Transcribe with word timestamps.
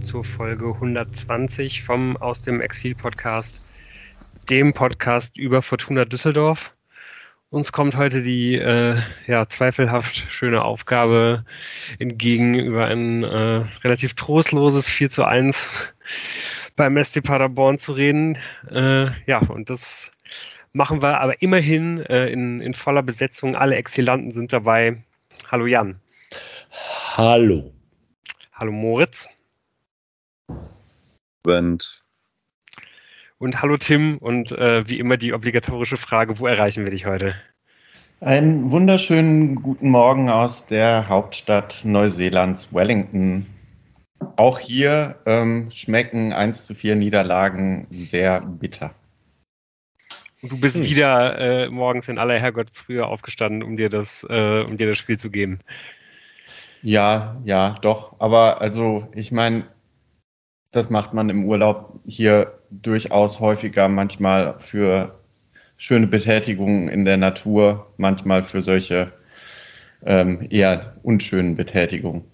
willkommen 0.00 0.02
zur 0.02 0.24
Folge 0.24 0.66
120 0.66 1.82
vom 1.82 2.16
Aus 2.16 2.40
dem 2.40 2.62
Exil 2.62 2.94
Podcast, 2.94 3.60
dem 4.48 4.72
Podcast 4.72 5.36
über 5.36 5.60
Fortuna 5.60 6.06
Düsseldorf. 6.06 6.74
Uns 7.50 7.70
kommt 7.70 7.96
heute 7.96 8.22
die 8.22 8.54
äh, 8.54 8.98
ja, 9.26 9.46
zweifelhaft 9.46 10.26
schöne 10.30 10.64
Aufgabe 10.64 11.44
entgegen, 11.98 12.54
über 12.54 12.86
ein 12.86 13.24
äh, 13.24 13.66
relativ 13.84 14.14
trostloses 14.14 14.88
4 14.88 15.10
zu 15.10 15.24
1 15.24 15.68
beim 16.76 17.02
SC 17.02 17.22
Paderborn 17.22 17.78
zu 17.78 17.92
reden. 17.92 18.38
Äh, 18.70 19.10
ja, 19.26 19.40
und 19.40 19.68
das 19.68 20.10
machen 20.72 21.02
wir 21.02 21.20
aber 21.20 21.42
immerhin 21.42 21.98
äh, 22.06 22.28
in, 22.28 22.62
in 22.62 22.72
voller 22.72 23.02
Besetzung. 23.02 23.54
Alle 23.54 23.76
Exilanten 23.76 24.30
sind 24.30 24.50
dabei. 24.52 25.02
Hallo 25.50 25.66
Jan. 25.66 26.00
Hallo. 27.16 27.70
Hallo 28.54 28.72
Moritz. 28.72 29.28
Und, 31.46 32.02
und 33.38 33.62
hallo 33.62 33.78
Tim 33.78 34.18
und 34.18 34.52
äh, 34.52 34.86
wie 34.88 34.98
immer 34.98 35.16
die 35.16 35.32
obligatorische 35.32 35.96
Frage, 35.96 36.38
wo 36.38 36.46
erreichen 36.46 36.84
wir 36.84 36.90
dich 36.90 37.06
heute? 37.06 37.34
Einen 38.20 38.70
wunderschönen 38.70 39.54
guten 39.54 39.88
Morgen 39.88 40.28
aus 40.28 40.66
der 40.66 41.08
Hauptstadt 41.08 41.80
Neuseelands, 41.84 42.74
Wellington. 42.74 43.46
Auch 44.36 44.58
hier 44.58 45.18
ähm, 45.24 45.70
schmecken 45.70 46.34
1 46.34 46.66
zu 46.66 46.74
4 46.74 46.96
Niederlagen 46.96 47.86
sehr 47.90 48.42
bitter. 48.42 48.94
Und 50.42 50.52
du 50.52 50.60
bist 50.60 50.76
hm. 50.76 50.84
wieder 50.84 51.38
äh, 51.38 51.70
morgens 51.70 52.08
in 52.08 52.18
aller 52.18 52.38
Herrgottsfrühe 52.38 53.06
aufgestanden, 53.06 53.62
um 53.62 53.78
dir 53.78 53.88
das, 53.88 54.26
äh, 54.28 54.60
um 54.60 54.76
dir 54.76 54.88
das 54.88 54.98
Spiel 54.98 55.18
zu 55.18 55.30
geben. 55.30 55.60
Ja, 56.82 57.40
ja, 57.44 57.76
doch. 57.80 58.20
Aber 58.20 58.60
also, 58.60 59.08
ich 59.14 59.32
meine, 59.32 59.64
das 60.72 60.90
macht 60.90 61.14
man 61.14 61.28
im 61.30 61.44
Urlaub 61.44 62.00
hier 62.06 62.58
durchaus 62.70 63.40
häufiger, 63.40 63.88
manchmal 63.88 64.58
für 64.58 65.18
schöne 65.76 66.06
Betätigungen 66.06 66.88
in 66.88 67.04
der 67.04 67.16
Natur, 67.16 67.92
manchmal 67.96 68.42
für 68.42 68.62
solche 68.62 69.12
ähm, 70.04 70.46
eher 70.50 70.96
unschönen 71.02 71.56
Betätigungen. 71.56 72.24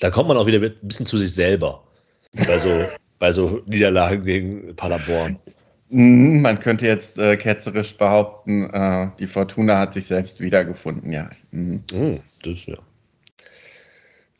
Da 0.00 0.10
kommt 0.10 0.28
man 0.28 0.36
auch 0.36 0.46
wieder 0.46 0.60
ein 0.60 0.74
bisschen 0.82 1.06
zu 1.06 1.18
sich 1.18 1.32
selber. 1.32 1.84
Bei 2.32 2.58
so, 2.58 2.70
bei 3.18 3.30
so 3.30 3.62
Niederlagen 3.66 4.24
gegen 4.24 4.74
Paderborn. 4.74 5.38
Mhm, 5.90 6.42
man 6.42 6.58
könnte 6.58 6.86
jetzt 6.86 7.18
äh, 7.18 7.36
ketzerisch 7.36 7.96
behaupten, 7.96 8.70
äh, 8.70 9.10
die 9.18 9.26
Fortuna 9.26 9.78
hat 9.78 9.92
sich 9.92 10.06
selbst 10.06 10.40
wiedergefunden, 10.40 11.12
ja. 11.12 11.30
Mhm. 11.52 11.82
Oh, 11.92 12.18
das 12.42 12.66
ja. 12.66 12.76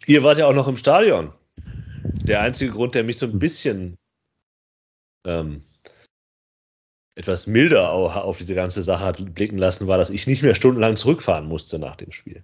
Ihr 0.06 0.22
wart 0.22 0.39
ja 0.39 0.47
auch 0.47 0.55
noch 0.55 0.69
im 0.69 0.77
Stadion. 0.77 1.33
Der 2.27 2.41
einzige 2.41 2.72
Grund, 2.72 2.94
der 2.94 3.05
mich 3.05 3.19
so 3.19 3.27
ein 3.27 3.39
bisschen 3.39 3.98
ähm, 5.27 5.62
etwas 7.17 7.47
milder 7.47 7.91
auf 7.91 8.39
diese 8.39 8.55
ganze 8.55 8.83
Sache 8.83 9.05
hat 9.05 9.34
blicken 9.34 9.58
lassen, 9.58 9.86
war, 9.86 9.98
dass 9.98 10.11
ich 10.11 10.27
nicht 10.27 10.42
mehr 10.42 10.55
stundenlang 10.55 10.97
zurückfahren 10.97 11.47
musste 11.47 11.78
nach 11.78 11.97
dem 11.97 12.11
Spiel. 12.11 12.42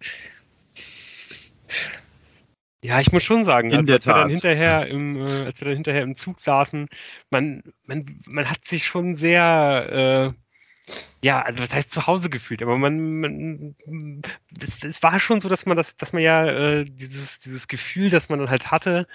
Ja, 2.82 3.00
ich 3.00 3.12
muss 3.12 3.22
schon 3.22 3.44
sagen, 3.44 3.74
als, 3.74 3.90
als 3.90 4.06
wir 4.06 4.14
dann 4.14 4.30
hinterher 4.30 4.86
im, 4.86 5.16
äh, 5.16 5.22
als 5.22 5.60
wir 5.60 5.66
dann 5.66 5.74
hinterher 5.74 6.02
im 6.02 6.14
Zug 6.14 6.40
saßen, 6.40 6.88
man, 7.30 7.62
man, 7.84 8.20
man 8.26 8.48
hat 8.48 8.64
sich 8.64 8.86
schon 8.86 9.16
sehr 9.16 10.34
äh, 10.34 10.49
ja, 11.22 11.42
also 11.42 11.60
das 11.60 11.72
heißt 11.72 11.91
zu 11.91 12.06
Hause 12.06 12.30
gefühlt, 12.30 12.62
aber 12.62 12.78
man, 12.78 13.20
man 13.20 13.75
es, 14.62 14.82
es, 14.82 15.03
war 15.03 15.20
schon 15.20 15.41
so, 15.41 15.48
dass 15.48 15.66
man 15.66 15.76
das, 15.76 15.97
dass 15.97 16.12
man 16.12 16.22
ja 16.22 16.47
äh, 16.47 16.84
dieses, 16.84 17.38
dieses 17.41 17.69
Gefühl, 17.69 18.09
das 18.09 18.28
man 18.28 18.38
dann 18.38 18.50
halt 18.50 18.70
hatte, 18.70 19.06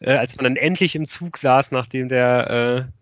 äh, 0.00 0.14
als 0.14 0.36
man 0.36 0.44
dann 0.44 0.56
endlich 0.56 0.96
im 0.96 1.06
Zug 1.06 1.38
saß, 1.38 1.70
nachdem 1.70 2.08
der 2.08 2.50
äh, 2.50 2.92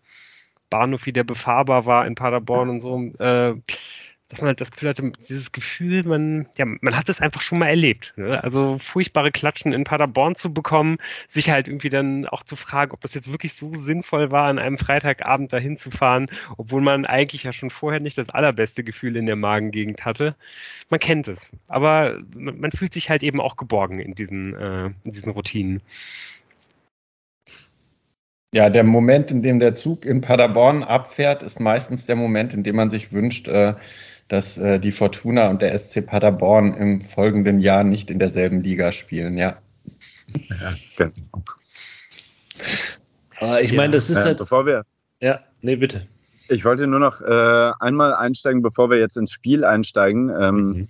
Bahnhof 0.68 1.06
wieder 1.06 1.24
befahrbar 1.24 1.86
war 1.86 2.06
in 2.06 2.14
Paderborn 2.14 2.68
und 2.68 2.80
so, 2.80 2.98
äh, 3.18 3.54
dass 4.30 4.40
man 4.40 4.48
halt 4.48 4.60
das 4.60 4.70
Gefühl 4.70 4.88
hatte, 4.88 5.12
dieses 5.28 5.50
Gefühl, 5.50 6.04
man, 6.04 6.46
ja, 6.56 6.64
man 6.64 6.96
hat 6.96 7.08
es 7.08 7.20
einfach 7.20 7.40
schon 7.40 7.58
mal 7.58 7.66
erlebt. 7.66 8.14
Ne? 8.16 8.42
Also 8.42 8.78
furchtbare 8.78 9.32
Klatschen 9.32 9.72
in 9.72 9.82
Paderborn 9.82 10.36
zu 10.36 10.54
bekommen, 10.54 10.98
sich 11.28 11.50
halt 11.50 11.66
irgendwie 11.66 11.90
dann 11.90 12.26
auch 12.26 12.44
zu 12.44 12.54
fragen, 12.54 12.92
ob 12.92 13.00
das 13.00 13.14
jetzt 13.14 13.32
wirklich 13.32 13.54
so 13.54 13.74
sinnvoll 13.74 14.30
war, 14.30 14.48
an 14.48 14.60
einem 14.60 14.78
Freitagabend 14.78 15.52
dahin 15.52 15.78
zu 15.78 15.90
fahren, 15.90 16.28
obwohl 16.56 16.80
man 16.80 17.06
eigentlich 17.06 17.42
ja 17.42 17.52
schon 17.52 17.70
vorher 17.70 17.98
nicht 17.98 18.18
das 18.18 18.30
allerbeste 18.30 18.84
Gefühl 18.84 19.16
in 19.16 19.26
der 19.26 19.36
Magengegend 19.36 20.04
hatte. 20.04 20.36
Man 20.90 21.00
kennt 21.00 21.26
es. 21.26 21.50
Aber 21.66 22.20
man, 22.32 22.60
man 22.60 22.70
fühlt 22.70 22.94
sich 22.94 23.10
halt 23.10 23.24
eben 23.24 23.40
auch 23.40 23.56
geborgen 23.56 23.98
in 23.98 24.14
diesen, 24.14 24.54
äh, 24.54 24.86
in 24.86 25.12
diesen 25.12 25.32
Routinen. 25.32 25.82
Ja, 28.52 28.68
der 28.68 28.82
Moment, 28.82 29.30
in 29.30 29.42
dem 29.42 29.60
der 29.60 29.74
Zug 29.74 30.04
in 30.04 30.20
Paderborn 30.20 30.82
abfährt, 30.82 31.42
ist 31.44 31.60
meistens 31.60 32.06
der 32.06 32.16
Moment, 32.16 32.52
in 32.52 32.64
dem 32.64 32.74
man 32.74 32.90
sich 32.90 33.12
wünscht, 33.12 33.46
äh, 33.46 33.74
dass 34.30 34.58
äh, 34.58 34.78
die 34.78 34.92
Fortuna 34.92 35.50
und 35.50 35.60
der 35.60 35.76
SC 35.76 36.06
Paderborn 36.06 36.72
im 36.74 37.00
folgenden 37.00 37.58
Jahr 37.58 37.82
nicht 37.82 38.10
in 38.10 38.20
derselben 38.20 38.62
Liga 38.62 38.92
spielen, 38.92 39.36
ja. 39.36 39.58
Ja, 40.48 40.74
genau. 40.96 41.42
Aber 43.40 43.60
ich 43.60 43.72
meine, 43.72 43.92
das 43.92 44.08
ist 44.08 44.18
äh, 44.18 44.22
halt. 44.22 44.38
Bevor 44.38 44.66
wir. 44.66 44.84
Ja, 45.20 45.40
nee, 45.62 45.74
bitte. 45.74 46.06
Ich 46.48 46.64
wollte 46.64 46.86
nur 46.86 47.00
noch 47.00 47.20
äh, 47.20 47.72
einmal 47.80 48.14
einsteigen, 48.14 48.62
bevor 48.62 48.88
wir 48.88 48.98
jetzt 48.98 49.16
ins 49.16 49.32
Spiel 49.32 49.64
einsteigen. 49.64 50.30
Ähm, 50.30 50.56
mhm. 50.56 50.88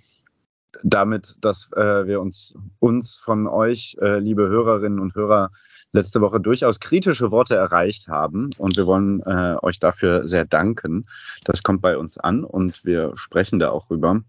Damit, 0.83 1.35
dass 1.41 1.71
äh, 1.75 2.05
wir 2.05 2.21
uns, 2.21 2.53
uns 2.79 3.17
von 3.17 3.47
euch, 3.47 3.97
äh, 4.01 4.19
liebe 4.19 4.47
Hörerinnen 4.47 4.99
und 4.99 5.15
Hörer, 5.15 5.49
letzte 5.93 6.21
Woche 6.21 6.39
durchaus 6.39 6.79
kritische 6.79 7.31
Worte 7.31 7.55
erreicht 7.55 8.07
haben 8.07 8.49
und 8.57 8.77
wir 8.77 8.85
wollen 8.85 9.21
äh, 9.21 9.57
euch 9.61 9.79
dafür 9.79 10.27
sehr 10.27 10.45
danken. 10.45 11.05
Das 11.43 11.63
kommt 11.63 11.81
bei 11.81 11.97
uns 11.97 12.17
an 12.17 12.43
und 12.43 12.85
wir 12.85 13.13
sprechen 13.15 13.59
da 13.59 13.69
auch 13.69 13.89
rüber. 13.89 14.21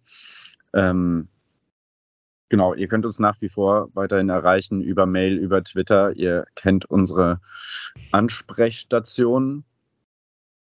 Ähm, 0.74 1.28
genau, 2.48 2.74
ihr 2.74 2.88
könnt 2.88 3.06
uns 3.06 3.18
nach 3.18 3.40
wie 3.40 3.48
vor 3.48 3.88
weiterhin 3.94 4.28
erreichen 4.28 4.80
über 4.80 5.06
Mail, 5.06 5.36
über 5.38 5.62
Twitter. 5.62 6.12
Ihr 6.12 6.46
kennt 6.56 6.84
unsere 6.86 7.40
Ansprechstation. 8.10 9.64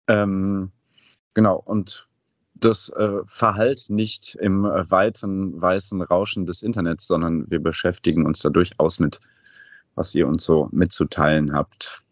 Ähm, 0.07 0.71
genau, 1.33 1.55
und 1.63 2.07
das 2.55 2.89
äh, 2.89 3.19
verhallt 3.25 3.85
nicht 3.89 4.35
im 4.35 4.63
weiten 4.63 5.61
weißen 5.61 6.01
Rauschen 6.01 6.45
des 6.45 6.61
Internets, 6.61 7.07
sondern 7.07 7.50
wir 7.50 7.61
beschäftigen 7.61 8.25
uns 8.25 8.39
da 8.39 8.50
durchaus 8.50 9.00
mit 9.00 9.19
was 9.96 10.14
ihr 10.16 10.28
uns 10.28 10.44
so 10.44 10.70
mitzuteilen 10.72 11.54
habt. 11.54 12.04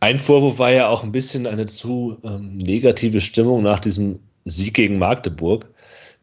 Ein 0.00 0.18
Vorwurf 0.18 0.58
war 0.58 0.70
ja 0.70 0.88
auch 0.88 1.02
ein 1.02 1.12
bisschen 1.12 1.46
eine 1.46 1.66
zu 1.66 2.18
ähm, 2.24 2.56
negative 2.56 3.20
Stimmung 3.20 3.62
nach 3.62 3.80
diesem 3.80 4.20
Sieg 4.44 4.74
gegen 4.74 4.98
Magdeburg. 4.98 5.66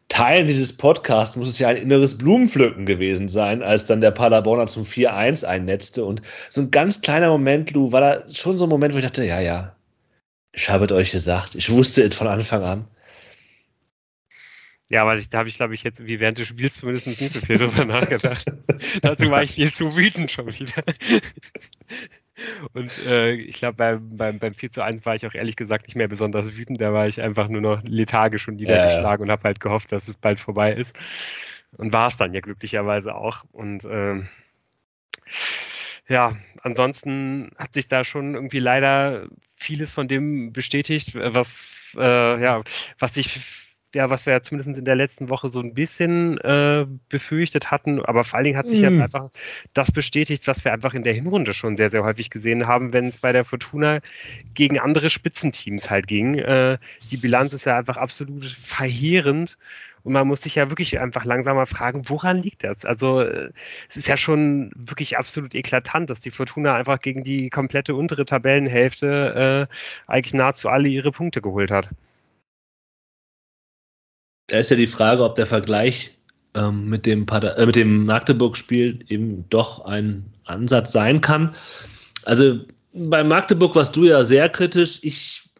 Teil 0.08 0.44
dieses 0.44 0.76
Podcasts 0.76 1.36
muss 1.36 1.48
es 1.48 1.58
ja 1.58 1.68
ein 1.68 1.76
inneres 1.76 2.16
Blumenpflücken 2.16 2.86
gewesen 2.86 3.28
sein, 3.28 3.62
als 3.62 3.86
dann 3.86 4.00
der 4.00 4.12
Paderborner 4.12 4.66
zum 4.68 4.84
4-1 4.84 5.44
einnetzte. 5.44 6.04
Und 6.04 6.22
so 6.48 6.60
ein 6.60 6.70
ganz 6.70 7.00
kleiner 7.00 7.28
Moment, 7.28 7.72
Lou, 7.72 7.92
war 7.92 8.00
da 8.00 8.28
schon 8.28 8.56
so 8.56 8.66
ein 8.66 8.70
Moment, 8.70 8.94
wo 8.94 8.98
ich 8.98 9.04
dachte, 9.04 9.24
ja, 9.24 9.40
ja, 9.40 9.74
ich 10.52 10.70
habe 10.70 10.86
es 10.86 10.92
euch 10.92 11.10
gesagt. 11.10 11.54
Ich 11.54 11.70
wusste 11.70 12.04
es 12.04 12.14
von 12.14 12.28
Anfang 12.28 12.62
an. 12.62 12.84
Ja, 14.88 15.02
aber 15.02 15.16
ich, 15.16 15.28
da 15.28 15.38
habe 15.38 15.48
ich, 15.48 15.56
glaube 15.56 15.74
ich, 15.74 15.82
jetzt 15.82 16.06
wie 16.06 16.20
während 16.20 16.38
des 16.38 16.48
Spiels 16.48 16.76
zumindest 16.76 17.06
nicht 17.06 17.32
so 17.32 17.40
viel 17.40 17.58
drüber 17.58 17.84
nachgedacht. 17.84 18.46
Dazu 19.02 19.30
war 19.30 19.42
ich 19.42 19.52
viel 19.52 19.72
zu 19.72 19.96
wütend 19.96 20.30
schon 20.30 20.46
wieder. 20.46 20.82
Und 22.72 22.92
äh, 23.06 23.32
ich 23.32 23.56
glaube, 23.56 23.74
beim, 23.74 24.16
beim, 24.16 24.38
beim 24.38 24.54
4 24.54 24.70
zu 24.70 24.82
1 24.82 25.04
war 25.04 25.14
ich 25.14 25.26
auch 25.26 25.34
ehrlich 25.34 25.56
gesagt 25.56 25.86
nicht 25.86 25.96
mehr 25.96 26.06
besonders 26.06 26.56
wütend. 26.56 26.80
Da 26.80 26.92
war 26.92 27.08
ich 27.08 27.20
einfach 27.20 27.48
nur 27.48 27.62
noch 27.62 27.82
lethargisch 27.82 28.46
und 28.46 28.56
niedergeschlagen 28.56 29.22
äh. 29.22 29.24
und 29.24 29.30
habe 29.32 29.44
halt 29.44 29.58
gehofft, 29.58 29.90
dass 29.90 30.06
es 30.06 30.16
bald 30.16 30.38
vorbei 30.38 30.74
ist. 30.74 30.92
Und 31.78 31.92
war 31.92 32.08
es 32.08 32.16
dann 32.16 32.32
ja 32.32 32.40
glücklicherweise 32.40 33.14
auch. 33.14 33.44
Und 33.52 33.84
ähm, 33.90 34.28
ja, 36.08 36.36
ansonsten 36.62 37.50
hat 37.56 37.74
sich 37.74 37.88
da 37.88 38.04
schon 38.04 38.34
irgendwie 38.34 38.60
leider 38.60 39.26
vieles 39.56 39.90
von 39.90 40.06
dem 40.06 40.52
bestätigt, 40.52 41.14
was, 41.14 41.80
äh, 41.96 42.40
ja, 42.40 42.62
was 42.98 43.16
ich 43.16 43.65
ja, 43.94 44.10
was 44.10 44.26
wir 44.26 44.32
ja 44.34 44.42
zumindest 44.42 44.78
in 44.78 44.84
der 44.84 44.96
letzten 44.96 45.28
Woche 45.30 45.48
so 45.48 45.60
ein 45.60 45.72
bisschen 45.72 46.38
äh, 46.38 46.86
befürchtet 47.08 47.70
hatten, 47.70 48.04
aber 48.04 48.24
vor 48.24 48.36
allen 48.36 48.44
Dingen 48.44 48.58
hat 48.58 48.68
sich 48.68 48.80
mm. 48.80 48.84
ja 48.84 49.04
einfach 49.04 49.30
das 49.72 49.92
bestätigt, 49.92 50.46
was 50.46 50.64
wir 50.64 50.72
einfach 50.72 50.94
in 50.94 51.02
der 51.02 51.14
Hinrunde 51.14 51.54
schon 51.54 51.76
sehr, 51.76 51.90
sehr 51.90 52.04
häufig 52.04 52.30
gesehen 52.30 52.66
haben, 52.66 52.92
wenn 52.92 53.06
es 53.06 53.18
bei 53.18 53.32
der 53.32 53.44
Fortuna 53.44 54.00
gegen 54.54 54.78
andere 54.78 55.08
Spitzenteams 55.08 55.88
halt 55.88 56.06
ging. 56.06 56.38
Äh, 56.38 56.78
die 57.10 57.16
Bilanz 57.16 57.54
ist 57.54 57.64
ja 57.64 57.78
einfach 57.78 57.96
absolut 57.96 58.46
verheerend. 58.46 59.56
Und 60.02 60.12
man 60.12 60.28
muss 60.28 60.42
sich 60.42 60.54
ja 60.54 60.70
wirklich 60.70 61.00
einfach 61.00 61.24
langsam 61.24 61.56
mal 61.56 61.66
fragen, 61.66 62.08
woran 62.08 62.40
liegt 62.40 62.62
das? 62.62 62.84
Also 62.84 63.22
äh, 63.22 63.50
es 63.88 63.96
ist 63.96 64.06
ja 64.06 64.16
schon 64.16 64.70
wirklich 64.76 65.18
absolut 65.18 65.54
eklatant, 65.56 66.10
dass 66.10 66.20
die 66.20 66.30
Fortuna 66.30 66.76
einfach 66.76 67.00
gegen 67.00 67.24
die 67.24 67.50
komplette 67.50 67.96
untere 67.96 68.24
Tabellenhälfte 68.24 69.68
äh, 69.68 69.74
eigentlich 70.06 70.34
nahezu 70.34 70.68
alle 70.68 70.86
ihre 70.86 71.10
Punkte 71.10 71.42
geholt 71.42 71.72
hat. 71.72 71.90
Da 74.48 74.58
ist 74.58 74.70
ja 74.70 74.76
die 74.76 74.86
Frage, 74.86 75.24
ob 75.24 75.34
der 75.36 75.46
Vergleich 75.46 76.12
ähm, 76.54 76.88
mit, 76.88 77.06
dem 77.06 77.26
äh, 77.28 77.72
dem 77.72 78.06
Magdeburg-Spiel 78.06 79.00
eben 79.08 79.44
doch 79.50 79.84
ein 79.84 80.24
Ansatz 80.44 80.92
sein 80.92 81.20
kann. 81.20 81.54
Also 82.24 82.60
bei 82.92 83.22
Magdeburg 83.24 83.74
warst 83.74 83.96
du 83.96 84.04
ja 84.04 84.22
sehr 84.24 84.48
kritisch. 84.48 85.00
Ich 85.02 85.50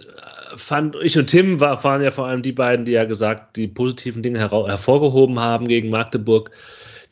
äh, 0.00 0.56
fand, 0.56 0.96
ich 1.02 1.16
und 1.16 1.28
Tim 1.28 1.60
war, 1.60 1.82
waren 1.84 2.02
ja 2.02 2.10
vor 2.10 2.26
allem 2.26 2.42
die 2.42 2.52
beiden, 2.52 2.84
die 2.84 2.92
ja 2.92 3.04
gesagt, 3.04 3.56
die 3.56 3.68
positiven 3.68 4.22
Dinge 4.22 4.38
her 4.38 4.50
hervorgehoben 4.66 5.38
haben 5.38 5.68
gegen 5.68 5.90
Magdeburg. 5.90 6.50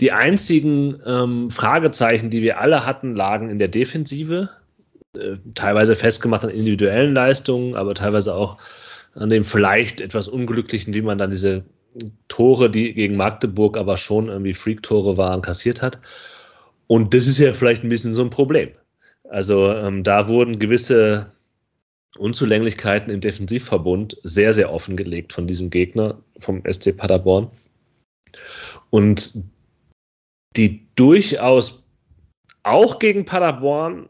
Die 0.00 0.12
einzigen 0.12 1.00
ähm, 1.06 1.50
Fragezeichen, 1.50 2.30
die 2.30 2.42
wir 2.42 2.58
alle 2.60 2.86
hatten, 2.86 3.14
lagen 3.14 3.50
in 3.50 3.58
der 3.58 3.68
Defensive. 3.68 4.48
Äh, 5.16 5.36
teilweise 5.54 5.94
festgemacht 5.94 6.44
an 6.44 6.50
individuellen 6.50 7.14
Leistungen, 7.14 7.74
aber 7.74 7.94
teilweise 7.94 8.34
auch 8.34 8.58
an 9.14 9.30
dem 9.30 9.44
vielleicht 9.44 10.00
etwas 10.00 10.28
unglücklichen, 10.28 10.94
wie 10.94 11.02
man 11.02 11.18
dann 11.18 11.30
diese 11.30 11.64
Tore, 12.28 12.70
die 12.70 12.94
gegen 12.94 13.16
Magdeburg 13.16 13.76
aber 13.76 13.96
schon 13.96 14.28
irgendwie 14.28 14.54
Freak-Tore 14.54 15.16
waren, 15.16 15.42
kassiert 15.42 15.82
hat. 15.82 15.98
Und 16.86 17.14
das 17.14 17.26
ist 17.26 17.38
ja 17.38 17.52
vielleicht 17.52 17.82
ein 17.82 17.88
bisschen 17.88 18.14
so 18.14 18.22
ein 18.22 18.30
Problem. 18.30 18.70
Also 19.28 19.72
ähm, 19.72 20.02
da 20.02 20.28
wurden 20.28 20.58
gewisse 20.58 21.32
Unzulänglichkeiten 22.18 23.12
im 23.12 23.20
Defensivverbund 23.20 24.16
sehr, 24.24 24.52
sehr 24.52 24.72
offengelegt 24.72 25.32
von 25.32 25.46
diesem 25.46 25.70
Gegner, 25.70 26.18
vom 26.38 26.62
SC 26.70 26.96
Paderborn. 26.96 27.50
Und 28.90 29.44
die 30.56 30.86
durchaus 30.96 31.86
auch 32.62 32.98
gegen 32.98 33.24
Paderborn, 33.24 34.08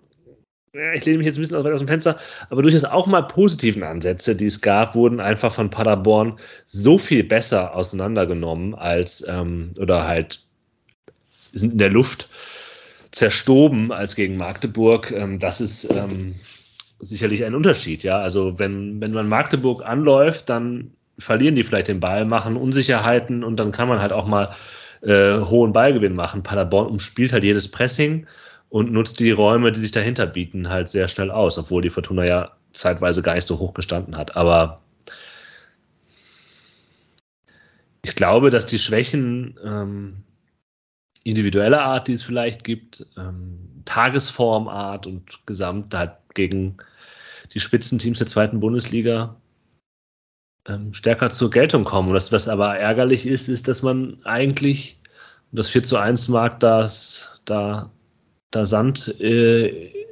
ich 0.73 1.05
lehne 1.05 1.19
mich 1.19 1.27
jetzt 1.27 1.37
ein 1.37 1.41
bisschen 1.41 1.57
aus 1.57 1.81
dem 1.81 1.89
Fenster, 1.89 2.19
aber 2.49 2.63
durchaus 2.63 2.85
auch 2.85 3.07
mal 3.07 3.23
positiven 3.23 3.83
Ansätze, 3.83 4.37
die 4.37 4.47
es 4.47 4.61
gab, 4.61 4.95
wurden 4.95 5.21
einfach 5.21 5.53
von 5.53 5.71
Paderborn 5.71 6.39
so 6.67 6.97
viel 6.97 7.25
besser 7.25 7.75
auseinandergenommen 7.75 8.75
als 8.75 9.27
ähm, 9.29 9.73
oder 9.79 10.07
halt 10.07 10.45
sind 11.53 11.73
in 11.73 11.79
der 11.79 11.91
Luft 11.91 12.29
zerstoben 13.11 13.91
als 13.91 14.15
gegen 14.15 14.37
Magdeburg. 14.37 15.11
Ähm, 15.11 15.41
das 15.41 15.61
ist 15.61 15.91
ähm, 15.91 16.37
sicherlich 17.01 17.45
ein 17.45 17.57
Unterschied, 17.57 18.05
ja. 18.05 18.21
Also 18.21 18.61
wenn, 18.61 19.01
wenn 19.01 19.13
man 19.13 19.29
Magdeburg 19.29 19.85
anläuft, 19.85 20.49
dann 20.49 20.93
verlieren 21.19 21.57
die 21.57 21.65
vielleicht 21.65 21.89
den 21.89 21.99
Ball, 21.99 22.25
machen 22.25 22.57
Unsicherheiten 22.57 23.43
und 23.43 23.57
dann 23.57 23.73
kann 23.73 23.89
man 23.89 24.01
halt 24.01 24.13
auch 24.13 24.29
mal 24.29 24.55
äh, 25.03 25.41
hohen 25.41 25.73
Ballgewinn 25.73 26.15
machen. 26.15 26.45
Paderborn 26.45 26.87
umspielt 26.87 27.33
halt 27.33 27.43
jedes 27.43 27.69
Pressing 27.69 28.29
und 28.71 28.93
nutzt 28.93 29.21
die 29.21 29.33
Räume, 29.33 29.73
die 29.73 29.81
sich 29.81 29.91
dahinter 29.91 30.27
bieten, 30.27 30.69
halt 30.69 30.89
sehr 30.89 31.09
schnell 31.09 31.31
aus, 31.31 31.59
obwohl 31.59 31.83
die 31.83 31.91
Fortuna 31.91 32.25
ja 32.25 32.53
zeitweise 32.73 33.21
gar 33.21 33.35
nicht 33.35 33.47
so 33.47 33.59
hoch 33.59 33.75
gestanden 33.75 34.17
hat. 34.17 34.37
Aber 34.37 34.81
ich 38.03 38.15
glaube, 38.15 38.51
dass 38.51 38.67
die 38.67 38.79
Schwächen 38.79 39.59
ähm, 39.65 40.23
individueller 41.25 41.83
Art, 41.83 42.09
die 42.09 42.15
es 42.15 42.23
vielleicht 42.23 42.65
gibt, 42.65 43.07
ähm, 43.19 43.83
Tagesformart 43.85 45.07
und 45.07 45.47
gesamt 45.47 45.95
halt 45.95 46.13
gegen 46.35 46.79
die 47.53 47.61
Spitzenteams 47.61 48.19
der 48.19 48.29
zweiten 48.29 48.61
Bundesliga 48.61 49.37
ähm, 50.67 50.93
stärker 50.93 51.31
zur 51.31 51.51
Geltung 51.51 51.85
kommen. 51.85 52.09
Und 52.09 52.15
das, 52.15 52.31
was 52.31 52.49
aber 52.49 52.79
ärgerlich 52.79 53.27
ist, 53.27 53.49
ist, 53.49 53.67
dass 53.67 53.83
man 53.83 54.25
eigentlich, 54.25 55.01
das 55.53 55.69
4 55.69 55.83
zu 55.83 55.97
1 55.97 56.29
mag 56.29 56.61
das, 56.61 57.41
da, 57.45 57.91
da 58.51 58.67
Sand 58.67 59.09
äh, 59.21 60.07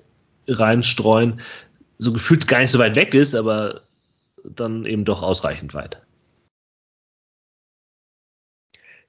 reinstreuen, 0.47 1.41
so 1.99 2.13
gefühlt 2.13 2.49
gar 2.49 2.61
nicht 2.61 2.71
so 2.71 2.79
weit 2.79 2.97
weg 2.97 3.15
ist, 3.15 3.35
aber 3.35 3.83
dann 4.45 4.87
eben 4.87 5.05
doch 5.05 5.23
ausreichend 5.23 5.75
weit. 5.75 6.03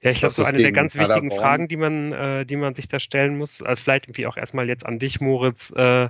Ja, 0.02 0.12
ich 0.12 0.18
glaube, 0.18 0.32
so 0.32 0.44
eine 0.44 0.58
der 0.58 0.72
ganz 0.72 0.94
wichtigen 0.94 1.28
Paderborn. 1.28 1.40
Fragen, 1.40 1.68
die 1.68 1.76
man, 1.76 2.12
äh, 2.12 2.46
die 2.46 2.56
man 2.56 2.74
sich 2.74 2.88
da 2.88 2.98
stellen 2.98 3.36
muss, 3.36 3.62
also 3.62 3.82
vielleicht 3.82 4.06
irgendwie 4.06 4.26
auch 4.26 4.36
erstmal 4.36 4.66
jetzt 4.66 4.86
an 4.86 4.98
dich, 4.98 5.20
Moritz, 5.20 5.70
äh, 5.72 6.08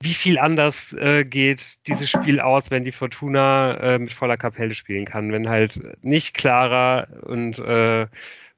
wie 0.00 0.14
viel 0.14 0.38
anders 0.38 0.92
äh, 0.94 1.24
geht 1.24 1.86
dieses 1.86 2.10
Spiel 2.10 2.40
aus, 2.40 2.70
wenn 2.70 2.84
die 2.84 2.92
Fortuna 2.92 3.76
äh, 3.76 3.98
mit 3.98 4.12
voller 4.12 4.36
Kapelle 4.36 4.74
spielen 4.74 5.04
kann, 5.04 5.32
wenn 5.32 5.48
halt 5.48 5.80
nicht 6.02 6.34
Clara 6.34 7.06
und, 7.22 7.58
äh, 7.58 8.06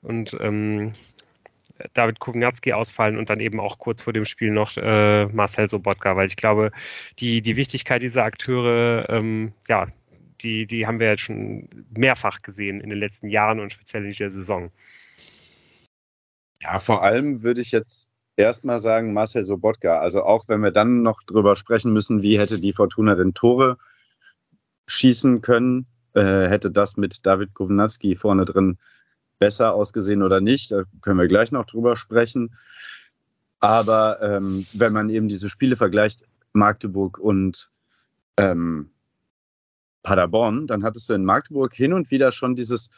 und 0.02 0.36
ähm, 0.40 0.92
David 1.94 2.20
Kowinatski 2.20 2.72
ausfallen 2.72 3.18
und 3.18 3.30
dann 3.30 3.40
eben 3.40 3.60
auch 3.60 3.78
kurz 3.78 4.02
vor 4.02 4.12
dem 4.12 4.24
Spiel 4.24 4.50
noch 4.50 4.76
äh, 4.76 5.26
Marcel 5.26 5.68
Sobotka, 5.68 6.16
weil 6.16 6.26
ich 6.26 6.36
glaube, 6.36 6.70
die, 7.18 7.42
die 7.42 7.56
Wichtigkeit 7.56 8.02
dieser 8.02 8.24
Akteure, 8.24 9.08
ähm, 9.08 9.52
ja, 9.68 9.88
die, 10.40 10.66
die 10.66 10.86
haben 10.86 11.00
wir 11.00 11.08
jetzt 11.08 11.22
schon 11.22 11.68
mehrfach 11.90 12.42
gesehen 12.42 12.80
in 12.80 12.90
den 12.90 12.98
letzten 12.98 13.28
Jahren 13.28 13.60
und 13.60 13.72
speziell 13.72 14.04
in 14.04 14.10
dieser 14.10 14.30
Saison. 14.30 14.70
Ja, 16.60 16.78
vor 16.78 17.02
allem 17.02 17.42
würde 17.42 17.60
ich 17.60 17.72
jetzt 17.72 18.10
erstmal 18.36 18.78
sagen 18.78 19.12
Marcel 19.12 19.44
Sobotka. 19.44 19.98
Also 19.98 20.22
auch 20.22 20.48
wenn 20.48 20.60
wir 20.62 20.70
dann 20.70 21.02
noch 21.02 21.22
drüber 21.22 21.56
sprechen 21.56 21.92
müssen, 21.92 22.22
wie 22.22 22.38
hätte 22.38 22.60
die 22.60 22.72
Fortuna 22.72 23.14
denn 23.14 23.34
Tore 23.34 23.78
schießen 24.88 25.42
können, 25.42 25.86
äh, 26.14 26.48
hätte 26.48 26.70
das 26.70 26.96
mit 26.96 27.26
David 27.26 27.54
Kownatski 27.54 28.16
vorne 28.16 28.44
drin 28.44 28.78
besser 29.38 29.74
ausgesehen 29.74 30.22
oder 30.22 30.40
nicht. 30.40 30.72
Da 30.72 30.84
können 31.02 31.18
wir 31.18 31.28
gleich 31.28 31.52
noch 31.52 31.66
drüber 31.66 31.96
sprechen. 31.96 32.56
Aber 33.60 34.20
ähm, 34.22 34.66
wenn 34.72 34.92
man 34.92 35.08
eben 35.10 35.28
diese 35.28 35.48
Spiele 35.48 35.76
vergleicht, 35.76 36.24
Magdeburg 36.52 37.18
und 37.18 37.70
ähm, 38.38 38.90
Paderborn, 40.02 40.68
dann 40.68 40.84
hattest 40.84 41.08
du 41.08 41.14
in 41.14 41.24
Magdeburg 41.24 41.74
hin 41.74 41.92
und 41.92 42.10
wieder 42.12 42.30
schon 42.30 42.54
dieses, 42.54 42.90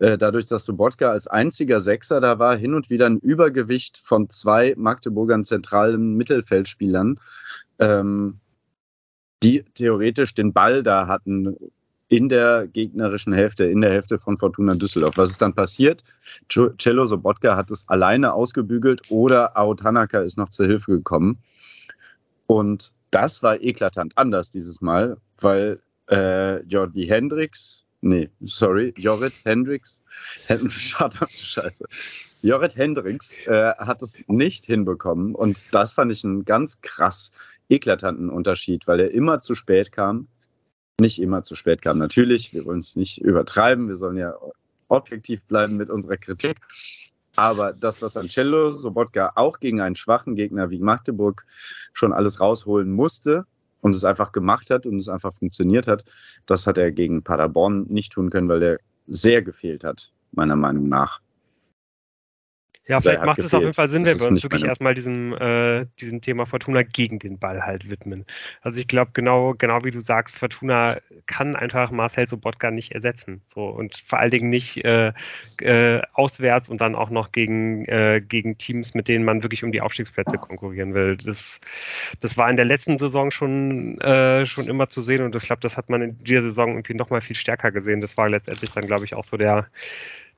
äh, 0.00 0.18
dadurch, 0.18 0.46
dass 0.46 0.64
Sobotka 0.64 1.12
als 1.12 1.28
einziger 1.28 1.80
Sechser 1.80 2.20
da 2.20 2.40
war, 2.40 2.56
hin 2.56 2.74
und 2.74 2.90
wieder 2.90 3.06
ein 3.06 3.18
Übergewicht 3.18 4.00
von 4.02 4.28
zwei 4.30 4.74
Magdeburgern 4.76 5.44
zentralen 5.44 6.16
Mittelfeldspielern, 6.16 7.20
ähm, 7.78 8.40
die 9.44 9.62
theoretisch 9.74 10.34
den 10.34 10.52
Ball 10.52 10.82
da 10.82 11.06
hatten 11.06 11.56
in 12.08 12.28
der 12.28 12.68
gegnerischen 12.68 13.32
Hälfte, 13.32 13.64
in 13.64 13.80
der 13.80 13.92
Hälfte 13.92 14.18
von 14.18 14.38
Fortuna 14.38 14.74
Düsseldorf. 14.74 15.16
Was 15.16 15.30
ist 15.30 15.42
dann 15.42 15.54
passiert? 15.54 16.04
Cello 16.48 17.06
Sobotka 17.06 17.56
hat 17.56 17.70
es 17.70 17.88
alleine 17.88 18.32
ausgebügelt 18.32 19.02
oder 19.10 19.56
Ao 19.56 19.74
Tanaka 19.74 20.20
ist 20.20 20.38
noch 20.38 20.50
zur 20.50 20.66
Hilfe 20.66 20.92
gekommen. 20.92 21.38
Und 22.46 22.92
das 23.10 23.42
war 23.42 23.60
eklatant 23.60 24.16
anders 24.16 24.50
dieses 24.50 24.80
Mal, 24.80 25.16
weil 25.40 25.80
äh, 26.10 26.62
Jordi 26.64 27.06
Hendricks, 27.06 27.84
nee, 28.02 28.28
sorry, 28.40 28.94
Jorrit 28.96 29.40
Hendricks, 29.44 30.02
verdammte 30.46 31.44
Scheiße. 31.44 31.84
Jorrit 32.42 32.76
Hendricks 32.76 33.44
äh, 33.46 33.72
hat 33.78 34.02
es 34.02 34.18
nicht 34.28 34.64
hinbekommen 34.64 35.34
und 35.34 35.64
das 35.72 35.92
fand 35.92 36.12
ich 36.12 36.24
einen 36.24 36.44
ganz 36.44 36.80
krass 36.82 37.32
eklatanten 37.68 38.30
Unterschied, 38.30 38.86
weil 38.86 39.00
er 39.00 39.10
immer 39.10 39.40
zu 39.40 39.56
spät 39.56 39.90
kam. 39.90 40.28
Nicht 41.00 41.20
immer 41.20 41.42
zu 41.42 41.54
spät 41.54 41.82
kam, 41.82 41.98
natürlich. 41.98 42.54
Wir 42.54 42.64
wollen 42.64 42.78
es 42.78 42.96
nicht 42.96 43.20
übertreiben. 43.20 43.88
Wir 43.88 43.96
sollen 43.96 44.16
ja 44.16 44.34
objektiv 44.88 45.44
bleiben 45.44 45.76
mit 45.76 45.90
unserer 45.90 46.16
Kritik. 46.16 46.56
Aber 47.34 47.72
das, 47.74 48.00
was 48.00 48.16
Ancello 48.16 48.70
Sobotka 48.70 49.32
auch 49.34 49.60
gegen 49.60 49.80
einen 49.80 49.96
schwachen 49.96 50.36
Gegner 50.36 50.70
wie 50.70 50.78
Magdeburg 50.78 51.44
schon 51.92 52.14
alles 52.14 52.40
rausholen 52.40 52.90
musste, 52.90 53.46
und 53.86 53.94
es 53.94 54.04
einfach 54.04 54.32
gemacht 54.32 54.70
hat 54.70 54.84
und 54.84 54.98
es 54.98 55.08
einfach 55.08 55.32
funktioniert 55.32 55.86
hat. 55.86 56.04
Das 56.44 56.66
hat 56.66 56.76
er 56.76 56.90
gegen 56.90 57.22
Paderborn 57.22 57.86
nicht 57.88 58.12
tun 58.12 58.30
können, 58.30 58.48
weil 58.48 58.62
er 58.62 58.78
sehr 59.06 59.42
gefehlt 59.42 59.84
hat, 59.84 60.12
meiner 60.32 60.56
Meinung 60.56 60.88
nach. 60.88 61.20
Ja, 62.88 63.00
vielleicht 63.00 63.24
macht 63.24 63.36
gefehlt. 63.36 63.48
es 63.48 63.54
auf 63.54 63.60
jeden 63.62 63.72
Fall 63.72 63.88
Sinn, 63.88 64.06
wenn 64.06 64.20
wir 64.20 64.28
uns 64.28 64.44
wirklich 64.44 64.64
erstmal 64.64 64.94
diesem, 64.94 65.32
äh, 65.34 65.86
diesem 65.98 66.20
Thema 66.20 66.46
Fortuna 66.46 66.82
gegen 66.82 67.18
den 67.18 67.36
Ball 67.38 67.62
halt 67.62 67.90
widmen. 67.90 68.24
Also 68.62 68.78
ich 68.78 68.86
glaube, 68.86 69.10
genau, 69.12 69.54
genau 69.54 69.82
wie 69.82 69.90
du 69.90 69.98
sagst, 69.98 70.38
Fortuna 70.38 70.98
kann 71.26 71.56
einfach 71.56 71.90
Marcel 71.90 72.28
Sobotka 72.28 72.70
nicht 72.70 72.92
ersetzen. 72.92 73.42
So 73.48 73.66
und 73.66 74.04
vor 74.06 74.20
allen 74.20 74.30
Dingen 74.30 74.50
nicht 74.50 74.84
äh, 74.84 75.12
äh, 75.60 76.00
auswärts 76.12 76.68
und 76.68 76.80
dann 76.80 76.94
auch 76.94 77.10
noch 77.10 77.32
gegen, 77.32 77.86
äh, 77.86 78.22
gegen 78.26 78.56
Teams, 78.56 78.94
mit 78.94 79.08
denen 79.08 79.24
man 79.24 79.42
wirklich 79.42 79.64
um 79.64 79.72
die 79.72 79.80
Aufstiegsplätze 79.80 80.38
konkurrieren 80.38 80.94
will. 80.94 81.16
Das, 81.16 81.58
das 82.20 82.36
war 82.36 82.48
in 82.48 82.56
der 82.56 82.66
letzten 82.66 82.98
Saison 82.98 83.32
schon, 83.32 84.00
äh, 84.00 84.46
schon 84.46 84.68
immer 84.68 84.88
zu 84.88 85.02
sehen 85.02 85.24
und 85.24 85.34
ich 85.34 85.42
glaube, 85.42 85.60
das 85.60 85.76
hat 85.76 85.90
man 85.90 86.02
in 86.02 86.22
dieser 86.22 86.42
Saison 86.42 86.70
irgendwie 86.70 86.94
nochmal 86.94 87.20
viel 87.20 87.36
stärker 87.36 87.72
gesehen. 87.72 88.00
Das 88.00 88.16
war 88.16 88.28
letztendlich 88.28 88.70
dann, 88.70 88.86
glaube 88.86 89.04
ich, 89.04 89.14
auch 89.14 89.24
so 89.24 89.36
der 89.36 89.66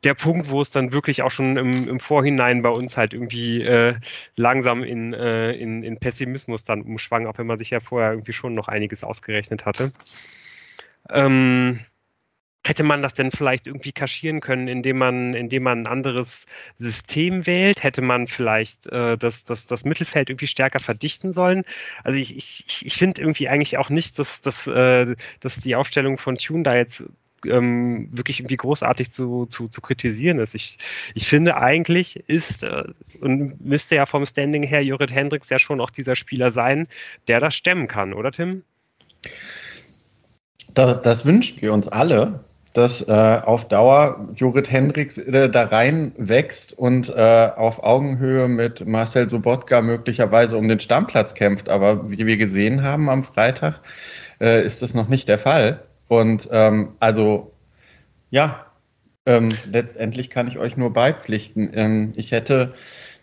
der 0.05 0.15
Punkt, 0.15 0.51
wo 0.51 0.61
es 0.61 0.71
dann 0.71 0.93
wirklich 0.93 1.23
auch 1.23 1.31
schon 1.31 1.57
im, 1.57 1.89
im 1.89 2.01
Vorhinein 2.01 2.63
bei 2.63 2.69
uns 2.69 2.97
halt 2.97 3.15
irgendwie 3.15 3.63
äh, 3.63 3.95
langsam 4.37 4.85
in, 4.85 5.13
äh, 5.13 5.53
in, 5.53 5.83
in 5.83 5.99
Pessimismus 5.99 6.65
dann 6.65 6.83
umschwang, 6.83 7.27
auch 7.27 7.39
wenn 7.39 7.47
man 7.47 7.59
sich 7.59 7.71
ja 7.71 7.81
vorher 7.81 8.13
irgendwie 8.13 8.33
schon 8.33 8.55
noch 8.55 8.69
einiges 8.69 9.03
ausgerechnet 9.03 9.67
hatte. 9.67 9.93
Ähm, 11.11 11.81
hätte 12.65 12.85
man 12.85 13.03
das 13.03 13.15
denn 13.15 13.31
vielleicht 13.33 13.67
irgendwie 13.67 13.93
kaschieren 13.93 14.41
können, 14.41 14.69
indem 14.69 14.99
man, 14.99 15.35
indem 15.35 15.63
man 15.65 15.83
ein 15.83 15.87
anderes 15.87 16.45
System 16.77 17.47
wählt? 17.47 17.83
Hätte 17.83 18.03
man 18.03 18.27
vielleicht 18.27 18.87
äh, 18.89 19.17
das, 19.17 19.45
das, 19.45 19.67
das 19.67 19.85
Mittelfeld 19.85 20.31
irgendwie 20.31 20.47
stärker 20.47 20.79
verdichten 20.79 21.33
sollen? 21.33 21.65
Also 22.05 22.19
ich, 22.19 22.37
ich, 22.37 22.85
ich 22.87 22.97
finde 22.97 23.23
irgendwie 23.23 23.49
eigentlich 23.49 23.79
auch 23.79 23.91
nicht, 23.91 24.19
dass, 24.19 24.43
dass, 24.43 24.67
äh, 24.67 25.17
dass 25.41 25.57
die 25.57 25.77
Aufstellung 25.77 26.19
von 26.19 26.37
Tune 26.37 26.63
da 26.63 26.77
jetzt 26.77 27.05
ähm, 27.47 28.09
wirklich 28.13 28.41
irgendwie 28.41 28.57
großartig 28.57 29.13
zu, 29.13 29.47
zu, 29.47 29.69
zu 29.69 29.81
kritisieren 29.81 30.39
ist. 30.39 30.55
Ich, 30.55 30.79
ich 31.15 31.27
finde 31.27 31.57
eigentlich 31.57 32.17
ist 32.29 32.63
äh, 32.63 32.85
und 33.21 33.65
müsste 33.65 33.97
ja 33.97 34.07
vom 34.07 34.27
Standing 34.27 34.63
her 34.63 34.83
Jurid 34.83 35.11
Hendricks 35.11 35.51
ja 35.51 35.59
schon 35.59 35.81
auch 35.81 35.91
dieser 35.91 36.17
Spieler 36.17 36.53
sein, 36.53 36.89
der 37.29 37.41
das 37.41 37.55
stemmen 37.55 37.89
kann, 37.89 38.13
oder 38.13 38.33
Tim? 38.33 38.63
Das, 40.75 41.03
das 41.03 41.27
wünschen 41.27 41.61
wir 41.61 41.73
uns 41.73 41.89
alle, 41.89 42.45
dass 42.75 43.03
äh, 43.09 43.41
auf 43.45 43.67
Dauer 43.67 44.29
Jurid 44.37 44.71
Hendricks 44.71 45.19
äh, 45.19 45.49
da 45.49 45.65
rein 45.65 46.13
wächst 46.17 46.79
und 46.79 47.09
äh, 47.09 47.51
auf 47.57 47.83
Augenhöhe 47.83 48.47
mit 48.49 48.87
Marcel 48.87 49.29
Sobotka 49.29 49.83
möglicherweise 49.83 50.57
um 50.57 50.69
den 50.69 50.79
Stammplatz 50.79 51.35
kämpft. 51.35 51.69
Aber 51.69 52.11
wie 52.11 52.27
wir 52.27 52.37
gesehen 52.37 52.83
haben 52.83 53.09
am 53.09 53.25
Freitag, 53.25 53.81
äh, 54.41 54.65
ist 54.65 54.83
das 54.83 54.95
noch 54.95 55.09
nicht 55.09 55.29
der 55.29 55.39
Fall. 55.39 55.88
Und 56.09 56.49
ähm, 56.51 56.93
also 57.01 57.53
ja, 58.31 58.67
ähm, 59.27 59.51
letztendlich 59.71 60.31
kann 60.31 60.49
ich 60.49 60.59
euch 60.59 60.77
nur 60.77 60.93
beipflichten. 60.93 61.71
Ähm, 61.75 62.13
ich 62.17 62.33
hätte 62.33 62.75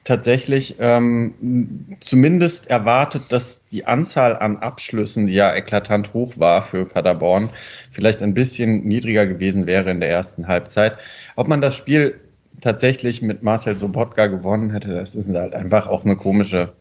tatsächlich 0.03 0.75
ähm, 0.79 1.97
zumindest 1.99 2.69
erwartet, 2.69 3.23
dass 3.29 3.65
die 3.71 3.85
Anzahl 3.85 4.37
an 4.37 4.57
Abschlüssen, 4.57 5.27
die 5.27 5.33
ja 5.33 5.53
eklatant 5.53 6.13
hoch 6.13 6.37
war 6.37 6.61
für 6.61 6.85
Paderborn, 6.85 7.49
vielleicht 7.91 8.21
ein 8.21 8.35
bisschen 8.35 8.85
niedriger 8.85 9.25
gewesen 9.25 9.65
wäre 9.65 9.89
in 9.89 9.99
der 9.99 10.09
ersten 10.09 10.47
Halbzeit. 10.47 10.97
Ob 11.35 11.47
man 11.47 11.59
das 11.61 11.75
Spiel 11.75 12.19
tatsächlich 12.61 13.21
mit 13.23 13.41
Marcel 13.41 13.77
Sobotka 13.77 14.27
gewonnen 14.27 14.69
hätte, 14.69 14.93
das 14.93 15.15
ist 15.15 15.33
halt 15.33 15.55
einfach 15.55 15.87
auch 15.87 16.05
eine 16.05 16.15
komische, 16.15 16.73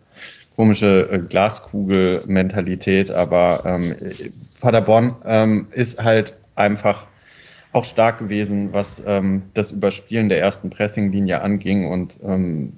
komische 0.56 1.08
äh, 1.10 1.18
Glaskugel-Mentalität. 1.18 3.10
Aber 3.10 3.62
ähm, 3.64 3.94
Paderborn 4.60 5.16
ähm, 5.24 5.68
ist 5.72 6.02
halt 6.02 6.34
einfach 6.54 7.06
auch 7.72 7.84
stark 7.84 8.18
gewesen, 8.18 8.72
was 8.72 9.02
ähm, 9.04 9.42
das 9.54 9.72
Überspielen 9.72 10.28
der 10.28 10.40
ersten 10.40 10.70
Pressinglinie 10.70 11.42
anging 11.42 11.86
und 11.90 12.20
ähm, 12.24 12.72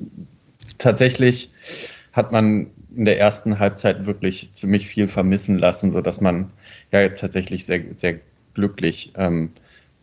tatsächlich 0.79 1.51
hat 2.13 2.33
man 2.33 2.69
in 2.97 3.05
der 3.05 3.21
ersten 3.21 3.59
Halbzeit 3.59 4.07
wirklich 4.07 4.51
ziemlich 4.55 4.87
viel 4.87 5.07
vermissen 5.07 5.59
lassen, 5.59 5.93
sodass 5.93 6.23
man 6.23 6.51
ja 6.93 7.03
jetzt 7.03 7.21
tatsächlich 7.21 7.67
sehr, 7.67 7.83
sehr 7.97 8.21
glücklich 8.55 9.13
ähm, 9.17 9.51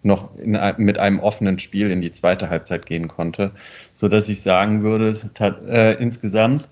noch 0.03 0.38
in, 0.38 0.60
mit 0.77 1.00
einem 1.00 1.20
offenen 1.20 1.58
Spiel 1.58 1.89
in 1.89 2.01
die 2.01 2.12
zweite 2.12 2.50
Halbzeit 2.50 2.86
gehen 2.86 3.08
konnte, 3.08 3.51
sodass 3.94 4.30
ich 4.30 4.42
sagen 4.42 4.84
würde, 4.84 5.20
äh, 5.68 5.94
insgesamt 6.01 6.70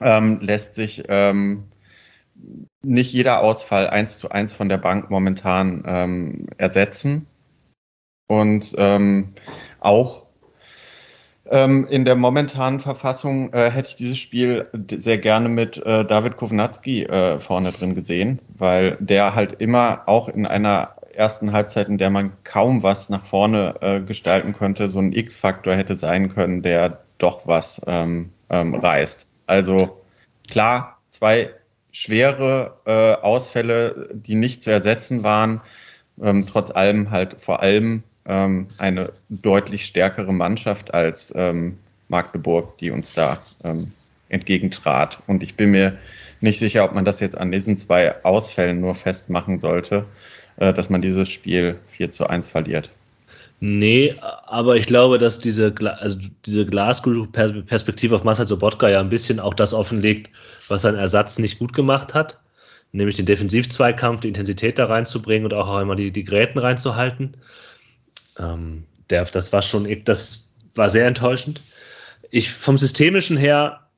ähm, 0.00 0.40
lässt 0.40 0.74
sich 0.74 1.04
ähm, 1.08 1.64
nicht 2.82 3.12
jeder 3.12 3.42
Ausfall 3.42 3.88
eins 3.88 4.18
zu 4.18 4.30
eins 4.30 4.52
von 4.52 4.68
der 4.68 4.78
Bank 4.78 5.10
momentan 5.10 5.82
ähm, 5.86 6.46
ersetzen. 6.58 7.26
Und 8.28 8.74
ähm, 8.76 9.32
auch 9.80 10.26
ähm, 11.48 11.86
in 11.88 12.04
der 12.04 12.16
momentanen 12.16 12.80
Verfassung 12.80 13.52
äh, 13.52 13.70
hätte 13.70 13.90
ich 13.90 13.96
dieses 13.96 14.18
Spiel 14.18 14.66
sehr 14.90 15.18
gerne 15.18 15.48
mit 15.48 15.78
äh, 15.78 16.04
David 16.04 16.36
Kovnatski 16.36 17.04
äh, 17.04 17.38
vorne 17.38 17.72
drin 17.72 17.94
gesehen, 17.94 18.40
weil 18.56 18.96
der 19.00 19.34
halt 19.34 19.60
immer 19.60 20.02
auch 20.06 20.28
in 20.28 20.46
einer 20.46 20.96
ersten 21.14 21.52
Halbzeit, 21.52 21.88
in 21.88 21.98
der 21.98 22.10
man 22.10 22.32
kaum 22.44 22.82
was 22.82 23.08
nach 23.08 23.24
vorne 23.24 23.74
äh, 23.80 24.00
gestalten 24.00 24.52
könnte, 24.52 24.88
so 24.88 24.98
ein 24.98 25.12
X-Faktor 25.12 25.74
hätte 25.74 25.96
sein 25.96 26.28
können, 26.28 26.62
der 26.62 27.00
doch 27.18 27.46
was 27.46 27.80
ähm, 27.86 28.30
ähm, 28.50 28.74
reißt. 28.74 29.26
Also 29.46 30.02
klar, 30.48 30.98
zwei 31.08 31.50
schwere 31.92 32.76
äh, 32.84 33.14
Ausfälle, 33.14 34.08
die 34.12 34.34
nicht 34.34 34.62
zu 34.62 34.70
ersetzen 34.70 35.22
waren, 35.22 35.60
ähm, 36.20 36.46
trotz 36.46 36.70
allem 36.70 37.10
halt 37.10 37.40
vor 37.40 37.62
allem 37.62 38.02
ähm, 38.26 38.68
eine 38.78 39.12
deutlich 39.28 39.86
stärkere 39.86 40.32
Mannschaft 40.32 40.92
als 40.92 41.32
ähm, 41.34 41.78
Magdeburg, 42.08 42.78
die 42.78 42.90
uns 42.90 43.12
da 43.12 43.38
ähm, 43.64 43.92
entgegentrat. 44.28 45.22
Und 45.26 45.42
ich 45.42 45.54
bin 45.54 45.70
mir 45.70 45.98
nicht 46.40 46.58
sicher, 46.58 46.84
ob 46.84 46.92
man 46.92 47.04
das 47.04 47.20
jetzt 47.20 47.38
an 47.38 47.52
diesen 47.52 47.76
zwei 47.76 48.24
Ausfällen 48.24 48.80
nur 48.80 48.94
festmachen 48.94 49.60
sollte, 49.60 50.04
äh, 50.56 50.72
dass 50.72 50.90
man 50.90 51.02
dieses 51.02 51.30
Spiel 51.30 51.78
4 51.86 52.10
zu 52.10 52.26
1 52.26 52.48
verliert. 52.48 52.90
Nee, 53.60 54.14
aber 54.20 54.76
ich 54.76 54.86
glaube, 54.86 55.18
dass 55.18 55.38
diese, 55.38 55.74
also 55.98 56.18
diese 56.44 56.66
Glaskugel-Perspektive 56.66 58.14
auf 58.14 58.24
Marcel 58.24 58.46
Sobotka 58.46 58.88
ja 58.88 59.00
ein 59.00 59.08
bisschen 59.08 59.40
auch 59.40 59.54
das 59.54 59.72
offenlegt, 59.72 60.30
was 60.68 60.82
sein 60.82 60.94
Ersatz 60.94 61.38
nicht 61.38 61.58
gut 61.58 61.72
gemacht 61.72 62.12
hat, 62.12 62.38
nämlich 62.92 63.16
den 63.16 63.24
Defensivzweikampf, 63.24 64.20
die 64.20 64.28
Intensität 64.28 64.78
da 64.78 64.84
reinzubringen 64.86 65.46
und 65.46 65.54
auch 65.54 65.74
einmal 65.74 65.96
die, 65.96 66.10
die 66.10 66.24
Gräten 66.24 66.58
reinzuhalten. 66.58 67.36
Ähm, 68.38 68.84
der, 69.08 69.24
das 69.24 69.52
war 69.54 69.62
schon, 69.62 70.04
das 70.04 70.50
war 70.74 70.90
sehr 70.90 71.06
enttäuschend. 71.06 71.62
Ich 72.30 72.52
vom 72.52 72.76
Systemischen 72.76 73.38
her, 73.38 73.88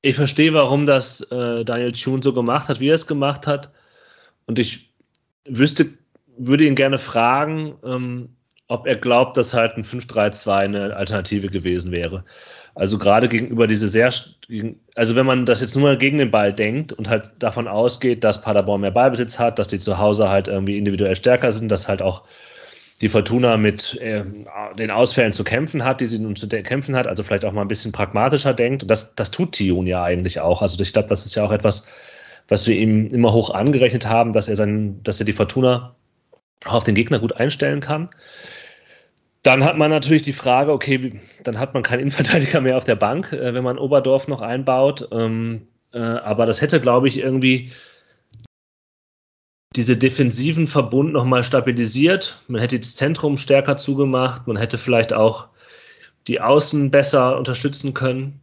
ich 0.00 0.16
verstehe, 0.16 0.54
warum 0.54 0.86
das 0.86 1.20
äh, 1.30 1.64
Daniel 1.64 1.92
Thune 1.92 2.22
so 2.22 2.32
gemacht 2.32 2.68
hat, 2.68 2.80
wie 2.80 2.88
er 2.88 2.94
es 2.94 3.06
gemacht 3.06 3.46
hat. 3.46 3.70
Und 4.46 4.58
ich 4.58 4.94
wüsste, 5.44 5.88
würde 6.38 6.64
ihn 6.64 6.74
gerne 6.74 6.98
fragen, 6.98 7.76
ähm, 7.84 8.35
ob 8.68 8.86
er 8.86 8.96
glaubt, 8.96 9.36
dass 9.36 9.54
halt 9.54 9.76
ein 9.76 9.84
5-3-2 9.84 10.50
eine 10.50 10.96
Alternative 10.96 11.48
gewesen 11.48 11.92
wäre. 11.92 12.24
Also 12.74 12.98
gerade 12.98 13.28
gegenüber 13.28 13.66
diese 13.66 13.88
sehr, 13.88 14.12
also 14.94 15.16
wenn 15.16 15.26
man 15.26 15.46
das 15.46 15.60
jetzt 15.60 15.76
nur 15.76 15.84
mal 15.84 15.96
gegen 15.96 16.18
den 16.18 16.30
Ball 16.30 16.52
denkt 16.52 16.92
und 16.92 17.08
halt 17.08 17.32
davon 17.38 17.68
ausgeht, 17.68 18.24
dass 18.24 18.42
Paderborn 18.42 18.80
mehr 18.82 18.90
Ballbesitz 18.90 19.38
hat, 19.38 19.58
dass 19.58 19.68
die 19.68 19.78
zu 19.78 19.98
Hause 19.98 20.28
halt 20.28 20.48
irgendwie 20.48 20.76
individuell 20.76 21.16
stärker 21.16 21.52
sind, 21.52 21.70
dass 21.70 21.88
halt 21.88 22.02
auch 22.02 22.24
die 23.00 23.08
Fortuna 23.08 23.56
mit 23.56 23.98
äh, 24.00 24.24
den 24.78 24.90
Ausfällen 24.90 25.32
zu 25.32 25.44
kämpfen 25.44 25.84
hat, 25.84 26.00
die 26.00 26.06
sie 26.06 26.18
nun 26.18 26.34
zu 26.34 26.48
kämpfen 26.48 26.96
hat, 26.96 27.06
also 27.06 27.22
vielleicht 27.22 27.44
auch 27.44 27.52
mal 27.52 27.62
ein 27.62 27.68
bisschen 27.68 27.92
pragmatischer 27.92 28.54
denkt. 28.54 28.82
Und 28.82 28.90
das, 28.90 29.14
das 29.14 29.30
tut 29.30 29.52
Tiun 29.52 29.86
ja 29.86 30.02
eigentlich 30.02 30.40
auch. 30.40 30.62
Also 30.62 30.82
ich 30.82 30.92
glaube, 30.92 31.08
das 31.08 31.24
ist 31.26 31.34
ja 31.34 31.44
auch 31.44 31.52
etwas, 31.52 31.86
was 32.48 32.66
wir 32.66 32.76
ihm 32.76 33.06
immer 33.08 33.32
hoch 33.32 33.50
angerechnet 33.50 34.06
haben, 34.06 34.32
dass 34.32 34.48
er 34.48 34.56
sein, 34.56 35.00
dass 35.02 35.20
er 35.20 35.26
die 35.26 35.32
Fortuna 35.32 35.94
auf 36.64 36.84
den 36.84 36.94
Gegner 36.94 37.18
gut 37.18 37.36
einstellen 37.36 37.80
kann. 37.80 38.08
Dann 39.42 39.64
hat 39.64 39.78
man 39.78 39.90
natürlich 39.90 40.22
die 40.22 40.32
Frage, 40.32 40.72
okay, 40.72 41.20
dann 41.44 41.58
hat 41.58 41.74
man 41.74 41.82
keinen 41.82 42.00
Innenverteidiger 42.00 42.60
mehr 42.60 42.76
auf 42.76 42.84
der 42.84 42.96
Bank, 42.96 43.32
äh, 43.32 43.54
wenn 43.54 43.62
man 43.64 43.78
Oberdorf 43.78 44.26
noch 44.28 44.40
einbaut. 44.40 45.08
Ähm, 45.12 45.68
äh, 45.92 45.98
aber 45.98 46.46
das 46.46 46.60
hätte, 46.60 46.80
glaube 46.80 47.08
ich, 47.08 47.18
irgendwie 47.18 47.70
diese 49.76 49.96
defensiven 49.96 50.66
Verbund 50.66 51.12
nochmal 51.12 51.44
stabilisiert. 51.44 52.42
Man 52.48 52.60
hätte 52.60 52.80
das 52.80 52.96
Zentrum 52.96 53.36
stärker 53.36 53.76
zugemacht. 53.76 54.46
Man 54.46 54.56
hätte 54.56 54.78
vielleicht 54.78 55.12
auch 55.12 55.48
die 56.26 56.40
Außen 56.40 56.90
besser 56.90 57.38
unterstützen 57.38 57.94
können 57.94 58.40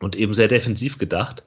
und 0.00 0.16
eben 0.16 0.34
sehr 0.34 0.48
defensiv 0.48 0.98
gedacht. 0.98 1.42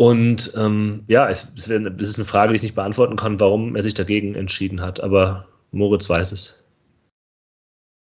Und 0.00 0.52
ähm, 0.54 1.02
ja, 1.08 1.28
es, 1.28 1.48
es, 1.56 1.66
ist 1.66 2.18
eine 2.18 2.24
Frage, 2.24 2.52
die 2.52 2.58
ich 2.58 2.62
nicht 2.62 2.76
beantworten 2.76 3.16
kann, 3.16 3.40
warum 3.40 3.74
er 3.74 3.82
sich 3.82 3.94
dagegen 3.94 4.36
entschieden 4.36 4.80
hat. 4.80 5.00
Aber 5.00 5.48
Moritz 5.72 6.08
weiß 6.08 6.30
es. 6.30 6.56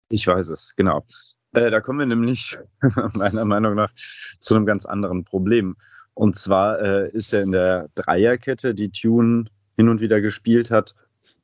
Ich 0.08 0.26
weiß 0.26 0.48
es, 0.48 0.74
genau. 0.74 1.04
Äh, 1.52 1.70
da 1.70 1.82
kommen 1.82 1.98
wir 1.98 2.06
nämlich 2.06 2.56
meiner 3.12 3.44
Meinung 3.44 3.74
nach 3.74 3.92
zu 4.40 4.54
einem 4.54 4.64
ganz 4.64 4.86
anderen 4.86 5.24
Problem. 5.24 5.76
Und 6.14 6.34
zwar 6.34 6.80
äh, 6.80 7.10
ist 7.10 7.30
ja 7.32 7.42
in 7.42 7.52
der 7.52 7.90
Dreierkette, 7.94 8.74
die 8.74 8.90
Tune 8.90 9.44
hin 9.76 9.90
und 9.90 10.00
wieder 10.00 10.22
gespielt 10.22 10.70
hat, 10.70 10.94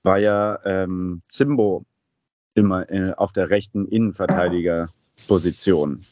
war 0.02 0.19
ja 0.19 0.61
ähm, 0.64 1.21
Zimbo 1.28 1.85
immer 2.55 2.90
äh, 2.90 3.12
auf 3.12 3.33
der 3.33 3.50
rechten 3.50 3.87
Innenverteidigerposition. 3.87 6.07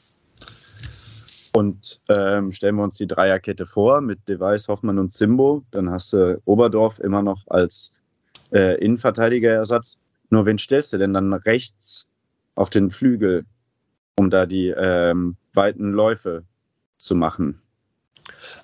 Und 1.57 2.03
ähm, 2.11 2.53
stellen 2.53 2.77
wir 2.77 2.83
uns 2.83 2.99
die 2.99 3.07
Dreierkette 3.07 3.65
vor 3.65 4.03
mit 4.03 4.29
Device, 4.29 4.69
Hoffmann 4.69 4.99
und 4.99 5.15
Zimbo, 5.15 5.65
dann 5.71 5.89
hast 5.89 6.13
du 6.13 6.39
Oberdorf 6.45 6.99
immer 6.99 7.23
noch 7.23 7.49
als 7.49 7.95
äh, 8.53 8.79
Innenverteidigerersatz. 8.85 9.99
Nur 10.29 10.45
wen 10.45 10.59
stellst 10.59 10.93
du 10.93 10.99
denn 10.99 11.15
dann 11.15 11.33
rechts 11.33 12.11
auf 12.57 12.69
den 12.69 12.91
Flügel, 12.91 13.47
um 14.19 14.29
da 14.29 14.45
die 14.45 14.69
ähm, 14.69 15.39
weiten 15.55 15.93
Läufe 15.93 16.45
zu 16.99 17.15
machen? 17.15 17.59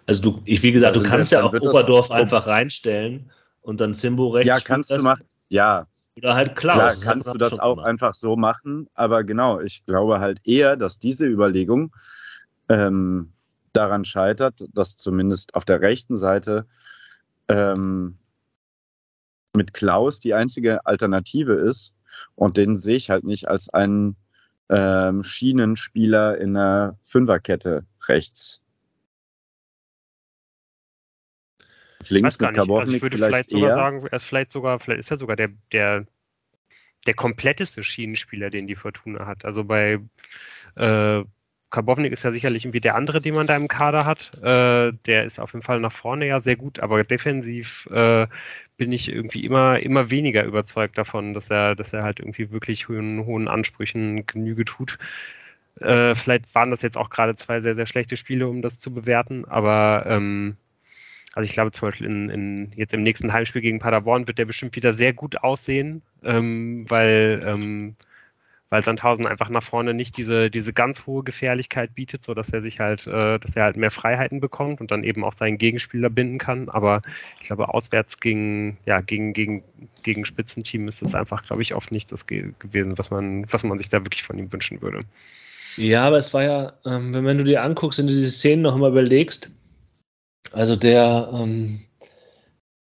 Also 0.05 0.21
du, 0.21 0.43
ich, 0.45 0.63
wie 0.63 0.73
gesagt, 0.73 0.95
also 0.95 1.03
du 1.03 1.11
kannst 1.11 1.33
ja 1.33 1.45
auch 1.45 1.55
Oberdorf 1.55 2.11
einfach 2.11 2.47
reinstellen 2.47 3.31
und 3.63 3.81
dann 3.81 3.95
Simbo 3.95 4.29
rechts. 4.29 4.49
Ja, 4.49 4.59
kannst 4.63 4.91
du 4.91 4.99
machen. 4.99 5.25
Ja. 5.49 5.87
Oder 6.19 6.35
halt 6.35 6.57
Klaus. 6.57 6.75
Klar, 6.75 6.95
kannst 7.01 7.33
du 7.33 7.39
das 7.39 7.59
auch 7.59 7.77
gemacht. 7.77 7.89
einfach 7.89 8.13
so 8.13 8.37
machen. 8.37 8.87
Aber 8.93 9.25
genau, 9.25 9.61
ich 9.61 9.83
glaube 9.87 10.21
halt 10.21 10.41
eher, 10.45 10.77
dass 10.77 10.99
diese 10.99 11.25
Überlegung 11.25 11.91
ähm, 12.69 13.33
daran 13.73 14.05
scheitert, 14.05 14.65
dass 14.75 14.97
zumindest 14.97 15.55
auf 15.55 15.65
der 15.65 15.81
rechten 15.81 16.17
Seite 16.17 16.67
ähm, 17.49 18.19
mit 19.55 19.75
Klaus 19.75 20.21
die 20.21 20.35
einzige 20.35 20.85
Alternative 20.87 21.55
ist. 21.55 21.95
Und 22.35 22.57
den 22.57 22.77
sehe 22.77 22.97
ich 22.97 23.11
halt 23.11 23.25
nicht 23.25 23.49
als 23.49 23.73
einen 23.73 24.17
ähm, 24.69 25.23
Schienenspieler 25.23 26.39
in 26.39 26.55
der 26.55 26.99
Fünferkette 27.05 27.85
rechts. 28.09 28.63
links 32.09 32.39
mit 32.41 32.55
Karbovnik 32.55 32.83
also 32.83 32.97
ich 32.97 33.03
würde 33.03 33.17
vielleicht, 33.17 33.51
vielleicht 33.51 33.51
sogar 33.51 33.69
eher. 33.69 33.75
sagen, 33.75 34.07
er 34.07 34.13
ist 34.13 34.25
vielleicht 34.25 34.53
sogar, 34.53 34.81
vielleicht 34.81 35.01
ist 35.01 35.11
er 35.11 35.17
sogar 35.17 35.37
der, 35.37 35.51
der, 35.71 36.07
der 37.07 37.15
kompletteste 37.15 37.85
Schienenspieler, 37.85 38.51
den 38.51 38.67
die 38.67 38.77
Fortuna 38.77 39.27
hat. 39.27 39.45
Also 39.45 39.65
bei 39.65 40.01
äh, 40.77 41.25
Karbovnik 41.73 42.13
ist 42.13 42.23
ja 42.23 42.31
sicherlich 42.31 42.65
irgendwie 42.65 42.81
der 42.81 42.95
andere, 42.95 43.21
den 43.21 43.35
man 43.35 43.47
da 43.47 43.57
im 43.57 43.67
Kader 43.67 44.05
hat. 44.05 44.31
Äh, 44.43 44.93
der 45.07 45.25
ist 45.25 45.41
auf 45.41 45.55
jeden 45.55 45.65
Fall 45.65 45.81
nach 45.81 45.91
vorne 45.91 46.27
ja 46.27 46.41
sehr 46.41 46.57
gut, 46.57 46.79
aber 46.81 47.03
defensiv 47.03 47.89
äh, 47.91 48.27
bin 48.77 48.93
ich 48.93 49.09
irgendwie 49.09 49.45
immer, 49.45 49.81
immer 49.81 50.11
weniger 50.11 50.45
überzeugt 50.45 50.99
davon, 50.99 51.35
dass 51.35 51.51
er, 51.51 51.75
dass 51.75 51.93
er 51.93 52.05
halt 52.05 52.21
irgendwie 52.21 52.51
wirklich 52.51 52.89
hohen, 52.89 53.25
hohen 53.25 53.49
Ansprüchen 53.49 54.27
Genüge 54.27 54.65
tut. 54.67 54.99
Äh, 55.81 56.15
vielleicht 56.15 56.55
waren 56.55 56.71
das 56.71 56.83
jetzt 56.83 56.99
auch 56.99 57.11
gerade 57.11 57.37
zwei 57.37 57.61
sehr, 57.61 57.75
sehr 57.75 57.87
schlechte 57.87 58.17
Spiele, 58.17 58.47
um 58.49 58.61
das 58.61 58.79
zu 58.79 58.93
bewerten, 58.93 59.47
aber 59.47 60.05
ähm, 60.07 60.57
also 61.33 61.47
ich 61.47 61.55
glaube 61.55 61.73
zum 61.73 61.89
Beispiel 61.89 62.07
in, 62.07 62.29
in, 62.29 62.73
jetzt 62.77 62.93
im 62.93 63.03
nächsten 63.03 63.33
Heimspiel 63.33 63.63
gegen 63.63 63.79
Paderborn 63.79 64.27
wird 64.27 64.37
der 64.37 64.45
bestimmt 64.45 64.77
wieder 64.77 64.93
sehr 64.93 65.15
gut 65.15 65.39
aussehen, 65.39 66.03
ähm, 66.23 66.85
weil 66.91 67.41
ähm, 67.45 67.97
weil 68.73 68.83
Sandhausen 68.83 69.27
einfach 69.27 69.51
nach 69.51 69.63
vorne 69.63 69.93
nicht 69.93 70.17
diese, 70.17 70.49
diese 70.49 70.73
ganz 70.73 71.05
hohe 71.05 71.23
Gefährlichkeit 71.23 71.95
bietet, 71.95 72.25
sodass 72.25 72.49
er 72.49 72.63
sich 72.63 72.81
halt, 72.81 73.07
äh, 73.07 73.39
dass 73.39 73.55
er 73.55 73.65
halt 73.65 73.77
mehr 73.77 73.91
Freiheiten 73.91 74.41
bekommt 74.41 74.81
und 74.81 74.91
dann 74.91 75.05
eben 75.05 75.25
auch 75.25 75.35
seinen 75.35 75.59
Gegenspieler 75.59 76.09
binden 76.09 76.39
kann. 76.39 76.71
Aber 76.71 77.03
ich 77.39 77.49
glaube, 77.49 77.69
auswärts 77.69 78.19
gegen, 78.19 78.79
ja, 78.87 79.03
gegen, 79.03 79.35
gegen, 79.35 79.63
gegen 80.03 80.25
Spitzenteam 80.25 80.89
ist 80.89 81.03
das 81.03 81.15
einfach, 81.15 81.45
glaube 81.45 81.61
ich, 81.61 81.75
oft 81.75 81.93
nicht 81.93 82.11
das 82.13 82.27
ge 82.27 82.55
gewesen, 82.61 82.97
was 82.97 83.11
man, 83.11 83.45
was 83.53 83.63
man 83.63 83.77
sich 83.77 83.91
da 83.91 84.03
wirklich 84.07 84.23
von 84.23 84.39
ihm 84.39 84.51
wünschen 84.51 84.81
würde. 84.81 85.01
Ja, 85.77 86.07
aber 86.07 86.17
es 86.17 86.33
war 86.33 86.43
ja, 86.43 86.73
ähm, 86.87 87.13
wenn, 87.13 87.37
du 87.37 87.45
dir 87.45 87.63
anguckst, 87.63 87.99
du 87.99 88.05
diese 88.05 88.31
Szenen 88.31 88.63
noch 88.63 88.79
mal 88.79 88.91
überlegst, 88.91 89.51
also 90.51 90.77
der, 90.77 91.29
ähm, 91.31 91.81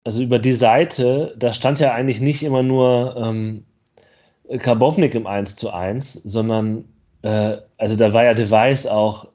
also 0.04 0.22
über 0.22 0.38
die 0.38 0.54
Seite, 0.54 1.34
da 1.36 1.52
stand 1.52 1.80
ja 1.80 1.96
eigentlich 1.96 2.22
nicht 2.22 2.44
immer 2.44 2.62
nur 2.62 3.16
ähm, 3.18 3.66
Karbovnik 4.60 5.16
im 5.16 5.28
1 5.28 5.56
zu 5.56 5.72
1, 5.72 6.14
sondern 6.14 6.86
äh, 7.22 7.58
also 7.78 7.96
da 7.96 8.14
war 8.14 8.24
ja 8.24 8.34
Device 8.34 8.86
auch 8.88 9.28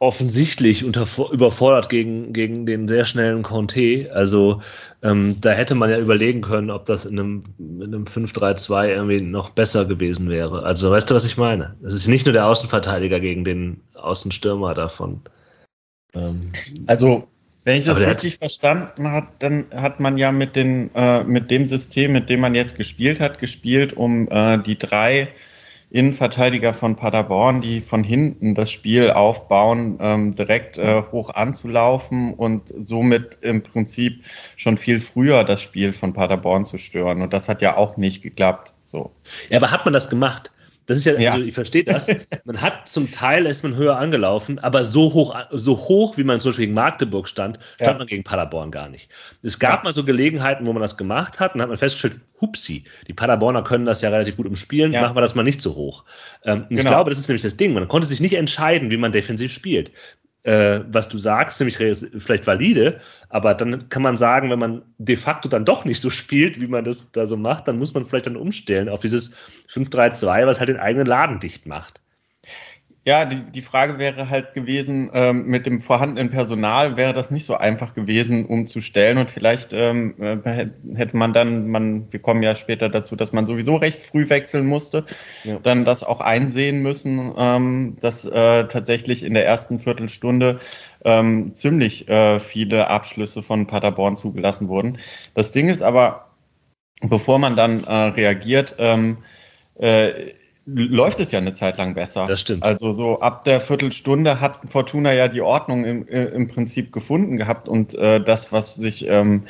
offensichtlich 0.00 0.84
unter, 0.84 1.06
überfordert 1.32 1.88
gegen, 1.88 2.32
gegen 2.32 2.66
den 2.66 2.86
sehr 2.86 3.04
schnellen 3.04 3.42
Conte. 3.42 4.10
Also 4.14 4.62
ähm, 5.02 5.40
da 5.40 5.50
hätte 5.50 5.74
man 5.74 5.90
ja 5.90 5.98
überlegen 5.98 6.40
können, 6.40 6.70
ob 6.70 6.84
das 6.84 7.04
in 7.04 7.18
einem, 7.18 7.42
in 7.58 7.82
einem 7.82 8.04
5-3-2 8.04 8.88
irgendwie 8.90 9.20
noch 9.20 9.50
besser 9.50 9.86
gewesen 9.86 10.28
wäre. 10.28 10.62
Also 10.62 10.90
weißt 10.90 11.10
du, 11.10 11.14
was 11.16 11.26
ich 11.26 11.36
meine? 11.36 11.76
Es 11.82 11.94
ist 11.94 12.06
nicht 12.06 12.26
nur 12.26 12.32
der 12.32 12.46
Außenverteidiger 12.46 13.18
gegen 13.18 13.42
den 13.42 13.80
Außenstürmer 13.94 14.74
davon. 14.74 15.20
Ähm, 16.14 16.52
also 16.86 17.26
wenn 17.68 17.76
ich 17.76 17.84
das 17.84 18.00
richtig 18.00 18.32
hat, 18.32 18.38
verstanden 18.38 19.08
habe, 19.08 19.26
dann 19.40 19.66
hat 19.74 20.00
man 20.00 20.16
ja 20.16 20.32
mit, 20.32 20.56
den, 20.56 20.90
äh, 20.94 21.22
mit 21.24 21.50
dem 21.50 21.66
System, 21.66 22.12
mit 22.12 22.30
dem 22.30 22.40
man 22.40 22.54
jetzt 22.54 22.78
gespielt 22.78 23.20
hat, 23.20 23.38
gespielt, 23.38 23.92
um 23.92 24.26
äh, 24.30 24.56
die 24.56 24.78
drei 24.78 25.28
Innenverteidiger 25.90 26.72
von 26.72 26.96
Paderborn, 26.96 27.60
die 27.60 27.82
von 27.82 28.02
hinten 28.02 28.54
das 28.54 28.70
Spiel 28.70 29.10
aufbauen, 29.10 29.98
ähm, 30.00 30.34
direkt 30.34 30.78
äh, 30.78 31.02
hoch 31.12 31.28
anzulaufen 31.28 32.32
und 32.32 32.62
somit 32.74 33.36
im 33.42 33.62
Prinzip 33.62 34.24
schon 34.56 34.78
viel 34.78 34.98
früher 34.98 35.44
das 35.44 35.60
Spiel 35.60 35.92
von 35.92 36.14
Paderborn 36.14 36.64
zu 36.64 36.78
stören. 36.78 37.20
Und 37.20 37.34
das 37.34 37.50
hat 37.50 37.60
ja 37.60 37.76
auch 37.76 37.98
nicht 37.98 38.22
geklappt. 38.22 38.72
So. 38.82 39.12
Ja, 39.50 39.58
aber 39.58 39.70
hat 39.70 39.84
man 39.84 39.92
das 39.92 40.08
gemacht? 40.08 40.50
Das 40.88 40.96
ist 40.96 41.04
ja, 41.04 41.18
ja. 41.18 41.32
Also 41.32 41.44
ich 41.44 41.52
verstehe 41.52 41.84
das. 41.84 42.08
Man 42.44 42.60
hat 42.62 42.88
zum 42.88 43.12
Teil 43.12 43.44
ist 43.44 43.62
man 43.62 43.76
höher 43.76 43.98
angelaufen, 43.98 44.58
aber 44.58 44.84
so 44.84 45.12
hoch, 45.12 45.36
so 45.50 45.76
hoch, 45.76 46.16
wie 46.16 46.24
man 46.24 46.40
zum 46.40 46.48
Beispiel 46.48 46.64
gegen 46.64 46.74
Magdeburg 46.74 47.28
stand, 47.28 47.58
stand 47.74 47.92
ja. 47.92 47.98
man 47.98 48.06
gegen 48.06 48.24
Paderborn 48.24 48.70
gar 48.70 48.88
nicht. 48.88 49.10
Es 49.42 49.58
gab 49.58 49.80
ja. 49.80 49.84
mal 49.84 49.92
so 49.92 50.02
Gelegenheiten, 50.02 50.66
wo 50.66 50.72
man 50.72 50.80
das 50.80 50.96
gemacht 50.96 51.40
hat, 51.40 51.54
und 51.54 51.60
hat 51.60 51.68
man 51.68 51.76
festgestellt, 51.76 52.16
hupsi, 52.40 52.84
die 53.06 53.12
Paderborner 53.12 53.62
können 53.62 53.84
das 53.84 54.00
ja 54.00 54.08
relativ 54.08 54.38
gut 54.38 54.46
umspielen, 54.46 54.92
machen 54.92 55.14
wir 55.14 55.20
das 55.20 55.34
mal 55.34 55.42
nicht 55.42 55.60
so 55.60 55.74
hoch. 55.74 56.04
Ähm, 56.44 56.64
genau. 56.70 56.80
Ich 56.80 56.86
glaube, 56.86 57.10
das 57.10 57.18
ist 57.18 57.28
nämlich 57.28 57.42
das 57.42 57.58
Ding. 57.58 57.74
Man 57.74 57.86
konnte 57.86 58.08
sich 58.08 58.20
nicht 58.20 58.34
entscheiden, 58.34 58.90
wie 58.90 58.96
man 58.96 59.12
defensiv 59.12 59.52
spielt 59.52 59.90
äh, 60.44 60.80
was 60.90 61.08
du 61.08 61.18
sagst, 61.18 61.60
nämlich 61.60 61.76
vielleicht 61.76 62.46
valide, 62.46 63.00
aber 63.28 63.54
dann 63.54 63.88
kann 63.88 64.02
man 64.02 64.16
sagen, 64.16 64.50
wenn 64.50 64.58
man 64.58 64.82
de 64.98 65.16
facto 65.16 65.48
dann 65.48 65.64
doch 65.64 65.84
nicht 65.84 66.00
so 66.00 66.10
spielt, 66.10 66.60
wie 66.60 66.66
man 66.66 66.84
das 66.84 67.10
da 67.12 67.26
so 67.26 67.36
macht, 67.36 67.68
dann 67.68 67.78
muss 67.78 67.94
man 67.94 68.04
vielleicht 68.04 68.26
dann 68.26 68.36
umstellen 68.36 68.88
auf 68.88 69.00
dieses 69.00 69.34
5-3-2, 69.70 70.46
was 70.46 70.58
halt 70.58 70.68
den 70.68 70.78
eigenen 70.78 71.06
Laden 71.06 71.40
dicht 71.40 71.66
macht. 71.66 72.00
Ja, 73.04 73.24
die, 73.24 73.36
die 73.36 73.62
Frage 73.62 73.98
wäre 73.98 74.28
halt 74.28 74.52
gewesen, 74.52 75.10
ähm, 75.14 75.46
mit 75.46 75.64
dem 75.64 75.80
vorhandenen 75.80 76.28
Personal 76.28 76.98
wäre 76.98 77.14
das 77.14 77.30
nicht 77.30 77.46
so 77.46 77.54
einfach 77.54 77.94
gewesen, 77.94 78.44
umzustellen. 78.44 79.16
Und 79.16 79.30
vielleicht 79.30 79.72
ähm, 79.72 80.14
äh, 80.18 80.66
hätte 80.94 81.16
man 81.16 81.32
dann, 81.32 81.68
man, 81.68 82.12
wir 82.12 82.20
kommen 82.20 82.42
ja 82.42 82.54
später 82.54 82.90
dazu, 82.90 83.16
dass 83.16 83.32
man 83.32 83.46
sowieso 83.46 83.76
recht 83.76 84.02
früh 84.02 84.28
wechseln 84.28 84.66
musste, 84.66 85.04
ja. 85.44 85.58
dann 85.62 85.86
das 85.86 86.04
auch 86.04 86.20
einsehen 86.20 86.82
müssen, 86.82 87.32
ähm, 87.38 87.96
dass 88.00 88.26
äh, 88.26 88.66
tatsächlich 88.66 89.22
in 89.22 89.32
der 89.32 89.46
ersten 89.46 89.78
Viertelstunde 89.78 90.58
ähm, 91.04 91.54
ziemlich 91.54 92.08
äh, 92.08 92.40
viele 92.40 92.88
Abschlüsse 92.88 93.42
von 93.42 93.66
Paderborn 93.66 94.16
zugelassen 94.16 94.68
wurden. 94.68 94.98
Das 95.32 95.52
Ding 95.52 95.70
ist 95.70 95.80
aber, 95.82 96.28
bevor 97.00 97.38
man 97.38 97.56
dann 97.56 97.84
äh, 97.84 97.92
reagiert, 97.92 98.74
ähm, 98.78 99.18
äh, 99.78 100.32
läuft 100.74 101.20
es 101.20 101.32
ja 101.32 101.38
eine 101.38 101.54
Zeit 101.54 101.78
lang 101.78 101.94
besser. 101.94 102.26
Das 102.26 102.40
stimmt. 102.40 102.62
Also 102.62 102.92
so 102.92 103.20
ab 103.20 103.44
der 103.44 103.60
Viertelstunde 103.60 104.40
hat 104.40 104.58
Fortuna 104.66 105.12
ja 105.12 105.28
die 105.28 105.40
Ordnung 105.40 105.84
im, 105.84 106.08
äh, 106.08 106.24
im 106.24 106.48
Prinzip 106.48 106.92
gefunden 106.92 107.36
gehabt 107.36 107.68
und 107.68 107.94
äh, 107.94 108.20
das, 108.20 108.52
was 108.52 108.74
sich 108.74 109.06
ähm, 109.08 109.44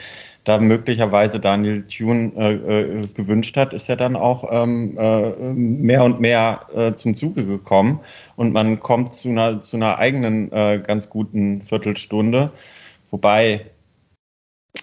da 0.44 0.58
möglicherweise 0.58 1.40
Daniel 1.40 1.82
Thune 1.82 2.32
äh, 2.36 2.52
äh, 2.54 3.06
gewünscht 3.08 3.56
hat, 3.56 3.74
ist 3.74 3.88
ja 3.88 3.96
dann 3.96 4.16
auch 4.16 4.48
ähm, 4.50 4.96
äh, 4.96 5.30
mehr 5.52 6.04
und 6.04 6.20
mehr 6.20 6.62
äh, 6.74 6.94
zum 6.94 7.16
Zuge 7.16 7.44
gekommen 7.44 8.00
und 8.36 8.52
man 8.52 8.78
kommt 8.78 9.14
zu 9.14 9.28
einer, 9.28 9.60
zu 9.60 9.76
einer 9.76 9.98
eigenen 9.98 10.50
ganz 10.50 11.10
guten 11.10 11.60
Viertelstunde, 11.62 12.52
wobei 13.10 13.66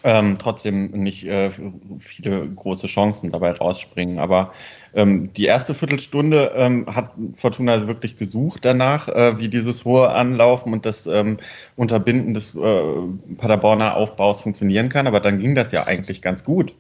ähm, 0.04 0.38
trotzdem 0.38 0.92
nicht 0.92 1.22
viele 1.24 2.50
große 2.50 2.88
Chancen 2.88 3.32
dabei 3.32 3.52
rausspringen. 3.52 4.20
Aber 4.20 4.52
ähm, 4.96 5.34
die 5.34 5.46
erste 5.46 5.76
Viertelstunde 5.76 6.54
ähm, 6.56 6.86
hat 6.88 7.12
Fortuna 7.34 7.88
wirklich 7.88 8.18
gesucht 8.18 8.64
danach, 8.64 9.10
äh, 9.10 9.38
wie 9.38 9.50
dieses 9.50 9.84
hohe 9.84 10.10
Anlaufen 10.10 10.72
und 10.72 10.86
das 10.86 11.06
ähm, 11.06 11.38
Unterbinden 11.76 12.34
des 12.34 12.56
äh, 12.56 13.38
Paderborner 13.38 13.96
Aufbaus 13.96 14.40
funktionieren 14.40 14.88
kann. 14.88 15.06
Aber 15.06 15.20
dann 15.20 15.40
ging 15.40 15.54
das 15.54 15.74
ja 15.74 15.86
eigentlich 15.86 16.22
ganz 16.22 16.46
gut. 16.46 16.74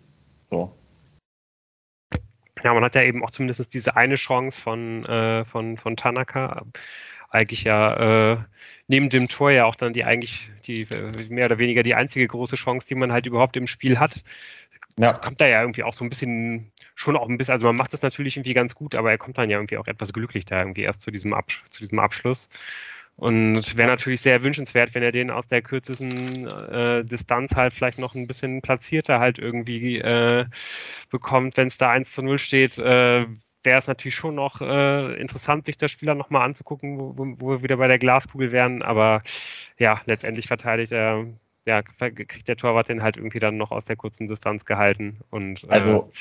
So. 0.50 0.72
Ja, 2.64 2.74
man 2.74 2.84
hat 2.84 2.96
ja 2.96 3.04
eben 3.04 3.24
auch 3.24 3.32
zumindest 3.32 3.74
diese 3.74 3.98
eine 3.98 4.16
Chance 4.16 4.62
von, 4.62 5.06
äh, 5.06 5.44
von, 5.44 5.78
von 5.78 5.98
Tanaka 5.98 6.64
eigentlich 7.30 7.66
ja 7.66 8.34
äh, 8.34 8.38
neben 8.88 9.10
dem 9.10 9.28
Tor 9.28 9.52
ja 9.52 9.66
auch 9.66 9.76
dann 9.76 9.92
die 9.92 10.06
eigentlich 10.06 10.50
die 10.66 10.82
äh, 10.84 11.28
mehr 11.30 11.48
oder 11.48 11.60
weniger 11.60 11.84
die 11.84 11.96
einzige 11.96 12.28
große 12.28 12.56
Chance, 12.56 12.88
die 12.88 12.96
man 12.96 13.12
halt 13.12 13.26
überhaupt 13.26 13.58
im 13.58 13.68
Spiel 13.68 14.00
hat. 14.00 14.24
Ja. 14.98 15.12
Kommt 15.12 15.42
da 15.42 15.48
ja 15.48 15.60
irgendwie 15.62 15.84
auch 15.84 15.94
so 15.94 16.06
ein 16.06 16.10
bisschen 16.10 16.72
schon 16.96 17.18
auch 17.18 17.30
ein 17.30 17.38
bisschen, 17.38 17.54
also 17.54 17.68
man 17.68 17.76
macht 17.76 17.94
das 17.94 18.02
natürlich 18.02 18.38
irgendwie 18.38 18.54
ganz 18.54 18.74
gut, 18.74 18.96
aber 18.96 19.12
er 19.12 19.18
kommt 19.18 19.38
dann 19.38 19.50
ja 19.50 19.58
irgendwie 19.58 19.78
auch 19.78 19.88
etwas 19.88 20.14
glücklich 20.14 20.46
da 20.46 20.60
irgendwie 20.60 20.84
erst 20.84 21.02
zu 21.02 21.12
diesem, 21.12 21.34
Ab, 21.34 21.52
zu 21.70 21.82
diesem 21.82 22.00
Abschluss. 22.00 22.50
Und 23.18 23.78
wäre 23.78 23.90
natürlich 23.90 24.20
sehr 24.20 24.44
wünschenswert, 24.44 24.94
wenn 24.94 25.04
er 25.04 25.14
den 25.14 25.32
aus 25.32 25.48
der 25.48 25.62
kürzesten 25.62 26.48
äh, 26.48 27.06
Distanz 27.06 27.56
halt 27.56 27.74
vielleicht 27.74 27.98
noch 27.98 28.14
ein 28.14 28.28
bisschen 28.28 28.62
platzierter 28.62 29.20
halt 29.20 29.40
irgendwie 29.40 30.00
äh, 30.00 30.46
bekommt, 31.10 31.56
wenn 31.56 31.68
es 31.68 31.78
da 31.78 31.92
1 31.92 32.12
zu 32.12 32.22
0 32.22 32.40
steht. 32.40 32.78
Äh, 32.78 33.26
wäre 33.64 33.80
es 33.80 33.88
natürlich 33.88 34.16
schon 34.16 34.36
noch 34.36 34.62
äh, 34.62 35.14
interessant, 35.16 35.66
sich 35.66 35.78
das 35.78 35.92
Spieler 35.92 36.14
nochmal 36.14 36.44
anzugucken, 36.44 36.98
wo, 37.00 37.14
wo, 37.18 37.50
wir 37.52 37.64
wieder 37.64 37.78
bei 37.78 37.88
der 37.88 38.00
Glaskugel 38.00 38.52
wären. 38.52 38.82
Aber 38.82 39.22
ja, 39.78 40.02
letztendlich 40.06 40.48
verteidigt 40.48 40.92
er 40.92 41.26
ja, 41.66 41.82
kriegt 41.82 42.48
der 42.48 42.58
Torwart 42.58 42.90
den 42.90 43.02
halt 43.02 43.18
irgendwie 43.18 43.40
dann 43.40 43.58
noch 43.58 43.72
aus 43.72 43.86
der 43.86 43.96
kurzen 43.96 44.28
Distanz 44.28 44.66
gehalten. 44.66 45.22
Und, 45.32 45.64
äh, 45.64 45.68
also, 45.70 46.12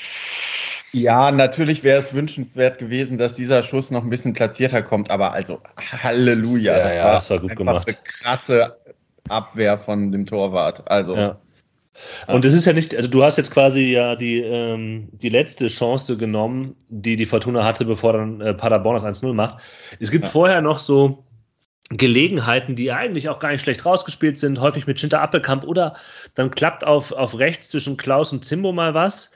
ja, 0.91 1.31
natürlich 1.31 1.83
wäre 1.83 1.99
es 1.99 2.13
wünschenswert 2.13 2.77
gewesen, 2.77 3.17
dass 3.17 3.35
dieser 3.35 3.63
Schuss 3.63 3.91
noch 3.91 4.03
ein 4.03 4.09
bisschen 4.09 4.33
platzierter 4.33 4.81
kommt, 4.81 5.11
aber 5.11 5.33
also, 5.33 5.59
Halleluja. 6.03 6.77
Ja, 6.77 6.83
das, 6.83 6.95
ja, 6.95 7.03
war, 7.03 7.13
das 7.13 7.29
war 7.29 7.39
gut 7.39 7.55
gemacht. 7.55 7.87
Eine 7.87 7.97
krasse 8.03 8.77
Abwehr 9.29 9.77
von 9.77 10.11
dem 10.11 10.25
Torwart. 10.25 10.89
Also. 10.89 11.15
Ja. 11.15 11.39
Und 12.27 12.43
es 12.43 12.53
ist 12.53 12.65
ja 12.65 12.73
nicht, 12.73 12.93
also 12.93 13.09
du 13.09 13.23
hast 13.23 13.37
jetzt 13.37 13.51
quasi 13.51 13.81
ja 13.81 14.15
die, 14.15 14.39
ähm, 14.41 15.07
die 15.13 15.29
letzte 15.29 15.67
Chance 15.67 16.17
genommen, 16.17 16.75
die 16.89 17.15
die 17.15 17.25
Fortuna 17.25 17.63
hatte, 17.63 17.85
bevor 17.85 18.13
dann 18.13 18.41
äh, 18.41 18.53
Paderborn 18.53 19.01
das 19.01 19.05
1-0 19.05 19.33
macht. 19.33 19.61
Es 19.99 20.11
gibt 20.11 20.25
ja. 20.25 20.29
vorher 20.29 20.61
noch 20.61 20.79
so 20.79 21.23
Gelegenheiten, 21.89 22.75
die 22.75 22.91
eigentlich 22.91 23.29
auch 23.29 23.39
gar 23.39 23.51
nicht 23.51 23.61
schlecht 23.61 23.85
rausgespielt 23.85 24.39
sind, 24.39 24.59
häufig 24.59 24.87
mit 24.87 24.99
Schinter 24.99 25.21
Appelkamp 25.21 25.63
oder 25.63 25.95
dann 26.33 26.51
klappt 26.51 26.83
auf, 26.83 27.11
auf 27.11 27.37
rechts 27.37 27.69
zwischen 27.69 27.95
Klaus 27.95 28.33
und 28.33 28.43
Zimbo 28.43 28.71
mal 28.71 28.93
was. 28.93 29.31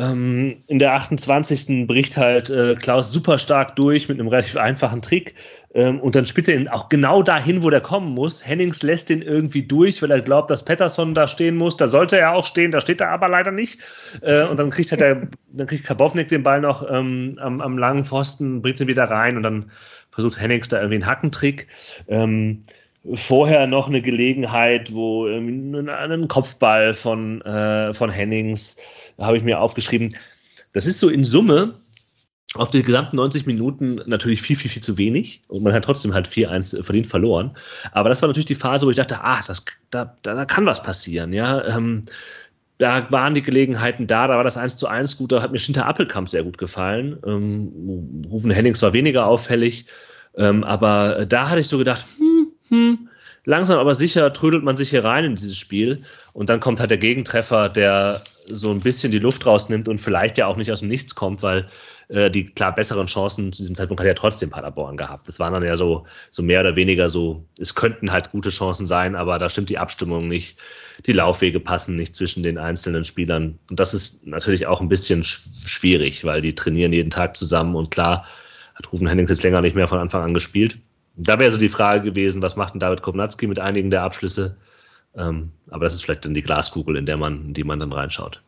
Ähm, 0.00 0.62
in 0.66 0.78
der 0.78 0.94
28. 0.94 1.86
bricht 1.86 2.16
halt 2.16 2.48
äh, 2.48 2.74
Klaus 2.74 3.12
super 3.12 3.38
stark 3.38 3.76
durch 3.76 4.08
mit 4.08 4.18
einem 4.18 4.28
relativ 4.28 4.56
einfachen 4.56 5.02
Trick. 5.02 5.34
Ähm, 5.74 6.00
und 6.00 6.14
dann 6.14 6.24
spielt 6.24 6.48
er 6.48 6.54
ihn 6.54 6.68
auch 6.68 6.88
genau 6.88 7.22
dahin, 7.22 7.62
wo 7.62 7.68
der 7.68 7.82
kommen 7.82 8.14
muss. 8.14 8.46
Hennings 8.46 8.82
lässt 8.82 9.10
ihn 9.10 9.20
irgendwie 9.20 9.62
durch, 9.62 10.00
weil 10.00 10.10
er 10.10 10.20
glaubt, 10.20 10.48
dass 10.48 10.64
Patterson 10.64 11.14
da 11.14 11.28
stehen 11.28 11.56
muss. 11.56 11.76
Da 11.76 11.86
sollte 11.86 12.16
er 12.18 12.32
auch 12.32 12.46
stehen, 12.46 12.70
da 12.70 12.80
steht 12.80 13.02
er 13.02 13.10
aber 13.10 13.28
leider 13.28 13.50
nicht. 13.50 13.84
Äh, 14.22 14.44
und 14.44 14.58
dann 14.58 14.70
kriegt 14.70 14.90
halt 14.90 15.02
der, 15.02 15.28
dann 15.52 15.66
kriegt 15.66 15.84
Kabownik 15.84 16.28
den 16.28 16.42
Ball 16.42 16.62
noch 16.62 16.88
ähm, 16.90 17.38
am, 17.38 17.60
am, 17.60 17.76
langen 17.76 18.06
Pfosten, 18.06 18.62
bringt 18.62 18.80
ihn 18.80 18.88
wieder 18.88 19.04
rein 19.04 19.36
und 19.36 19.42
dann 19.42 19.70
versucht 20.10 20.40
Hennings 20.40 20.68
da 20.68 20.78
irgendwie 20.78 20.96
einen 20.96 21.06
Hackentrick. 21.06 21.68
Ähm, 22.08 22.64
vorher 23.14 23.66
noch 23.66 23.88
eine 23.88 24.02
Gelegenheit, 24.02 24.92
wo 24.92 25.26
ähm, 25.28 25.88
einen 25.88 26.28
Kopfball 26.28 26.94
von, 26.94 27.40
äh, 27.42 27.92
von 27.92 28.10
Hennings 28.10 28.76
habe 29.18 29.36
ich 29.36 29.42
mir 29.42 29.60
aufgeschrieben. 29.60 30.14
Das 30.72 30.86
ist 30.86 30.98
so 30.98 31.08
in 31.08 31.24
Summe 31.24 31.74
auf 32.54 32.70
die 32.70 32.82
gesamten 32.82 33.16
90 33.16 33.46
Minuten 33.46 34.00
natürlich 34.06 34.42
viel, 34.42 34.56
viel, 34.56 34.70
viel 34.70 34.82
zu 34.82 34.98
wenig. 34.98 35.42
Und 35.48 35.62
man 35.62 35.72
hat 35.72 35.84
trotzdem 35.84 36.12
halt 36.12 36.26
4-1 36.26 36.82
verdient 36.82 37.06
verloren. 37.06 37.56
Aber 37.92 38.08
das 38.08 38.22
war 38.22 38.28
natürlich 38.28 38.46
die 38.46 38.54
Phase, 38.54 38.86
wo 38.86 38.90
ich 38.90 38.96
dachte, 38.96 39.22
ah, 39.22 39.40
das, 39.46 39.64
da, 39.90 40.16
da 40.22 40.44
kann 40.44 40.66
was 40.66 40.82
passieren, 40.82 41.32
ja. 41.32 41.64
Ähm, 41.64 42.04
da 42.78 43.06
waren 43.10 43.34
die 43.34 43.42
Gelegenheiten 43.42 44.06
da, 44.06 44.26
da 44.26 44.36
war 44.36 44.44
das 44.44 44.56
1 44.56 44.78
zu 44.78 44.86
1 44.86 45.18
gut, 45.18 45.32
da 45.32 45.42
hat 45.42 45.52
mir 45.52 45.58
Schinter 45.58 45.86
Appelkamp 45.86 46.28
sehr 46.28 46.42
gut 46.42 46.56
gefallen. 46.56 47.18
Ähm, 47.26 48.24
Rufen 48.30 48.50
Hennings 48.50 48.80
war 48.82 48.94
weniger 48.94 49.26
auffällig, 49.26 49.84
ähm, 50.36 50.64
aber 50.64 51.26
da 51.26 51.50
hatte 51.50 51.60
ich 51.60 51.68
so 51.68 51.76
gedacht, 51.76 52.06
hm, 52.70 53.08
langsam 53.44 53.78
aber 53.78 53.94
sicher 53.94 54.32
trödelt 54.32 54.64
man 54.64 54.76
sich 54.76 54.90
hier 54.90 55.04
rein 55.04 55.24
in 55.24 55.34
dieses 55.36 55.56
Spiel 55.56 56.02
und 56.32 56.48
dann 56.48 56.60
kommt 56.60 56.80
halt 56.80 56.90
der 56.90 56.98
Gegentreffer, 56.98 57.68
der 57.68 58.22
so 58.46 58.70
ein 58.70 58.80
bisschen 58.80 59.12
die 59.12 59.18
Luft 59.18 59.46
rausnimmt 59.46 59.88
und 59.88 59.98
vielleicht 59.98 60.38
ja 60.38 60.46
auch 60.46 60.56
nicht 60.56 60.72
aus 60.72 60.80
dem 60.80 60.88
Nichts 60.88 61.14
kommt, 61.14 61.42
weil 61.42 61.66
äh, 62.08 62.30
die 62.30 62.46
klar 62.46 62.74
besseren 62.74 63.06
Chancen 63.06 63.52
zu 63.52 63.62
diesem 63.62 63.74
Zeitpunkt 63.74 64.00
hat 64.00 64.06
ja 64.06 64.14
trotzdem 64.14 64.50
Paderborn 64.50 64.96
gehabt. 64.96 65.28
Das 65.28 65.38
waren 65.38 65.52
dann 65.52 65.64
ja 65.64 65.76
so, 65.76 66.06
so 66.30 66.42
mehr 66.42 66.60
oder 66.60 66.76
weniger 66.76 67.08
so, 67.08 67.44
es 67.58 67.74
könnten 67.74 68.10
halt 68.10 68.32
gute 68.32 68.50
Chancen 68.50 68.86
sein, 68.86 69.14
aber 69.14 69.38
da 69.38 69.48
stimmt 69.48 69.70
die 69.70 69.78
Abstimmung 69.78 70.28
nicht. 70.28 70.58
Die 71.06 71.12
Laufwege 71.12 71.60
passen 71.60 71.96
nicht 71.96 72.14
zwischen 72.14 72.42
den 72.42 72.58
einzelnen 72.58 73.04
Spielern. 73.04 73.58
Und 73.70 73.78
das 73.78 73.94
ist 73.94 74.26
natürlich 74.26 74.66
auch 74.66 74.80
ein 74.80 74.88
bisschen 74.88 75.24
schwierig, 75.24 76.24
weil 76.24 76.40
die 76.40 76.54
trainieren 76.54 76.92
jeden 76.92 77.10
Tag 77.10 77.36
zusammen 77.36 77.76
und 77.76 77.90
klar 77.90 78.26
hat 78.74 78.92
Rufen 78.92 79.06
Hennings 79.06 79.30
jetzt 79.30 79.42
länger 79.42 79.60
nicht 79.60 79.76
mehr 79.76 79.88
von 79.88 79.98
Anfang 79.98 80.22
an 80.22 80.34
gespielt. 80.34 80.78
Da 81.22 81.38
wäre 81.38 81.50
so 81.50 81.58
die 81.58 81.68
Frage 81.68 82.02
gewesen, 82.02 82.42
was 82.42 82.56
macht 82.56 82.74
denn 82.74 82.80
David 82.80 83.02
Kovnatski 83.02 83.46
mit 83.46 83.58
einigen 83.58 83.90
der 83.90 84.02
Abschlüsse? 84.02 84.56
Ähm, 85.14 85.52
aber 85.70 85.84
das 85.84 85.94
ist 85.94 86.02
vielleicht 86.02 86.24
dann 86.24 86.34
die 86.34 86.42
Glaskugel, 86.42 86.96
in 86.96 87.06
der 87.06 87.16
man, 87.18 87.46
in 87.46 87.54
die 87.54 87.64
man 87.64 87.78
dann 87.78 87.92
reinschaut. 87.92 88.42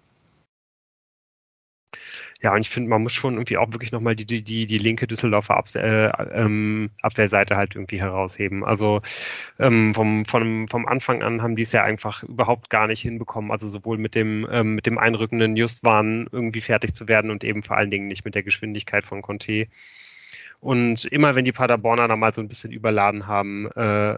Ja, 2.43 2.55
und 2.55 2.61
ich 2.61 2.71
finde, 2.71 2.91
man 2.91 3.03
muss 3.03 3.13
schon 3.13 3.35
irgendwie 3.35 3.57
auch 3.57 3.71
wirklich 3.71 3.93
nochmal 3.93 4.17
die, 4.17 4.25
die, 4.27 4.43
die, 4.43 4.79
linke 4.79 5.07
Düsseldorfer 5.07 5.57
Ab 5.57 5.69
äh, 5.77 6.09
ähm, 6.33 6.91
Abwehrseite 7.01 7.57
halt 7.57 7.77
irgendwie 7.77 8.01
herausheben. 8.01 8.65
Also 8.65 9.01
ähm, 9.61 9.95
vom, 9.95 10.25
vom, 10.25 10.67
vom 10.67 10.87
Anfang 10.87 11.23
an 11.23 11.41
haben 11.41 11.55
die 11.55 11.63
es 11.63 11.71
ja 11.73 11.85
einfach 11.85 12.25
überhaupt 12.25 12.69
gar 12.69 12.89
nicht 12.89 13.03
hinbekommen. 13.03 13.53
Also 13.53 13.69
sowohl 13.69 13.97
mit 13.99 14.17
dem, 14.17 14.49
ähm, 14.51 14.75
mit 14.75 14.87
dem 14.87 14.99
einrückenden 14.99 15.57
Justwan 15.57 16.27
irgendwie 16.33 16.63
fertig 16.63 16.95
zu 16.95 17.07
werden 17.07 17.31
und 17.31 17.45
eben 17.45 17.63
vor 17.63 17.77
allen 17.77 17.91
Dingen 17.91 18.09
nicht 18.09 18.25
mit 18.25 18.35
der 18.35 18.43
Geschwindigkeit 18.43 19.05
von 19.05 19.23
Conte. 19.23 19.69
Und 20.63 21.07
immer 21.07 21.35
wenn 21.35 21.45
die 21.45 21.51
Paderborner 21.51 22.07
da 22.07 22.15
mal 22.15 22.33
so 22.33 22.41
ein 22.41 22.47
bisschen 22.47 22.71
überladen 22.71 23.27
haben, 23.27 23.69
äh, 23.73 24.17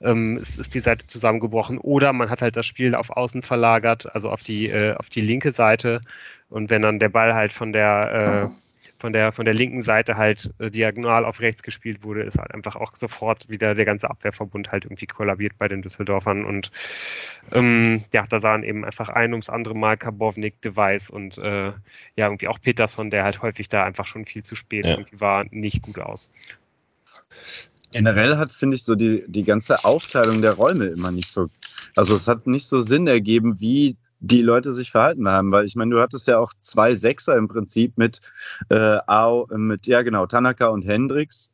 ähm, 0.00 0.38
ist, 0.38 0.58
ist, 0.58 0.72
die 0.72 0.80
Seite 0.80 1.06
zusammengebrochen. 1.06 1.76
Oder 1.76 2.14
man 2.14 2.30
hat 2.30 2.40
halt 2.40 2.56
das 2.56 2.64
Spiel 2.64 2.94
auf 2.94 3.10
Außen 3.10 3.42
verlagert, 3.42 4.12
also 4.14 4.30
auf 4.30 4.42
die, 4.42 4.70
äh, 4.70 4.94
auf 4.94 5.10
die 5.10 5.20
linke 5.20 5.52
Seite. 5.52 6.00
Und 6.48 6.70
wenn 6.70 6.80
dann 6.80 6.98
der 6.98 7.10
Ball 7.10 7.34
halt 7.34 7.52
von 7.52 7.74
der, 7.74 8.48
äh, 8.50 8.69
von 9.00 9.12
der, 9.12 9.32
von 9.32 9.44
der 9.44 9.54
linken 9.54 9.82
Seite 9.82 10.16
halt 10.16 10.52
äh, 10.58 10.70
diagonal 10.70 11.24
auf 11.24 11.40
rechts 11.40 11.62
gespielt 11.62 12.02
wurde, 12.02 12.22
ist 12.22 12.38
halt 12.38 12.52
einfach 12.52 12.76
auch 12.76 12.94
sofort 12.96 13.48
wieder 13.48 13.74
der 13.74 13.84
ganze 13.84 14.10
Abwehrverbund 14.10 14.70
halt 14.70 14.84
irgendwie 14.84 15.06
kollabiert 15.06 15.54
bei 15.58 15.68
den 15.68 15.82
Düsseldorfern. 15.82 16.44
Und 16.44 16.70
ähm, 17.52 18.04
ja, 18.12 18.26
da 18.28 18.40
sahen 18.40 18.62
eben 18.62 18.84
einfach 18.84 19.08
ein 19.08 19.32
ums 19.32 19.48
andere 19.48 19.74
Mal 19.74 19.96
Karbovnik, 19.96 20.60
Device 20.60 21.10
und 21.10 21.38
äh, 21.38 21.68
ja, 21.68 21.74
irgendwie 22.16 22.48
auch 22.48 22.60
Peterson, 22.60 23.10
der 23.10 23.24
halt 23.24 23.42
häufig 23.42 23.68
da 23.68 23.84
einfach 23.84 24.06
schon 24.06 24.26
viel 24.26 24.42
zu 24.42 24.54
spät 24.54 24.84
ja. 24.84 24.92
irgendwie 24.92 25.20
war, 25.20 25.44
nicht 25.50 25.82
gut 25.82 25.98
aus. 25.98 26.30
Generell 27.92 28.36
hat, 28.36 28.52
finde 28.52 28.76
ich, 28.76 28.84
so 28.84 28.94
die, 28.94 29.24
die 29.26 29.42
ganze 29.42 29.84
Aufteilung 29.84 30.42
der 30.42 30.52
Räume 30.52 30.86
immer 30.86 31.10
nicht 31.10 31.28
so. 31.28 31.48
Also 31.96 32.14
es 32.14 32.28
hat 32.28 32.46
nicht 32.46 32.66
so 32.66 32.80
Sinn 32.80 33.06
ergeben, 33.06 33.60
wie 33.60 33.96
die 34.20 34.42
Leute 34.42 34.72
sich 34.72 34.90
verhalten 34.90 35.28
haben, 35.28 35.50
weil 35.50 35.64
ich 35.64 35.76
meine, 35.76 35.94
du 35.94 36.00
hattest 36.00 36.28
ja 36.28 36.38
auch 36.38 36.52
zwei 36.60 36.94
Sechser 36.94 37.36
im 37.36 37.48
Prinzip 37.48 37.96
mit 37.96 38.20
äh, 38.68 38.98
Ao, 39.06 39.46
mit 39.56 39.86
ja 39.86 40.02
genau 40.02 40.26
Tanaka 40.26 40.66
und 40.66 40.84
Hendricks 40.84 41.52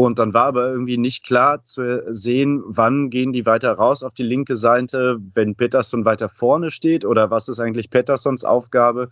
und 0.00 0.18
dann 0.18 0.32
war 0.32 0.46
aber 0.46 0.70
irgendwie 0.70 0.96
nicht 0.96 1.26
klar 1.26 1.62
zu 1.62 2.02
sehen, 2.08 2.62
wann 2.64 3.10
gehen 3.10 3.34
die 3.34 3.44
weiter 3.44 3.72
raus 3.72 4.02
auf 4.02 4.14
die 4.14 4.22
linke 4.22 4.56
Seite, 4.56 5.18
wenn 5.34 5.56
Peterson 5.56 6.06
weiter 6.06 6.30
vorne 6.30 6.70
steht 6.70 7.04
oder 7.04 7.30
was 7.30 7.50
ist 7.50 7.60
eigentlich 7.60 7.90
Petersons 7.90 8.44
Aufgabe, 8.44 9.10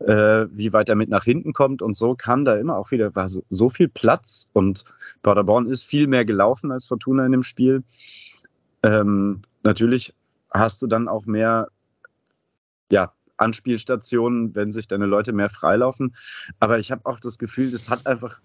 äh, 0.00 0.46
wie 0.50 0.72
weit 0.72 0.88
er 0.88 0.96
mit 0.96 1.08
nach 1.08 1.22
hinten 1.22 1.52
kommt. 1.52 1.82
Und 1.82 1.96
so 1.96 2.16
kam 2.16 2.44
da 2.44 2.56
immer 2.56 2.76
auch 2.76 2.90
wieder 2.90 3.14
war 3.14 3.28
so, 3.28 3.44
so 3.48 3.70
viel 3.70 3.86
Platz. 3.86 4.48
Und 4.52 4.84
Paderborn 5.22 5.66
ist 5.66 5.84
viel 5.84 6.08
mehr 6.08 6.24
gelaufen 6.24 6.72
als 6.72 6.86
Fortuna 6.88 7.24
in 7.26 7.30
dem 7.30 7.44
Spiel. 7.44 7.84
Ähm, 8.82 9.42
natürlich 9.62 10.14
hast 10.50 10.82
du 10.82 10.88
dann 10.88 11.06
auch 11.06 11.26
mehr 11.26 11.68
ja, 12.90 13.12
Anspielstationen, 13.36 14.54
wenn 14.54 14.72
sich 14.72 14.88
deine 14.88 15.06
Leute 15.06 15.32
mehr 15.32 15.50
freilaufen. 15.50 16.14
Aber 16.60 16.78
ich 16.78 16.92
habe 16.92 17.04
auch 17.04 17.18
das 17.20 17.38
Gefühl, 17.38 17.70
das 17.70 17.88
hat 17.88 18.06
einfach 18.06 18.40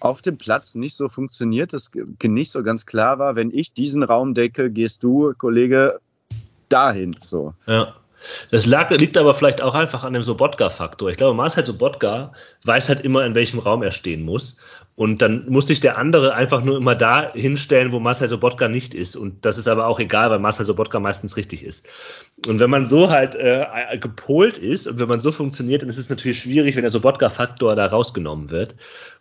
auf 0.00 0.22
dem 0.22 0.36
Platz 0.38 0.74
nicht 0.74 0.96
so 0.96 1.08
funktioniert, 1.08 1.72
dass 1.72 1.90
nicht 2.22 2.50
so 2.50 2.62
ganz 2.62 2.86
klar 2.86 3.18
war, 3.18 3.36
wenn 3.36 3.50
ich 3.50 3.72
diesen 3.72 4.02
Raum 4.02 4.34
decke, 4.34 4.70
gehst 4.70 5.04
du, 5.04 5.32
Kollege, 5.36 6.00
dahin. 6.68 7.16
So. 7.24 7.54
Ja. 7.66 7.94
Das 8.50 8.66
lag, 8.66 8.90
liegt 8.90 9.16
aber 9.16 9.34
vielleicht 9.34 9.62
auch 9.62 9.74
einfach 9.74 10.04
an 10.04 10.12
dem 10.12 10.22
Sobotka-Faktor. 10.22 11.10
Ich 11.10 11.16
glaube, 11.16 11.36
Marcel 11.36 11.64
Sobotka 11.64 12.32
weiß 12.64 12.88
halt 12.88 13.00
immer, 13.00 13.24
in 13.24 13.34
welchem 13.34 13.58
Raum 13.58 13.82
er 13.82 13.90
stehen 13.90 14.22
muss. 14.22 14.56
Und 14.94 15.22
dann 15.22 15.48
muss 15.48 15.68
sich 15.68 15.80
der 15.80 15.96
andere 15.96 16.34
einfach 16.34 16.62
nur 16.62 16.76
immer 16.76 16.94
da 16.94 17.32
hinstellen, 17.32 17.92
wo 17.92 17.98
Marcel 17.98 18.28
Sobotka 18.28 18.68
nicht 18.68 18.94
ist. 18.94 19.16
Und 19.16 19.44
das 19.44 19.56
ist 19.56 19.66
aber 19.66 19.86
auch 19.86 19.98
egal, 19.98 20.30
weil 20.30 20.38
Marcel 20.38 20.66
Sobotka 20.66 21.00
meistens 21.00 21.36
richtig 21.36 21.64
ist. 21.64 21.88
Und 22.46 22.60
wenn 22.60 22.68
man 22.68 22.86
so 22.86 23.10
halt 23.10 23.34
äh, 23.34 23.66
gepolt 23.98 24.58
ist 24.58 24.86
und 24.86 24.98
wenn 24.98 25.08
man 25.08 25.20
so 25.20 25.32
funktioniert, 25.32 25.82
dann 25.82 25.88
ist 25.88 25.98
es 25.98 26.10
natürlich 26.10 26.40
schwierig, 26.40 26.76
wenn 26.76 26.82
der 26.82 26.90
Sobotka-Faktor 26.90 27.74
da 27.74 27.86
rausgenommen 27.86 28.50
wird. 28.50 28.76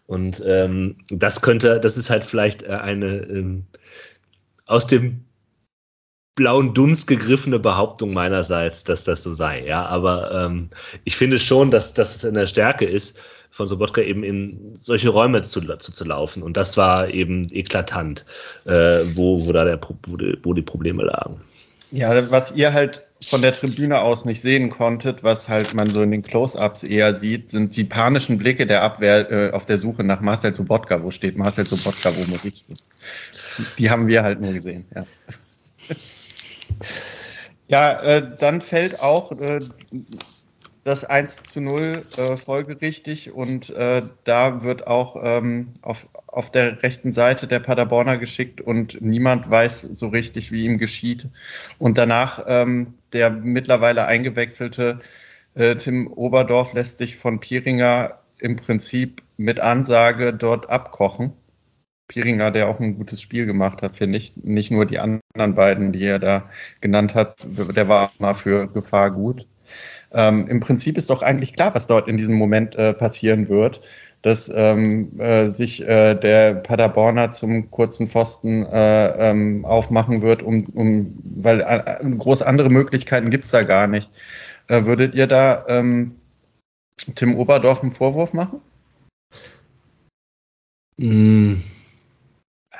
Und 0.08 0.44
ähm, 0.46 0.98
das 1.10 1.42
könnte, 1.42 1.80
das 1.80 1.96
ist 1.98 2.10
halt 2.10 2.26
vielleicht 2.26 2.64
äh, 2.64 2.72
eine 2.72 3.18
ähm, 3.24 3.66
aus 4.66 4.88
dem 4.88 5.24
blauen 6.42 6.74
Dunst 6.74 7.06
gegriffene 7.06 7.60
Behauptung 7.60 8.14
meinerseits, 8.14 8.84
dass 8.84 9.04
das 9.04 9.22
so 9.22 9.36
sei. 9.36 9.64
Ja, 9.64 9.86
aber 9.86 10.32
ähm, 10.32 10.70
ich 11.04 11.16
finde 11.16 11.38
schon, 11.38 11.70
dass, 11.70 11.94
dass 11.94 12.16
es 12.16 12.24
in 12.24 12.34
der 12.34 12.48
Stärke 12.48 12.86
ist, 12.86 13.20
von 13.52 13.68
Sobotka 13.68 14.02
eben 14.02 14.24
in 14.24 14.76
solche 14.76 15.10
Räume 15.10 15.44
zu, 15.44 15.62
zu, 15.62 15.92
zu 15.92 16.04
laufen. 16.04 16.42
Und 16.42 16.58
das 16.58 16.78
war 16.78 17.10
eben 17.10 17.46
eklatant, 17.52 18.26
äh, 18.66 19.02
wo, 19.14 19.46
wo 19.46 19.52
da 19.52 19.66
der, 19.66 19.80
wo 20.08 20.18
die, 20.18 20.36
wo 20.42 20.54
die 20.54 20.64
Probleme 20.64 21.04
lagen. 21.04 21.40
Ja, 21.92 22.32
was 22.32 22.54
ihr 22.54 22.74
halt 22.74 23.04
von 23.24 23.44
der 23.44 23.54
Tribüne 23.54 24.02
aus 24.02 24.26
nicht 24.26 24.42
sehen 24.42 24.70
konntet, 24.70 25.24
was 25.24 25.48
halt 25.48 25.76
man 25.76 25.92
so 25.92 26.02
in 26.02 26.10
den 26.10 26.24
Close-Ups 26.24 26.82
eher 26.82 27.14
sieht, 27.14 27.52
sind 27.52 27.76
die 27.76 27.84
panischen 27.84 28.40
Blicke 28.40 28.66
der 28.66 28.82
Abwehr 28.82 29.30
äh, 29.30 29.52
auf 29.52 29.68
der 29.68 29.78
Suche 29.78 30.04
nach 30.04 30.22
Marcel 30.22 30.56
Sobotka. 30.56 31.04
Wo 31.04 31.12
steht 31.12 31.38
Marcel 31.38 31.68
Sobotka, 31.68 32.16
wo 32.16 32.24
muss 32.32 32.44
ich 32.46 32.56
stehen? 32.56 32.80
Die 33.78 33.92
haben 33.92 34.08
wir 34.08 34.24
halt 34.24 34.42
nur 34.42 34.54
gesehen, 34.54 34.86
ja. 34.96 35.06
Ja, 37.68 38.02
äh, 38.02 38.36
dann 38.38 38.60
fällt 38.60 39.02
auch 39.02 39.32
äh, 39.32 39.60
das 40.84 41.06
1 41.06 41.44
zu 41.44 41.62
0 41.62 42.04
äh, 42.18 42.38
folgerichtig 42.38 43.32
und 43.32 43.70
äh, 43.72 44.02
da 44.24 44.64
wird 44.64 44.88
auch 44.88 45.16
ähm, 45.24 45.74
auf, 45.82 46.08
auf 46.28 46.52
der 46.52 46.82
rechten 46.82 47.12
Seite 47.12 47.48
der 47.48 47.60
Paderborner 47.60 48.18
geschickt 48.18 48.62
und 48.62 49.00
niemand 49.02 49.50
weiß 49.50 49.82
so 49.82 50.08
richtig, 50.08 50.52
wie 50.52 50.66
ihm 50.66 50.80
geschieht. 50.80 51.28
Und 51.78 51.98
danach 51.98 52.44
ähm, 52.48 52.96
der 53.14 53.30
mittlerweile 53.30 54.06
eingewechselte 54.06 55.00
äh, 55.54 55.76
Tim 55.76 56.08
Oberdorf 56.08 56.74
lässt 56.74 56.98
sich 56.98 57.18
von 57.18 57.40
Pieringer 57.40 58.20
im 58.40 58.56
Prinzip 58.56 59.22
mit 59.38 59.60
Ansage 59.60 60.34
dort 60.34 60.70
abkochen. 60.70 61.34
Piringer, 62.12 62.52
der 62.52 62.68
auch 62.68 62.82
ein 62.82 62.98
gutes 62.98 63.22
Spiel 63.22 63.46
gemacht 63.46 63.82
hat, 63.82 63.96
finde 63.96 64.18
ich. 64.18 64.34
Nicht 64.36 64.70
nur 64.70 64.86
die 64.86 65.00
anderen 65.00 65.56
beiden, 65.56 65.94
die 65.94 66.04
er 66.04 66.20
da 66.20 66.44
genannt 66.82 67.16
hat, 67.16 67.38
der 67.46 67.88
war 67.88 68.12
mal 68.20 68.34
für 68.34 68.68
Gefahr 68.68 69.12
gut. 69.12 69.48
Ähm, 70.12 70.46
Im 70.50 70.60
Prinzip 70.60 70.98
ist 70.98 71.10
doch 71.10 71.22
eigentlich 71.22 71.54
klar, 71.54 71.74
was 71.74 71.88
dort 71.88 72.10
in 72.10 72.18
diesem 72.18 72.36
Moment 72.36 72.76
äh, 72.76 72.94
passieren 72.94 73.48
wird, 73.48 73.80
dass 74.24 74.52
ähm, 74.54 75.18
äh, 75.22 75.48
sich 75.48 75.88
äh, 75.88 76.16
der 76.16 76.56
Paderborner 76.56 77.32
zum 77.32 77.72
kurzen 77.72 78.08
Pfosten 78.08 78.66
äh, 78.66 79.30
ähm, 79.30 79.64
aufmachen 79.64 80.22
wird, 80.22 80.44
um, 80.44 80.66
um 80.74 81.18
weil 81.24 81.62
äh, 81.62 82.06
groß 82.18 82.42
andere 82.42 82.70
Möglichkeiten 82.70 83.30
gibt 83.30 83.46
es 83.46 83.52
da 83.52 83.64
gar 83.64 83.88
nicht. 83.88 84.12
Äh, 84.68 84.84
würdet 84.84 85.16
ihr 85.16 85.28
da 85.28 85.64
ähm, 85.70 86.16
Tim 87.16 87.36
Oberdorf 87.36 87.82
einen 87.82 87.94
Vorwurf 87.94 88.34
machen? 88.34 88.60
Mm. 90.98 91.62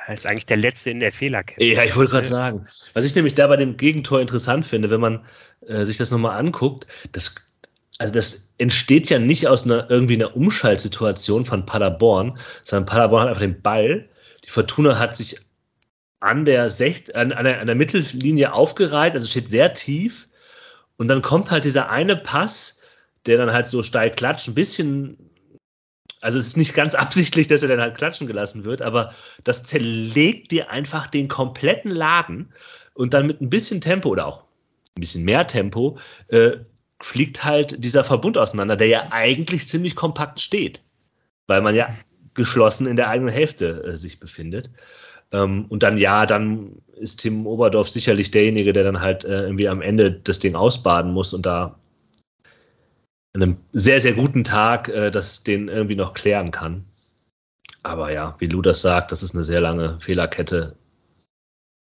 Er 0.06 0.14
ist 0.14 0.26
eigentlich 0.26 0.46
der 0.46 0.56
Letzte 0.56 0.90
in 0.90 1.00
der 1.00 1.12
Fehlerkette. 1.12 1.64
Ja, 1.64 1.84
ich 1.84 1.94
wollte 1.96 2.12
gerade 2.12 2.26
sagen. 2.26 2.66
Was 2.94 3.04
ich 3.04 3.14
nämlich 3.14 3.34
da 3.34 3.46
bei 3.46 3.56
dem 3.56 3.76
Gegentor 3.76 4.20
interessant 4.20 4.66
finde, 4.66 4.90
wenn 4.90 5.00
man 5.00 5.24
äh, 5.66 5.84
sich 5.84 5.96
das 5.96 6.10
nochmal 6.10 6.38
anguckt, 6.38 6.86
das, 7.12 7.34
also 7.98 8.12
das 8.12 8.52
entsteht 8.58 9.10
ja 9.10 9.18
nicht 9.18 9.46
aus 9.46 9.64
einer 9.64 9.90
irgendwie 9.90 10.14
einer 10.14 10.36
Umschaltsituation 10.36 11.44
von 11.44 11.66
Paderborn, 11.66 12.38
sondern 12.64 12.86
Paderborn 12.86 13.22
hat 13.22 13.28
einfach 13.28 13.42
den 13.42 13.62
Ball. 13.62 14.08
Die 14.44 14.50
Fortuna 14.50 14.98
hat 14.98 15.16
sich 15.16 15.38
an 16.20 16.44
der, 16.44 16.70
Sech 16.70 17.14
an, 17.14 17.32
an, 17.32 17.44
der, 17.44 17.60
an 17.60 17.66
der 17.66 17.76
Mittellinie 17.76 18.52
aufgereiht, 18.52 19.14
also 19.14 19.26
steht 19.26 19.48
sehr 19.48 19.72
tief. 19.74 20.28
Und 20.96 21.08
dann 21.08 21.22
kommt 21.22 21.50
halt 21.50 21.64
dieser 21.64 21.90
eine 21.90 22.16
Pass, 22.16 22.80
der 23.26 23.38
dann 23.38 23.52
halt 23.52 23.66
so 23.66 23.82
steil 23.82 24.10
klatscht, 24.10 24.48
ein 24.48 24.54
bisschen 24.54 25.16
also 26.22 26.38
es 26.38 26.46
ist 26.46 26.56
nicht 26.56 26.74
ganz 26.74 26.94
absichtlich, 26.94 27.48
dass 27.48 27.62
er 27.62 27.68
dann 27.68 27.80
halt 27.80 27.96
klatschen 27.96 28.26
gelassen 28.26 28.64
wird, 28.64 28.80
aber 28.80 29.12
das 29.44 29.64
zerlegt 29.64 30.50
dir 30.50 30.70
einfach 30.70 31.08
den 31.08 31.28
kompletten 31.28 31.90
Laden 31.90 32.52
und 32.94 33.12
dann 33.12 33.26
mit 33.26 33.42
ein 33.42 33.50
bisschen 33.50 33.82
Tempo 33.82 34.08
oder 34.08 34.26
auch 34.26 34.44
ein 34.96 35.00
bisschen 35.00 35.24
mehr 35.24 35.46
Tempo 35.46 35.98
äh, 36.28 36.52
fliegt 37.00 37.44
halt 37.44 37.82
dieser 37.84 38.04
Verbund 38.04 38.38
auseinander, 38.38 38.76
der 38.76 38.86
ja 38.86 39.08
eigentlich 39.10 39.66
ziemlich 39.66 39.96
kompakt 39.96 40.40
steht, 40.40 40.82
weil 41.46 41.60
man 41.60 41.74
ja 41.74 41.94
geschlossen 42.34 42.86
in 42.86 42.96
der 42.96 43.08
eigenen 43.08 43.32
Hälfte 43.32 43.82
äh, 43.84 43.98
sich 43.98 44.20
befindet. 44.20 44.70
Ähm, 45.32 45.66
und 45.68 45.82
dann 45.82 45.98
ja, 45.98 46.26
dann 46.26 46.82
ist 46.94 47.16
Tim 47.20 47.46
Oberdorf 47.46 47.90
sicherlich 47.90 48.30
derjenige, 48.30 48.72
der 48.72 48.84
dann 48.84 49.00
halt 49.00 49.24
äh, 49.24 49.42
irgendwie 49.42 49.68
am 49.68 49.82
Ende 49.82 50.12
das 50.12 50.38
Ding 50.38 50.54
ausbaden 50.54 51.12
muss 51.12 51.34
und 51.34 51.44
da 51.44 51.78
einem 53.34 53.56
sehr, 53.72 54.00
sehr 54.00 54.12
guten 54.12 54.44
Tag 54.44 54.88
äh, 54.88 55.10
das 55.10 55.42
den 55.42 55.68
irgendwie 55.68 55.96
noch 55.96 56.14
klären 56.14 56.50
kann. 56.50 56.84
Aber 57.82 58.12
ja, 58.12 58.36
wie 58.38 58.46
Lu 58.46 58.62
das 58.62 58.82
sagt, 58.82 59.10
das 59.12 59.22
ist 59.22 59.34
eine 59.34 59.44
sehr 59.44 59.60
lange 59.60 59.98
Fehlerkette. 60.00 60.76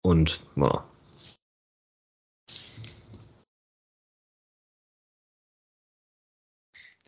Und 0.03 0.43
ja. 0.57 0.85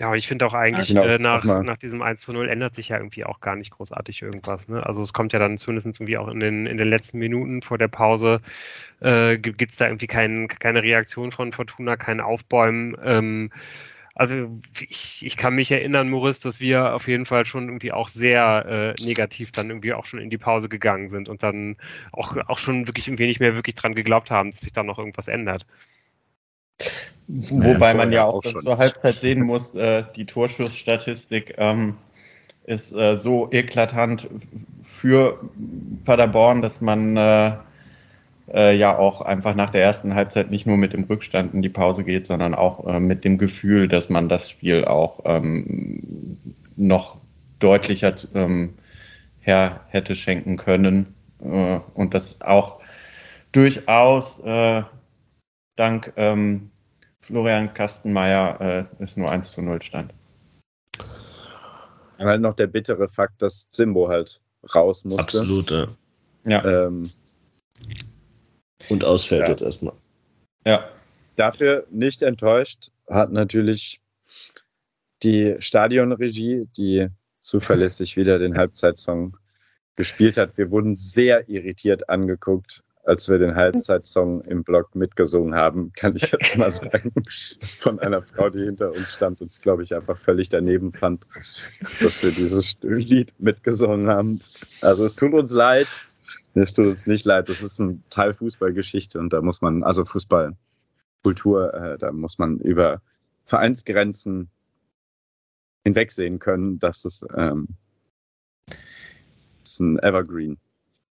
Ja, 0.00 0.06
aber 0.06 0.16
ich 0.16 0.26
finde 0.26 0.46
auch 0.46 0.54
eigentlich, 0.54 0.88
genau, 0.88 1.04
äh, 1.04 1.18
nach, 1.18 1.44
nach 1.44 1.76
diesem 1.76 2.00
1 2.00 2.22
zu 2.22 2.32
0 2.32 2.48
ändert 2.48 2.74
sich 2.74 2.88
ja 2.88 2.96
irgendwie 2.96 3.26
auch 3.26 3.40
gar 3.40 3.54
nicht 3.54 3.70
großartig 3.70 4.22
irgendwas. 4.22 4.66
Ne? 4.66 4.84
Also 4.84 5.02
es 5.02 5.12
kommt 5.12 5.34
ja 5.34 5.38
dann 5.38 5.58
zumindest 5.58 5.86
irgendwie 5.88 6.16
auch 6.16 6.28
in 6.28 6.40
den, 6.40 6.64
in 6.64 6.78
den 6.78 6.88
letzten 6.88 7.18
Minuten 7.18 7.60
vor 7.60 7.76
der 7.76 7.88
Pause, 7.88 8.40
äh, 9.00 9.36
gibt 9.36 9.60
es 9.70 9.76
da 9.76 9.88
irgendwie 9.88 10.06
kein, 10.06 10.48
keine 10.48 10.82
Reaktion 10.82 11.32
von 11.32 11.52
Fortuna, 11.52 11.98
kein 11.98 12.22
Aufbäumen. 12.22 12.96
Ähm, 13.04 13.50
also 14.20 14.50
ich, 14.78 15.24
ich 15.24 15.38
kann 15.38 15.54
mich 15.54 15.70
erinnern, 15.70 16.10
Moritz, 16.10 16.40
dass 16.40 16.60
wir 16.60 16.94
auf 16.94 17.08
jeden 17.08 17.24
Fall 17.24 17.46
schon 17.46 17.68
irgendwie 17.68 17.90
auch 17.90 18.10
sehr 18.10 18.94
äh, 18.98 19.02
negativ 19.02 19.50
dann 19.50 19.70
irgendwie 19.70 19.94
auch 19.94 20.04
schon 20.04 20.20
in 20.20 20.28
die 20.28 20.36
Pause 20.36 20.68
gegangen 20.68 21.08
sind 21.08 21.30
und 21.30 21.42
dann 21.42 21.78
auch, 22.12 22.36
auch 22.48 22.58
schon 22.58 22.86
wirklich 22.86 23.08
irgendwie 23.08 23.26
nicht 23.26 23.40
mehr 23.40 23.54
wirklich 23.54 23.76
dran 23.76 23.94
geglaubt 23.94 24.30
haben, 24.30 24.50
dass 24.50 24.60
sich 24.60 24.74
da 24.74 24.82
noch 24.82 24.98
irgendwas 24.98 25.26
ändert. 25.26 25.64
Wobei 27.28 27.94
man 27.94 28.12
ja 28.12 28.26
auch, 28.26 28.44
auch 28.44 28.54
zur 28.58 28.76
Halbzeit 28.76 29.18
sehen 29.18 29.40
muss, 29.40 29.74
äh, 29.74 30.04
die 30.14 30.26
Torschussstatistik 30.26 31.54
ähm, 31.56 31.96
ist 32.66 32.92
äh, 32.92 33.16
so 33.16 33.50
eklatant 33.50 34.28
für 34.82 35.40
Paderborn, 36.04 36.60
dass 36.60 36.82
man 36.82 37.16
äh, 38.52 38.76
ja 38.76 38.96
auch 38.98 39.20
einfach 39.20 39.54
nach 39.54 39.70
der 39.70 39.82
ersten 39.82 40.14
Halbzeit 40.14 40.50
nicht 40.50 40.66
nur 40.66 40.76
mit 40.76 40.92
dem 40.92 41.04
Rückstand 41.04 41.54
in 41.54 41.62
die 41.62 41.68
Pause 41.68 42.04
geht, 42.04 42.26
sondern 42.26 42.54
auch 42.54 42.86
äh, 42.86 43.00
mit 43.00 43.24
dem 43.24 43.38
Gefühl, 43.38 43.88
dass 43.88 44.08
man 44.08 44.28
das 44.28 44.50
Spiel 44.50 44.84
auch 44.84 45.20
ähm, 45.24 46.38
noch 46.76 47.18
deutlicher 47.58 48.14
ähm, 48.34 48.74
her 49.40 49.80
hätte 49.88 50.14
schenken 50.14 50.56
können 50.56 51.14
äh, 51.42 51.78
und 51.94 52.14
das 52.14 52.40
auch 52.40 52.80
durchaus 53.52 54.40
äh, 54.40 54.82
dank 55.76 56.12
ähm, 56.16 56.70
Florian 57.20 57.72
Kastenmeier 57.74 58.60
äh, 58.60 59.02
es 59.02 59.16
nur 59.16 59.30
1 59.30 59.52
zu 59.52 59.62
0 59.62 59.82
stand. 59.82 60.12
Halt 62.18 62.42
noch 62.42 62.54
der 62.54 62.66
bittere 62.66 63.08
Fakt, 63.08 63.40
dass 63.40 63.68
Zimbo 63.70 64.08
halt 64.08 64.40
raus 64.74 65.04
musste. 65.04 65.22
Absolut, 65.22 65.70
ja. 65.70 65.88
ja. 66.44 66.86
Ähm, 66.86 67.10
und 68.90 69.04
ausfällt 69.04 69.42
ja. 69.42 69.50
jetzt 69.50 69.62
erstmal. 69.62 69.94
Ja. 70.66 70.88
Dafür 71.36 71.86
nicht 71.90 72.22
enttäuscht 72.22 72.90
hat 73.08 73.32
natürlich 73.32 74.00
die 75.22 75.56
Stadionregie, 75.58 76.68
die 76.76 77.08
zuverlässig 77.40 78.16
wieder 78.16 78.38
den 78.38 78.56
Halbzeitsong 78.56 79.36
gespielt 79.96 80.36
hat. 80.36 80.56
Wir 80.56 80.70
wurden 80.70 80.94
sehr 80.94 81.48
irritiert 81.48 82.08
angeguckt, 82.08 82.82
als 83.04 83.28
wir 83.28 83.38
den 83.38 83.54
Halbzeitsong 83.54 84.42
im 84.42 84.62
Blog 84.62 84.94
mitgesungen 84.94 85.54
haben, 85.54 85.92
kann 85.94 86.14
ich 86.16 86.30
jetzt 86.30 86.56
mal 86.58 86.70
sagen, 86.70 87.12
von 87.78 87.98
einer 87.98 88.22
Frau, 88.22 88.50
die 88.50 88.64
hinter 88.64 88.92
uns 88.92 89.14
stand 89.14 89.40
und 89.40 89.50
es, 89.50 89.60
glaube 89.60 89.82
ich, 89.82 89.94
einfach 89.94 90.18
völlig 90.18 90.48
daneben 90.48 90.92
fand, 90.92 91.26
dass 92.00 92.22
wir 92.22 92.30
dieses 92.30 92.78
Lied 92.82 93.32
mitgesungen 93.38 94.08
haben. 94.08 94.40
Also 94.82 95.04
es 95.04 95.16
tut 95.16 95.32
uns 95.32 95.52
leid, 95.52 95.88
es 96.54 96.74
tut 96.74 96.86
uns 96.86 97.06
nicht 97.06 97.24
leid, 97.24 97.48
das 97.48 97.62
ist 97.62 97.78
ein 97.78 98.02
Teil 98.10 98.34
Fußballgeschichte 98.34 99.18
und 99.18 99.32
da 99.32 99.40
muss 99.40 99.60
man, 99.60 99.82
also 99.82 100.04
Fußballkultur, 100.04 101.74
äh, 101.74 101.98
da 101.98 102.12
muss 102.12 102.38
man 102.38 102.58
über 102.58 103.00
Vereinsgrenzen 103.44 104.50
hinwegsehen 105.84 106.38
können, 106.38 106.78
dass 106.78 107.02
das, 107.02 107.24
ähm, 107.36 107.68
ist 109.62 109.80
ein 109.80 109.98
Evergreen. 109.98 110.58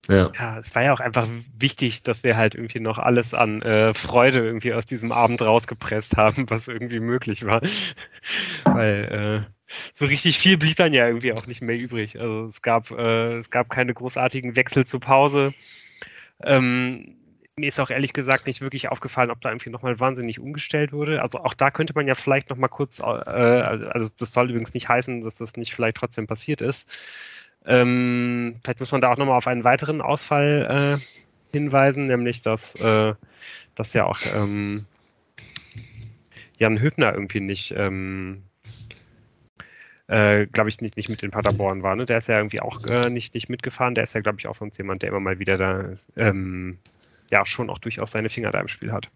Ja. 0.09 0.31
ja, 0.39 0.59
es 0.59 0.73
war 0.73 0.83
ja 0.83 0.93
auch 0.93 1.01
einfach 1.01 1.27
wichtig, 1.59 2.01
dass 2.01 2.23
wir 2.23 2.37
halt 2.37 2.55
irgendwie 2.55 2.79
noch 2.79 2.97
alles 2.97 3.33
an 3.33 3.61
äh, 3.61 3.93
Freude 3.93 4.39
irgendwie 4.39 4.73
aus 4.73 4.85
diesem 4.85 5.11
Abend 5.11 5.41
rausgepresst 5.41 6.15
haben, 6.15 6.49
was 6.49 6.67
irgendwie 6.69 7.01
möglich 7.01 7.45
war. 7.45 7.61
Weil 8.63 9.45
äh, 9.47 9.73
so 9.93 10.05
richtig 10.05 10.39
viel 10.39 10.57
blieb 10.57 10.77
dann 10.77 10.93
ja 10.93 11.07
irgendwie 11.07 11.33
auch 11.33 11.45
nicht 11.45 11.61
mehr 11.61 11.77
übrig. 11.77 12.21
Also 12.21 12.45
es 12.45 12.61
gab, 12.61 12.91
äh, 12.91 13.39
es 13.39 13.49
gab 13.49 13.69
keine 13.69 13.93
großartigen 13.93 14.55
Wechsel 14.55 14.85
zur 14.85 15.01
Pause. 15.01 15.53
Ähm, 16.41 17.17
mir 17.57 17.67
ist 17.67 17.79
auch 17.79 17.89
ehrlich 17.89 18.13
gesagt 18.13 18.45
nicht 18.45 18.61
wirklich 18.61 18.89
aufgefallen, 18.89 19.31
ob 19.31 19.41
da 19.41 19.49
irgendwie 19.49 19.71
nochmal 19.71 19.99
wahnsinnig 19.99 20.39
umgestellt 20.39 20.93
wurde. 20.93 21.21
Also 21.21 21.39
auch 21.39 21.55
da 21.55 21.71
könnte 21.71 21.93
man 21.95 22.07
ja 22.07 22.13
vielleicht 22.13 22.49
nochmal 22.49 22.69
kurz, 22.69 22.99
äh, 22.99 23.03
also 23.03 24.09
das 24.17 24.31
soll 24.31 24.51
übrigens 24.51 24.73
nicht 24.73 24.87
heißen, 24.87 25.21
dass 25.21 25.35
das 25.35 25.57
nicht 25.57 25.73
vielleicht 25.73 25.97
trotzdem 25.97 26.27
passiert 26.27 26.61
ist. 26.61 26.87
Ähm, 27.67 28.55
vielleicht 28.63 28.79
muss 28.79 28.91
man 28.91 29.01
da 29.01 29.11
auch 29.11 29.17
nochmal 29.17 29.37
auf 29.37 29.47
einen 29.47 29.63
weiteren 29.63 30.01
Ausfall 30.01 30.97
äh, 30.99 31.55
hinweisen, 31.55 32.05
nämlich 32.05 32.41
dass, 32.41 32.75
äh, 32.75 33.13
dass 33.75 33.93
ja 33.93 34.05
auch 34.05 34.19
ähm, 34.35 34.85
Jan 36.57 36.79
Hübner 36.79 37.13
irgendwie 37.13 37.41
nicht 37.41 37.73
ähm, 37.77 38.43
äh, 40.07 40.47
glaube 40.47 40.69
ich, 40.69 40.79
nicht, 40.81 40.95
nicht 40.97 41.09
mit 41.09 41.21
in 41.23 41.31
Paderborn 41.31 41.83
war. 41.83 41.95
Ne? 41.95 42.05
Der 42.05 42.19
ist 42.19 42.27
ja 42.27 42.37
irgendwie 42.37 42.61
auch 42.61 42.85
äh, 42.85 43.09
nicht, 43.09 43.33
nicht 43.33 43.49
mitgefahren. 43.49 43.95
Der 43.95 44.05
ist 44.05 44.13
ja, 44.13 44.21
glaube 44.21 44.39
ich, 44.39 44.47
auch 44.47 44.55
sonst 44.55 44.77
jemand, 44.77 45.01
der 45.01 45.09
immer 45.09 45.19
mal 45.19 45.39
wieder 45.39 45.57
da 45.57 45.89
ähm, 46.15 46.77
ja 47.31 47.45
schon 47.45 47.69
auch 47.69 47.79
durchaus 47.79 48.11
seine 48.11 48.29
Finger 48.29 48.51
da 48.51 48.61
im 48.61 48.67
Spiel 48.67 48.91
hat. 48.91 49.09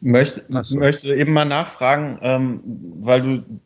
Möchte, 0.00 0.44
so. 0.62 0.78
möchte 0.78 1.14
eben 1.14 1.32
mal 1.32 1.44
nachfragen, 1.44 2.18
ähm, 2.22 2.60
weil 3.00 3.20
du 3.20 3.60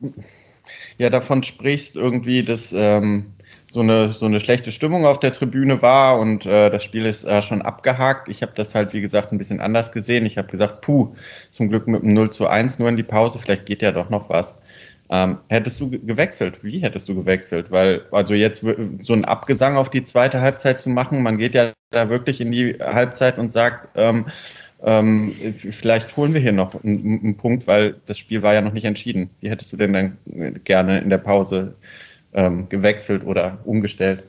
ja 0.99 1.11
davon 1.11 1.43
sprichst, 1.43 1.97
irgendwie, 1.97 2.43
dass 2.43 2.73
ähm, 2.73 3.27
so, 3.73 3.81
eine, 3.81 4.11
so 4.11 4.27
eine 4.27 4.41
schlechte 4.41 4.71
Stimmung 4.71 5.07
auf 5.07 5.19
der 5.19 5.33
Tribüne 5.33 5.81
war 5.81 6.19
und 6.19 6.45
äh, 6.45 6.71
das 6.71 6.85
Spiel 6.85 7.07
ist 7.07 7.25
äh, 7.25 7.41
schon 7.41 7.63
abgehakt. 7.63 8.29
Ich 8.29 8.43
habe 8.43 8.53
das 8.55 8.75
halt, 8.75 8.93
wie 8.93 9.01
gesagt, 9.01 9.33
ein 9.33 9.39
bisschen 9.39 9.61
anders 9.61 9.93
gesehen. 9.93 10.27
Ich 10.27 10.37
habe 10.37 10.49
gesagt, 10.49 10.83
puh, 10.83 11.15
zum 11.51 11.69
Glück 11.71 11.89
mit 11.89 12.03
einem 12.03 12.13
0 12.13 12.31
zu 12.31 12.47
1 12.47 12.79
nur 12.79 12.91
in 12.91 12.97
die 12.97 13.03
Pause, 13.03 13.39
vielleicht 13.39 13.67
geht 13.67 13.83
ja 13.83 13.93
doch 13.93 14.11
noch 14.11 14.29
was. 14.29 14.57
Ähm, 15.11 15.39
hättest 15.49 15.81
du 15.81 15.91
gewechselt? 15.91 16.63
Wie 16.63 16.81
hättest 16.81 17.09
du 17.09 17.15
gewechselt? 17.15 17.71
Weil, 17.71 18.03
also 18.13 18.35
jetzt 18.35 18.65
so 19.03 19.13
ein 19.13 19.25
Abgesang 19.25 19.77
auf 19.77 19.91
die 19.91 20.03
zweite 20.03 20.41
Halbzeit 20.41 20.81
zu 20.81 20.91
machen, 20.91 21.23
man 21.23 21.39
geht 21.39 21.55
ja 21.55 21.73
da 21.91 22.09
wirklich 22.11 22.41
in 22.41 22.53
die 22.53 22.79
Halbzeit 22.79 23.39
und 23.39 23.53
sagt, 23.53 23.89
ähm, 23.95 24.27
ähm, 24.83 25.33
vielleicht 25.53 26.17
holen 26.17 26.35
wir 26.35 26.41
hier 26.41 26.53
noch 26.53 26.83
einen, 26.83 27.21
einen, 27.23 27.37
Punkt, 27.37 27.67
weil 27.67 27.97
das 28.07 28.19
Spiel 28.19 28.43
war 28.43 28.53
ja 28.55 28.61
noch 28.61 28.73
nicht 28.73 28.85
entschieden. 28.85 29.31
Wie 29.41 29.51
hättest 29.51 29.73
du 29.73 29.77
denn 29.77 29.93
dann 29.93 30.19
gerne 30.65 31.01
in 31.01 31.11
der 31.11 31.19
Pause 31.19 31.75
ähm, 32.33 32.69
gewechselt 32.69 33.25
oder 33.25 33.59
umgestellt? 33.65 34.25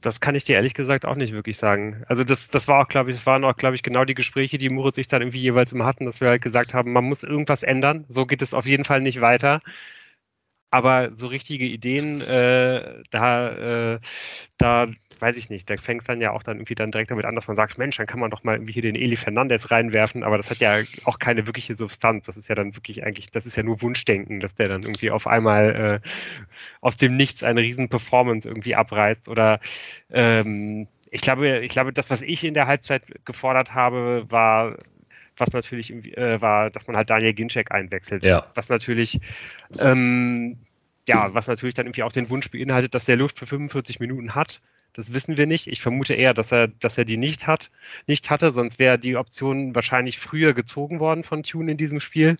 Das 0.00 0.20
kann 0.20 0.34
ich 0.34 0.44
dir 0.44 0.56
ehrlich 0.56 0.74
gesagt 0.74 1.06
auch 1.06 1.16
nicht 1.16 1.32
wirklich 1.32 1.56
sagen. 1.56 2.04
Also 2.06 2.22
das, 2.22 2.48
das 2.48 2.68
war 2.68 2.82
auch, 2.82 2.88
glaube 2.88 3.10
ich, 3.10 3.16
das 3.16 3.26
waren 3.26 3.44
auch, 3.44 3.56
glaube 3.56 3.74
ich, 3.74 3.82
genau 3.82 4.04
die 4.04 4.14
Gespräche, 4.14 4.58
die 4.58 4.68
Murat 4.68 4.94
sich 4.94 5.08
dann 5.08 5.22
irgendwie 5.22 5.40
jeweils 5.40 5.72
immer 5.72 5.86
hatten, 5.86 6.04
dass 6.04 6.20
wir 6.20 6.28
halt 6.28 6.42
gesagt 6.42 6.74
haben, 6.74 6.92
man 6.92 7.04
muss 7.04 7.22
irgendwas 7.22 7.62
ändern. 7.62 8.04
So 8.08 8.26
geht 8.26 8.42
es 8.42 8.54
auf 8.54 8.66
jeden 8.66 8.84
Fall 8.84 9.00
nicht 9.00 9.20
weiter 9.20 9.60
aber 10.70 11.10
so 11.16 11.28
richtige 11.28 11.64
Ideen, 11.64 12.20
äh, 12.20 13.02
da, 13.10 13.94
äh, 13.94 14.00
da 14.58 14.88
weiß 15.20 15.36
ich 15.36 15.50
nicht, 15.50 15.68
der 15.68 15.78
fängt 15.78 16.08
dann 16.08 16.20
ja 16.20 16.32
auch 16.32 16.42
dann 16.42 16.58
irgendwie 16.58 16.74
dann 16.74 16.90
direkt 16.90 17.10
damit 17.10 17.24
an, 17.24 17.34
dass 17.34 17.46
man 17.46 17.56
sagt, 17.56 17.78
Mensch, 17.78 17.96
dann 17.96 18.06
kann 18.06 18.20
man 18.20 18.30
doch 18.30 18.44
mal 18.44 18.56
irgendwie 18.56 18.72
hier 18.72 18.82
den 18.82 18.94
Eli 18.94 19.16
Fernandez 19.16 19.70
reinwerfen, 19.70 20.22
aber 20.22 20.36
das 20.36 20.50
hat 20.50 20.58
ja 20.58 20.78
auch 21.04 21.18
keine 21.18 21.46
wirkliche 21.46 21.74
Substanz. 21.74 22.26
Das 22.26 22.36
ist 22.36 22.48
ja 22.48 22.54
dann 22.54 22.76
wirklich 22.76 23.04
eigentlich, 23.04 23.30
das 23.30 23.46
ist 23.46 23.56
ja 23.56 23.62
nur 23.62 23.82
Wunschdenken, 23.82 24.40
dass 24.40 24.54
der 24.54 24.68
dann 24.68 24.82
irgendwie 24.82 25.10
auf 25.10 25.26
einmal 25.26 26.02
äh, 26.02 26.08
aus 26.80 26.96
dem 26.96 27.16
Nichts 27.16 27.42
eine 27.42 27.60
riesen 27.60 27.88
Performance 27.88 28.48
irgendwie 28.48 28.74
abreißt 28.74 29.28
oder 29.28 29.60
ähm, 30.10 30.86
ich 31.10 31.20
glaube, 31.20 31.60
ich 31.60 31.70
glaube, 31.70 31.92
das, 31.92 32.10
was 32.10 32.22
ich 32.22 32.44
in 32.44 32.54
der 32.54 32.66
Halbzeit 32.66 33.02
gefordert 33.24 33.74
habe, 33.74 34.26
war 34.28 34.76
was 35.38 35.52
natürlich 35.52 35.92
äh, 35.92 36.40
war, 36.40 36.70
dass 36.70 36.86
man 36.86 36.96
halt 36.96 37.10
Daniel 37.10 37.34
Ginczek 37.34 37.70
einwechselt. 37.70 38.24
Ja. 38.24 38.46
Was 38.54 38.68
natürlich 38.68 39.20
ähm, 39.78 40.58
ja, 41.08 41.32
was 41.34 41.46
natürlich 41.46 41.74
dann 41.74 41.86
irgendwie 41.86 42.02
auch 42.02 42.12
den 42.12 42.28
Wunsch 42.30 42.50
beinhaltet, 42.50 42.94
dass 42.94 43.04
der 43.04 43.16
Luft 43.16 43.38
für 43.38 43.46
45 43.46 44.00
Minuten 44.00 44.34
hat. 44.34 44.60
Das 44.96 45.12
wissen 45.12 45.36
wir 45.36 45.46
nicht. 45.46 45.66
Ich 45.66 45.82
vermute 45.82 46.14
eher, 46.14 46.32
dass 46.32 46.52
er, 46.52 46.68
dass 46.68 46.96
er 46.96 47.04
die 47.04 47.18
nicht 47.18 47.46
hat, 47.46 47.70
nicht 48.06 48.30
hatte, 48.30 48.50
sonst 48.52 48.78
wäre 48.78 48.98
die 48.98 49.16
Option 49.16 49.74
wahrscheinlich 49.74 50.18
früher 50.18 50.54
gezogen 50.54 51.00
worden 51.00 51.22
von 51.22 51.42
Tune 51.42 51.70
in 51.70 51.76
diesem 51.76 52.00
Spiel. 52.00 52.38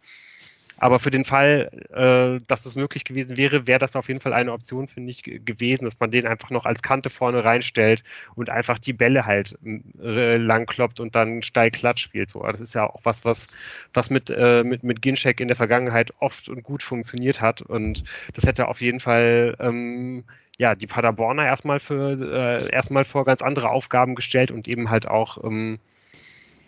Aber 0.79 0.99
für 0.99 1.11
den 1.11 1.25
Fall, 1.25 1.71
äh, 1.91 2.41
dass 2.47 2.67
es 2.67 2.77
möglich 2.77 3.05
gewesen 3.05 3.37
wäre, 3.37 3.67
wäre 3.67 3.79
das 3.79 3.97
auf 3.97 4.09
jeden 4.09 4.21
Fall 4.21 4.33
eine 4.33 4.53
Option, 4.53 4.89
finde 4.89 5.11
ich, 5.11 5.23
gewesen, 5.23 5.85
dass 5.85 5.99
man 5.99 6.11
den 6.11 6.27
einfach 6.27 6.51
noch 6.51 6.67
als 6.67 6.83
Kante 6.83 7.09
vorne 7.09 7.45
reinstellt 7.45 8.05
und 8.35 8.51
einfach 8.51 8.79
die 8.79 8.93
Bälle 8.93 9.25
halt 9.25 9.57
äh, 10.03 10.37
langkloppt 10.37 11.01
und 11.01 11.15
dann 11.15 11.43
steil 11.43 11.71
glatt 11.71 11.99
spielt. 11.99 12.31
So, 12.31 12.43
das 12.43 12.61
ist 12.61 12.75
ja 12.75 12.85
auch 12.85 13.01
was, 13.05 13.25
was, 13.25 13.47
was 13.95 14.11
mit, 14.11 14.31
äh, 14.31 14.65
mit, 14.65 14.83
mit 14.83 15.01
Ginchek 15.01 15.41
in 15.41 15.49
der 15.49 15.57
Vergangenheit 15.57 16.12
oft 16.19 16.49
und 16.49 16.62
gut 16.62 16.83
funktioniert 16.83 17.41
hat. 17.41 17.62
Und 17.62 18.05
das 18.35 18.45
hätte 18.45 18.69
auf 18.69 18.81
jeden 18.81 19.01
Fall 19.01 19.57
ähm, 19.61 20.25
ja, 20.59 20.75
die 20.75 20.87
Paderborner 20.87 21.47
erstmal 21.47 21.81
für 21.81 22.19
äh, 22.21 22.71
erstmal 22.71 23.05
vor 23.05 23.25
ganz 23.25 23.43
andere 23.43 23.71
Aufgaben 23.71 24.15
gestellt 24.15 24.51
und 24.51 24.69
eben 24.69 24.91
halt 24.91 25.07
auch 25.09 25.43
ähm, 25.45 25.79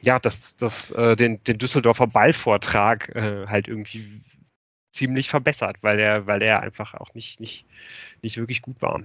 ja, 0.04 0.18
das, 0.18 0.56
das, 0.56 0.90
äh, 0.92 1.16
den, 1.16 1.42
den 1.44 1.58
Düsseldorfer 1.58 2.06
Ballvortrag 2.06 3.14
äh, 3.14 3.46
halt 3.46 3.68
irgendwie 3.68 4.22
ziemlich 4.92 5.28
verbessert, 5.28 5.76
weil 5.82 5.98
er, 5.98 6.26
weil 6.26 6.42
er 6.42 6.60
einfach 6.60 6.94
auch 6.94 7.14
nicht, 7.14 7.40
nicht, 7.40 7.64
nicht 8.22 8.36
wirklich 8.36 8.62
gut 8.62 8.80
war. 8.80 9.00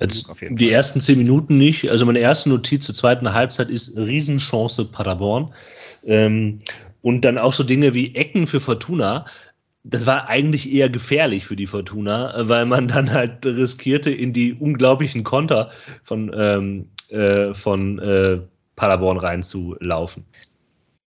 Jetzt, 0.00 0.28
die 0.50 0.64
Fall. 0.66 0.70
ersten 0.70 1.00
zehn 1.00 1.18
Minuten 1.18 1.56
nicht. 1.56 1.88
Also 1.88 2.04
meine 2.04 2.18
erste 2.18 2.50
Notiz 2.50 2.84
zur 2.84 2.94
zweiten 2.94 3.32
Halbzeit 3.32 3.70
ist 3.70 3.96
Riesenchance 3.96 4.84
Paderborn. 4.84 5.54
Ähm, 6.04 6.58
und 7.02 7.24
dann 7.24 7.38
auch 7.38 7.52
so 7.52 7.62
Dinge 7.62 7.94
wie 7.94 8.14
Ecken 8.14 8.46
für 8.46 8.60
Fortuna. 8.60 9.26
Das 9.84 10.04
war 10.04 10.28
eigentlich 10.28 10.70
eher 10.70 10.90
gefährlich 10.90 11.46
für 11.46 11.56
die 11.56 11.66
Fortuna, 11.66 12.34
weil 12.48 12.66
man 12.66 12.88
dann 12.88 13.12
halt 13.12 13.46
riskierte, 13.46 14.10
in 14.10 14.32
die 14.32 14.52
unglaublichen 14.52 15.22
Konter 15.22 15.70
von, 16.02 16.32
ähm, 16.36 16.88
äh, 17.08 17.54
von 17.54 17.98
äh, 18.00 18.40
Paderborn 18.76 19.18
reinzulaufen. 19.18 20.24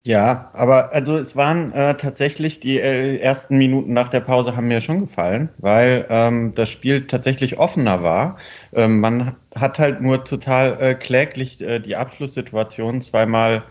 Ja, 0.02 0.50
aber 0.54 0.94
also 0.94 1.18
es 1.18 1.36
waren 1.36 1.72
äh, 1.72 1.94
tatsächlich 1.94 2.58
die 2.58 2.78
äh, 2.80 3.18
ersten 3.18 3.58
Minuten 3.58 3.92
nach 3.92 4.08
der 4.08 4.20
Pause 4.20 4.56
haben 4.56 4.68
mir 4.68 4.80
schon 4.80 5.00
gefallen, 5.00 5.50
weil 5.58 6.06
ähm, 6.08 6.54
das 6.54 6.70
Spiel 6.70 7.06
tatsächlich 7.06 7.58
offener 7.58 8.02
war. 8.02 8.38
Ähm, 8.72 9.00
man 9.00 9.36
hat 9.54 9.78
halt 9.78 10.00
nur 10.00 10.24
total 10.24 10.80
äh, 10.80 10.94
kläglich 10.94 11.60
äh, 11.60 11.80
die 11.80 11.96
Abschlusssituation 11.96 13.02
zweimal 13.02 13.64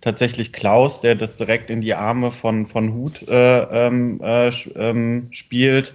tatsächlich 0.00 0.52
Klaus, 0.52 1.00
der 1.00 1.16
das 1.16 1.36
direkt 1.36 1.68
in 1.68 1.80
die 1.80 1.94
Arme 1.94 2.30
von, 2.30 2.66
von 2.66 2.92
Hut 2.94 3.26
äh, 3.28 3.86
ähm, 3.86 4.20
äh, 4.22 4.50
ähm, 4.76 5.28
spielt. 5.32 5.94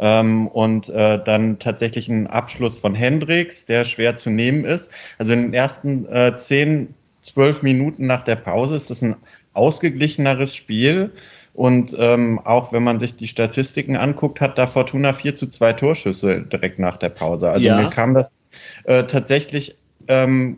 Ähm, 0.00 0.48
und 0.48 0.88
äh, 0.88 1.22
dann 1.22 1.58
tatsächlich 1.58 2.08
ein 2.08 2.26
Abschluss 2.26 2.78
von 2.78 2.94
Hendricks, 2.94 3.66
der 3.66 3.84
schwer 3.84 4.16
zu 4.16 4.30
nehmen 4.30 4.64
ist. 4.64 4.90
Also 5.18 5.34
in 5.34 5.42
den 5.42 5.54
ersten 5.54 6.06
äh, 6.06 6.36
zehn, 6.36 6.94
zwölf 7.20 7.62
Minuten 7.62 8.06
nach 8.06 8.24
der 8.24 8.36
Pause 8.36 8.76
ist 8.76 8.90
das 8.90 9.02
ein 9.02 9.16
ausgeglicheneres 9.52 10.56
Spiel. 10.56 11.12
Und 11.52 11.94
ähm, 11.98 12.38
auch 12.38 12.72
wenn 12.72 12.82
man 12.82 12.98
sich 12.98 13.16
die 13.16 13.28
Statistiken 13.28 13.96
anguckt, 13.96 14.40
hat 14.40 14.56
da 14.56 14.66
Fortuna 14.66 15.12
4 15.12 15.34
zu 15.34 15.50
2 15.50 15.72
Torschüsse 15.74 16.42
direkt 16.42 16.78
nach 16.78 16.96
der 16.96 17.10
Pause. 17.10 17.50
Also 17.50 17.66
ja. 17.66 17.76
mir 17.76 17.90
kam 17.90 18.14
das 18.14 18.38
äh, 18.84 19.04
tatsächlich 19.04 19.76
ähm, 20.08 20.56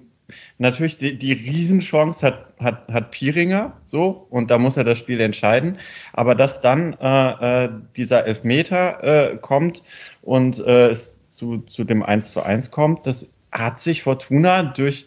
natürlich 0.58 0.98
die, 0.98 1.18
die 1.18 1.32
Riesenchance 1.32 2.26
hat, 2.26 2.54
hat, 2.61 2.88
hat 2.88 3.11
Pieringer 3.11 3.76
so 3.85 4.26
und 4.30 4.50
da 4.50 4.58
muss 4.58 4.76
er 4.76 4.85
das 4.85 4.98
Spiel 4.98 5.20
entscheiden. 5.20 5.78
Aber 6.12 6.35
dass 6.35 6.61
dann 6.61 6.94
äh, 6.94 7.64
äh, 7.64 7.70
dieser 7.96 8.26
Elfmeter 8.26 9.32
äh, 9.32 9.37
kommt 9.37 9.82
und 10.22 10.58
äh, 10.64 10.88
es 10.88 11.22
zu, 11.24 11.58
zu 11.61 11.85
dem 11.85 12.02
1 12.02 12.32
zu 12.32 12.42
1 12.42 12.70
kommt, 12.70 13.06
das 13.06 13.28
hat 13.50 13.80
sich 13.80 14.02
Fortuna 14.02 14.62
durch 14.64 15.06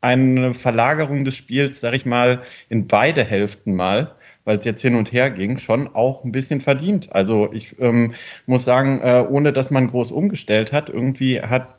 eine 0.00 0.52
Verlagerung 0.54 1.24
des 1.24 1.34
Spiels, 1.34 1.80
sag 1.80 1.94
ich 1.94 2.04
mal, 2.04 2.42
in 2.68 2.86
beide 2.86 3.24
Hälften 3.24 3.74
mal, 3.74 4.14
weil 4.44 4.58
es 4.58 4.64
jetzt 4.64 4.82
hin 4.82 4.96
und 4.96 5.12
her 5.12 5.30
ging, 5.30 5.56
schon 5.56 5.94
auch 5.94 6.24
ein 6.24 6.32
bisschen 6.32 6.60
verdient. 6.60 7.12
Also 7.14 7.50
ich 7.52 7.78
ähm, 7.80 8.12
muss 8.46 8.64
sagen, 8.64 9.00
äh, 9.02 9.24
ohne 9.28 9.52
dass 9.54 9.70
man 9.70 9.86
groß 9.86 10.12
umgestellt 10.12 10.72
hat, 10.72 10.90
irgendwie 10.90 11.40
hat 11.40 11.73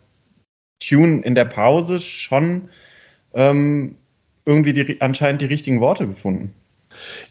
Tune 0.79 1.21
in 1.21 1.35
der 1.35 1.45
Pause 1.45 1.99
schon 1.99 2.69
ähm, 3.33 3.95
irgendwie 4.45 4.73
die, 4.73 5.01
anscheinend 5.01 5.41
die 5.41 5.45
richtigen 5.45 5.81
Worte 5.81 6.07
gefunden. 6.07 6.53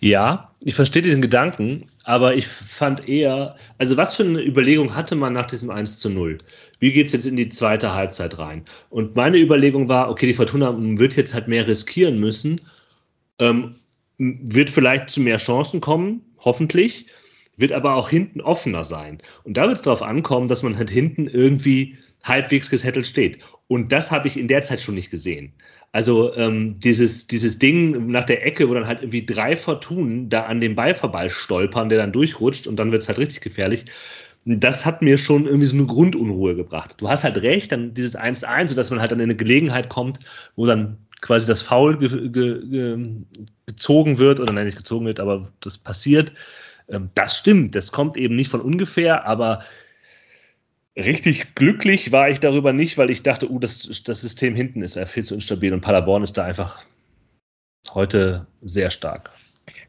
Ja, 0.01 0.53
ich 0.61 0.75
verstehe 0.75 1.03
diesen 1.03 1.23
Gedanken, 1.23 1.89
aber 2.05 2.35
ich 2.35 2.47
fand 2.47 3.09
eher, 3.09 3.57
also 3.79 3.97
was 3.97 4.15
für 4.15 4.25
eine 4.25 4.43
Überlegung 4.43 4.95
hatte 4.95 5.15
man 5.15 5.33
nach 5.33 5.47
diesem 5.47 5.71
1 5.71 5.99
zu 5.99 6.11
0? 6.11 6.39
Wie 6.81 6.93
geht 6.93 7.07
es 7.07 7.13
jetzt 7.13 7.27
in 7.27 7.37
die 7.37 7.49
zweite 7.49 7.95
Halbzeit 7.95 8.39
rein? 8.39 8.63
Und 8.91 9.17
meine 9.17 9.39
Überlegung 9.39 9.89
war, 9.89 10.11
okay, 10.11 10.27
die 10.27 10.35
Fortuna 10.35 10.75
wird 10.77 11.17
jetzt 11.17 11.33
halt 11.33 11.49
mehr 11.49 11.67
riskieren 11.67 12.19
müssen, 12.19 12.61
ähm, 13.39 13.75
wird 14.19 14.71
vielleicht 14.71 15.11
zu 15.11 15.21
mehr 15.21 15.39
Chancen 15.39 15.81
kommen, 15.81 16.21
hoffentlich, 16.39 17.07
wird 17.57 17.73
aber 17.73 17.95
auch 17.95 18.09
hinten 18.09 18.41
offener 18.41 18.85
sein. 18.85 19.19
Und 19.45 19.57
da 19.57 19.67
wird 19.67 19.77
es 19.77 19.83
darauf 19.83 20.03
ankommen, 20.03 20.49
dass 20.49 20.63
man 20.63 20.77
halt 20.77 20.91
hinten 20.91 21.29
irgendwie 21.29 21.97
halbwegs 22.25 22.71
gesettelt 22.71 23.07
steht. 23.07 23.39
Und 23.69 23.93
das 23.93 24.11
habe 24.11 24.29
ich 24.29 24.37
in 24.37 24.49
der 24.49 24.63
Zeit 24.63 24.81
schon 24.81 24.95
nicht 24.95 25.11
gesehen. 25.11 25.53
Also 25.93 26.35
ähm, 26.35 26.81
dieses, 26.81 27.29
dieses 27.29 27.59
Ding 27.59 28.09
nach 28.09 28.25
der 28.25 28.45
Ecke, 28.45 28.69
wo 28.69 28.75
dann 28.75 28.87
halt 28.87 29.01
irgendwie 29.01 29.25
drei 29.25 29.55
Fortunen 29.55 30.29
da 30.29 30.43
an 30.43 30.61
dem 30.61 30.75
Ball 30.75 30.95
vorbei 30.95 31.29
stolpern, 31.29 31.89
der 31.89 31.99
dann 31.99 32.13
durchrutscht 32.13 32.67
und 32.67 32.77
dann 32.77 32.91
wird 32.91 33.03
es 33.03 33.09
halt 33.09 33.19
richtig 33.19 33.43
gefährlich. 33.43 33.85
Das 34.45 34.85
hat 34.85 35.01
mir 35.01 35.17
schon 35.17 35.47
irgendwie 35.47 35.67
so 35.67 35.77
eine 35.77 35.87
Grundunruhe 35.87 36.57
gebracht. 36.57 36.97
Du 36.99 37.09
hast 37.09 37.25
halt 37.25 37.41
recht, 37.43 37.73
dann 37.73 37.95
dieses 37.95 38.19
1-1, 38.19 38.67
sodass 38.67 38.91
man 38.91 39.01
halt 39.01 39.13
dann 39.13 39.21
in 39.21 39.25
eine 39.25 39.37
Gelegenheit 39.37 39.89
kommt, 39.89 40.19
wo 40.57 40.67
dann 40.67 40.99
quasi 41.21 41.47
das 41.47 41.63
Foul 41.63 41.99
ge 41.99 42.29
ge 42.29 42.69
ge 42.69 42.99
gezogen 43.67 44.19
wird, 44.19 44.41
oder 44.41 44.53
nein, 44.53 44.67
nicht 44.67 44.77
gezogen 44.77 45.07
wird, 45.07 45.21
aber 45.21 45.49
das 45.61 45.79
passiert. 45.79 46.33
Ähm, 46.89 47.09
das 47.15 47.39
stimmt, 47.39 47.75
das 47.75 47.93
kommt 47.93 48.17
eben 48.17 48.35
nicht 48.35 48.51
von 48.51 48.61
ungefähr, 48.61 49.25
aber 49.27 49.63
richtig 50.97 51.55
glücklich 51.55 52.13
war 52.13 52.29
ich 52.29 52.41
darüber 52.41 52.73
nicht, 52.73 52.99
weil 52.99 53.11
ich 53.11 53.23
dachte, 53.23 53.51
uh, 53.51 53.59
das, 53.59 54.03
das 54.05 54.21
System 54.21 54.55
hinten 54.55 54.83
ist 54.83 54.97
ja 54.97 55.07
viel 55.07 55.25
zu 55.25 55.35
instabil 55.35 55.73
und 55.73 55.81
Paderborn 55.81 56.23
ist 56.23 56.37
da 56.37 56.45
einfach 56.45 56.85
heute 57.93 58.47
sehr 58.63 58.91
stark. 58.91 59.31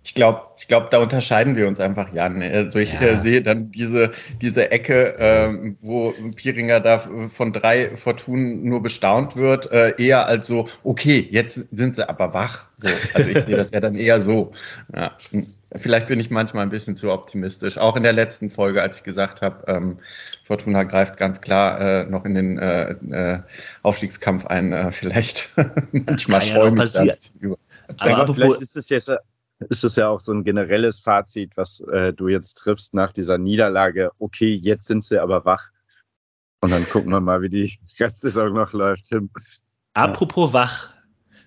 Ich 0.03 0.13
glaube, 0.13 0.41
ich 0.57 0.67
glaube, 0.67 0.87
da 0.91 0.99
unterscheiden 0.99 1.55
wir 1.55 1.67
uns 1.67 1.79
einfach, 1.79 2.13
Jan. 2.13 2.41
Also 2.41 2.79
ich 2.79 2.93
ja. 2.93 3.01
äh, 3.01 3.17
sehe 3.17 3.41
dann 3.41 3.71
diese, 3.71 4.11
diese 4.39 4.71
Ecke, 4.71 5.17
äh, 5.17 5.73
wo 5.81 6.13
Pieringer 6.35 6.79
da 6.79 6.99
von 6.99 7.51
drei 7.51 7.95
Fortunen 7.97 8.63
nur 8.63 8.83
bestaunt 8.83 9.35
wird, 9.35 9.71
äh, 9.71 9.95
eher 9.97 10.27
als 10.27 10.47
so, 10.47 10.69
okay, 10.83 11.27
jetzt 11.31 11.65
sind 11.71 11.95
sie 11.95 12.07
aber 12.07 12.33
wach. 12.33 12.67
So, 12.77 12.87
also 13.13 13.29
ich 13.29 13.43
sehe 13.45 13.57
das 13.57 13.71
ja 13.71 13.79
dann 13.79 13.95
eher 13.95 14.21
so. 14.21 14.53
Ja. 14.95 15.17
Vielleicht 15.77 16.07
bin 16.07 16.19
ich 16.19 16.29
manchmal 16.29 16.63
ein 16.63 16.69
bisschen 16.69 16.95
zu 16.95 17.11
optimistisch. 17.11 17.77
Auch 17.77 17.95
in 17.95 18.03
der 18.03 18.13
letzten 18.13 18.49
Folge, 18.49 18.81
als 18.81 18.97
ich 18.97 19.03
gesagt 19.03 19.41
habe, 19.41 19.63
ähm, 19.67 19.99
Fortuna 20.43 20.83
greift 20.83 21.17
ganz 21.17 21.41
klar 21.41 21.79
äh, 21.79 22.05
noch 22.05 22.25
in 22.25 22.35
den 22.35 22.57
äh, 22.57 22.91
äh, 22.91 23.39
Aufstiegskampf 23.83 24.45
ein. 24.45 24.71
Äh, 24.71 24.91
vielleicht 24.91 25.49
manchmal 25.91 26.45
ja 26.45 26.71
mich 26.71 26.93
das 26.93 27.33
über. 27.39 27.57
Aber, 27.97 28.17
aber 28.17 28.33
vielleicht 28.33 28.61
ist 28.61 28.75
es 28.75 28.89
jetzt 28.89 29.11
ist 29.69 29.83
es 29.83 29.95
ja 29.95 30.09
auch 30.09 30.19
so 30.19 30.33
ein 30.33 30.43
generelles 30.43 30.99
Fazit, 30.99 31.55
was 31.55 31.79
äh, 31.91 32.13
du 32.13 32.27
jetzt 32.27 32.55
triffst 32.55 32.93
nach 32.93 33.11
dieser 33.11 33.37
Niederlage. 33.37 34.11
Okay, 34.19 34.53
jetzt 34.53 34.87
sind 34.87 35.03
sie 35.03 35.19
aber 35.19 35.45
wach. 35.45 35.69
Und 36.61 36.71
dann 36.71 36.87
gucken 36.89 37.11
wir 37.11 37.21
mal, 37.21 37.41
wie 37.41 37.49
die 37.49 37.79
Restsaison 37.99 38.53
noch 38.53 38.73
läuft, 38.73 39.05
Tim. 39.05 39.29
Apropos 39.93 40.51
wach, 40.51 40.94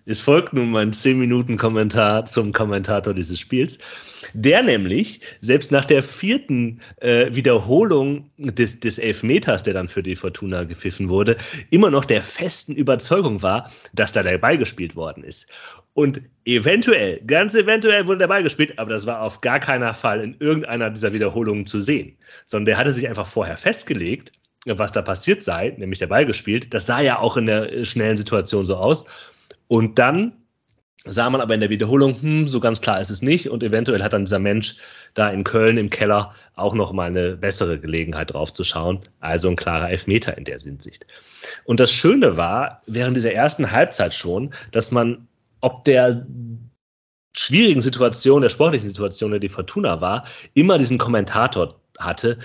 es 0.09 0.21
folgt 0.23 0.55
nun 0.55 0.71
mein 0.71 0.93
10-Minuten-Kommentar 0.93 2.25
zum 2.25 2.51
Kommentator 2.53 3.13
dieses 3.13 3.39
Spiels, 3.39 3.79
der 4.33 4.63
nämlich 4.63 5.21
selbst 5.43 5.71
nach 5.71 5.85
der 5.85 6.03
vierten 6.03 6.81
äh, 7.01 7.35
Wiederholung 7.35 8.31
des, 8.39 8.81
des 8.81 8.99
Elfmeters, 8.99 9.65
der 9.65 9.75
dann 9.75 9.89
für 9.89 10.03
die 10.03 10.17
Fortuna 10.17 10.65
gepfiffen 10.65 11.11
wurde, 11.11 11.37
immer 11.69 11.91
noch 11.91 12.07
der 12.07 12.23
festen 12.23 12.75
Überzeugung 12.75 13.43
war, 13.43 13.71
dass 13.93 14.13
da 14.13 14.23
der 14.23 14.39
Ball 14.39 14.57
gespielt 14.57 14.97
worden 14.97 15.25
ist. 15.25 15.47
Und 15.93 16.23
eventuell, 16.47 17.21
ganz 17.27 17.55
eventuell 17.55 18.07
wurde 18.07 18.21
der 18.21 18.29
Ball 18.29 18.43
gespielt, 18.43 18.79
aber 18.79 18.91
das 18.91 19.07
war 19.07 19.21
auf 19.21 19.43
gar 19.43 19.61
keinen 19.61 19.93
Fall 19.93 20.23
in 20.23 20.37
irgendeiner 20.39 20.89
dieser 20.89 21.13
Wiederholungen 21.13 21.67
zu 21.67 21.81
sehen, 21.81 22.17
sondern 22.47 22.65
der 22.67 22.79
hatte 22.79 22.93
sich 22.93 23.07
einfach 23.07 23.27
vorher 23.27 23.59
festgelegt 23.59 24.33
was 24.67 24.93
da 24.93 25.01
passiert 25.01 25.43
sei, 25.43 25.73
nämlich 25.79 26.01
der 26.01 26.09
Ball 26.09 26.27
gespielt. 26.27 26.75
Das 26.75 26.85
sah 26.85 27.01
ja 27.01 27.21
auch 27.21 27.39
in 27.39 27.47
der 27.47 27.87
schnellen 27.87 28.19
Situation 28.19 28.67
so 28.67 28.77
aus. 28.77 29.07
Und 29.69 29.99
dann 29.99 30.33
sah 31.05 31.31
man 31.31 31.41
aber 31.41 31.55
in 31.55 31.61
der 31.61 31.71
Wiederholung, 31.71 32.21
hm, 32.21 32.49
so 32.49 32.61
ganz 32.61 32.81
klar 32.81 33.01
ist 33.01 33.11
es 33.11 33.23
nicht. 33.23 33.49
Und 33.49 33.63
eventuell 33.63 34.03
hat 34.03 34.13
dann 34.13 34.25
dieser 34.25 34.39
Mensch 34.39 34.77
da 35.15 35.31
in 35.31 35.45
Köln 35.45 35.79
im 35.79 35.91
Keller 35.91 36.35
auch 36.57 36.75
noch 36.75 36.93
mal 36.93 37.07
eine 37.07 37.37
bessere 37.37 37.79
Gelegenheit 37.79 38.33
drauf 38.33 38.53
zu 38.53 38.65
schauen. 38.65 39.01
Also 39.21 39.49
ein 39.49 39.57
klarer 39.57 39.91
Elfmeter 39.91 40.37
in 40.37 40.45
der 40.45 40.59
Hinsicht. 40.59 41.07
Und 41.65 41.81
das 41.81 41.93
Schöne 41.93 42.37
war, 42.37 42.83
während 42.87 43.17
dieser 43.17 43.33
ersten 43.33 43.71
Halbzeit 43.71 44.13
schon, 44.13 44.53
dass 44.73 44.91
man 44.91 45.29
ob 45.61 45.85
der 45.85 46.27
schwierigen 47.37 47.81
Situation, 47.81 48.43
der 48.43 48.49
sportlichen 48.49 48.89
Situation, 48.89 49.31
der 49.31 49.41
die 49.41 49.49
Fortuna 49.49 50.01
war, 50.01 50.25
immer 50.55 50.79
diesen 50.79 50.99
Kommentator 50.99 51.81
hatte, 51.99 52.39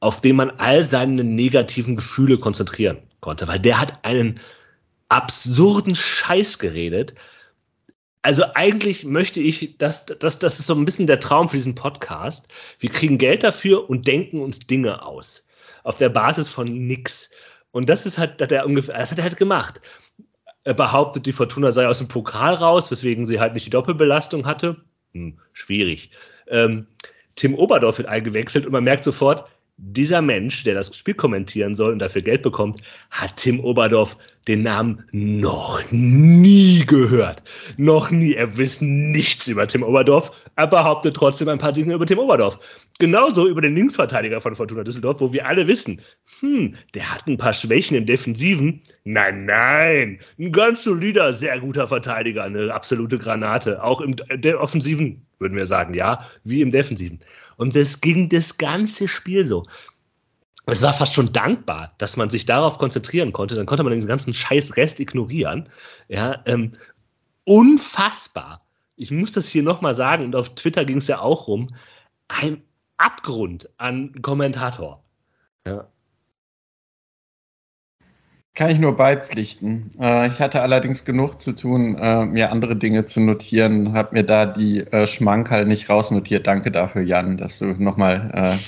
auf 0.00 0.20
den 0.20 0.36
man 0.36 0.50
all 0.58 0.82
seine 0.82 1.24
negativen 1.24 1.96
Gefühle 1.96 2.38
konzentrieren 2.38 2.98
konnte, 3.20 3.46
weil 3.46 3.60
der 3.60 3.80
hat 3.80 4.04
einen 4.04 4.40
absurden 5.12 5.94
Scheiß 5.94 6.58
geredet. 6.58 7.14
Also 8.22 8.44
eigentlich 8.54 9.04
möchte 9.04 9.40
ich, 9.40 9.76
dass 9.76 10.06
das, 10.06 10.38
das 10.38 10.58
ist 10.58 10.66
so 10.66 10.74
ein 10.74 10.86
bisschen 10.86 11.06
der 11.06 11.20
Traum 11.20 11.48
für 11.50 11.56
diesen 11.56 11.74
Podcast. 11.74 12.50
Wir 12.78 12.88
kriegen 12.88 13.18
Geld 13.18 13.42
dafür 13.42 13.90
und 13.90 14.06
denken 14.06 14.40
uns 14.40 14.60
Dinge 14.60 15.04
aus. 15.04 15.46
Auf 15.84 15.98
der 15.98 16.08
Basis 16.08 16.48
von 16.48 16.86
nix. 16.86 17.30
Und 17.72 17.90
das 17.90 18.06
ist 18.06 18.16
halt, 18.16 18.40
hat 18.40 18.52
er 18.52 18.64
ungefähr, 18.64 18.96
das 18.96 19.10
hat 19.10 19.18
er 19.18 19.24
halt 19.24 19.36
gemacht. 19.36 19.82
Er 20.64 20.74
behauptet, 20.74 21.26
die 21.26 21.32
Fortuna 21.32 21.72
sei 21.72 21.86
aus 21.86 21.98
dem 21.98 22.08
Pokal 22.08 22.54
raus, 22.54 22.90
weswegen 22.90 23.26
sie 23.26 23.38
halt 23.38 23.52
nicht 23.52 23.66
die 23.66 23.70
Doppelbelastung 23.70 24.46
hatte. 24.46 24.76
Hm, 25.12 25.38
schwierig. 25.52 26.10
Ähm, 26.46 26.86
Tim 27.34 27.54
Oberdorf 27.54 27.98
wird 27.98 28.08
eingewechselt 28.08 28.64
und 28.64 28.72
man 28.72 28.84
merkt 28.84 29.04
sofort, 29.04 29.44
dieser 29.76 30.22
Mensch, 30.22 30.64
der 30.64 30.74
das 30.74 30.94
Spiel 30.96 31.14
kommentieren 31.14 31.74
soll 31.74 31.92
und 31.92 31.98
dafür 31.98 32.22
Geld 32.22 32.42
bekommt, 32.42 32.80
hat 33.10 33.36
Tim 33.36 33.60
Oberdorf 33.60 34.16
den 34.48 34.62
Namen 34.62 35.04
noch 35.12 35.80
nie 35.90 36.84
gehört. 36.84 37.42
Noch 37.76 38.10
nie. 38.10 38.34
Er 38.34 38.56
wisst 38.56 38.82
nichts 38.82 39.46
über 39.48 39.66
Tim 39.66 39.82
Oberdorf. 39.82 40.32
Er 40.56 40.66
behauptet 40.66 41.14
trotzdem 41.16 41.48
ein 41.48 41.58
paar 41.58 41.72
Dinge 41.72 41.94
über 41.94 42.06
Tim 42.06 42.18
Oberdorf. 42.18 42.58
Genauso 42.98 43.48
über 43.48 43.60
den 43.60 43.74
Linksverteidiger 43.74 44.40
von 44.40 44.54
Fortuna 44.54 44.84
Düsseldorf, 44.84 45.20
wo 45.20 45.32
wir 45.32 45.46
alle 45.46 45.66
wissen, 45.66 46.00
hm, 46.40 46.76
der 46.94 47.12
hat 47.12 47.26
ein 47.26 47.38
paar 47.38 47.52
Schwächen 47.52 47.96
im 47.96 48.06
Defensiven. 48.06 48.82
Nein, 49.04 49.46
nein. 49.46 50.20
Ein 50.38 50.52
ganz 50.52 50.82
solider, 50.82 51.32
sehr 51.32 51.58
guter 51.60 51.86
Verteidiger. 51.86 52.44
Eine 52.44 52.72
absolute 52.72 53.18
Granate. 53.18 53.82
Auch 53.82 54.00
im 54.00 54.16
der 54.16 54.60
Offensiven, 54.60 55.24
würden 55.42 55.56
wir 55.56 55.66
sagen, 55.66 55.94
ja, 55.94 56.24
wie 56.44 56.62
im 56.62 56.70
Defensiven. 56.70 57.20
Und 57.56 57.76
das 57.76 58.00
ging 58.00 58.28
das 58.28 58.56
ganze 58.56 59.06
Spiel 59.08 59.44
so. 59.44 59.66
Es 60.66 60.80
war 60.82 60.94
fast 60.94 61.12
schon 61.12 61.32
dankbar, 61.32 61.92
dass 61.98 62.16
man 62.16 62.30
sich 62.30 62.46
darauf 62.46 62.78
konzentrieren 62.78 63.32
konnte. 63.32 63.56
Dann 63.56 63.66
konnte 63.66 63.82
man 63.82 63.92
den 63.92 64.06
ganzen 64.06 64.32
scheiß 64.32 64.76
Rest 64.76 65.00
ignorieren. 65.00 65.68
Ja, 66.08 66.40
ähm, 66.46 66.72
unfassbar. 67.44 68.64
Ich 68.96 69.10
muss 69.10 69.32
das 69.32 69.48
hier 69.48 69.62
nochmal 69.62 69.94
sagen, 69.94 70.24
und 70.24 70.36
auf 70.36 70.54
Twitter 70.54 70.84
ging 70.84 70.98
es 70.98 71.08
ja 71.08 71.18
auch 71.18 71.48
rum. 71.48 71.74
Ein 72.28 72.62
Abgrund 72.96 73.68
an 73.78 74.22
Kommentator. 74.22 75.02
Ja. 75.66 75.88
Kann 78.54 78.70
ich 78.70 78.78
nur 78.78 78.96
beipflichten. 78.96 79.90
Äh, 79.98 80.28
ich 80.28 80.38
hatte 80.40 80.60
allerdings 80.60 81.06
genug 81.06 81.40
zu 81.40 81.52
tun, 81.52 81.96
äh, 81.96 82.26
mir 82.26 82.52
andere 82.52 82.76
Dinge 82.76 83.06
zu 83.06 83.20
notieren, 83.20 83.94
habe 83.94 84.14
mir 84.14 84.24
da 84.24 84.44
die 84.44 84.80
äh, 84.80 85.06
Schmankerl 85.06 85.64
nicht 85.64 85.88
rausnotiert. 85.88 86.46
Danke 86.46 86.70
dafür, 86.70 87.00
Jan, 87.02 87.38
dass 87.38 87.58
du 87.58 87.66
nochmal 87.66 88.58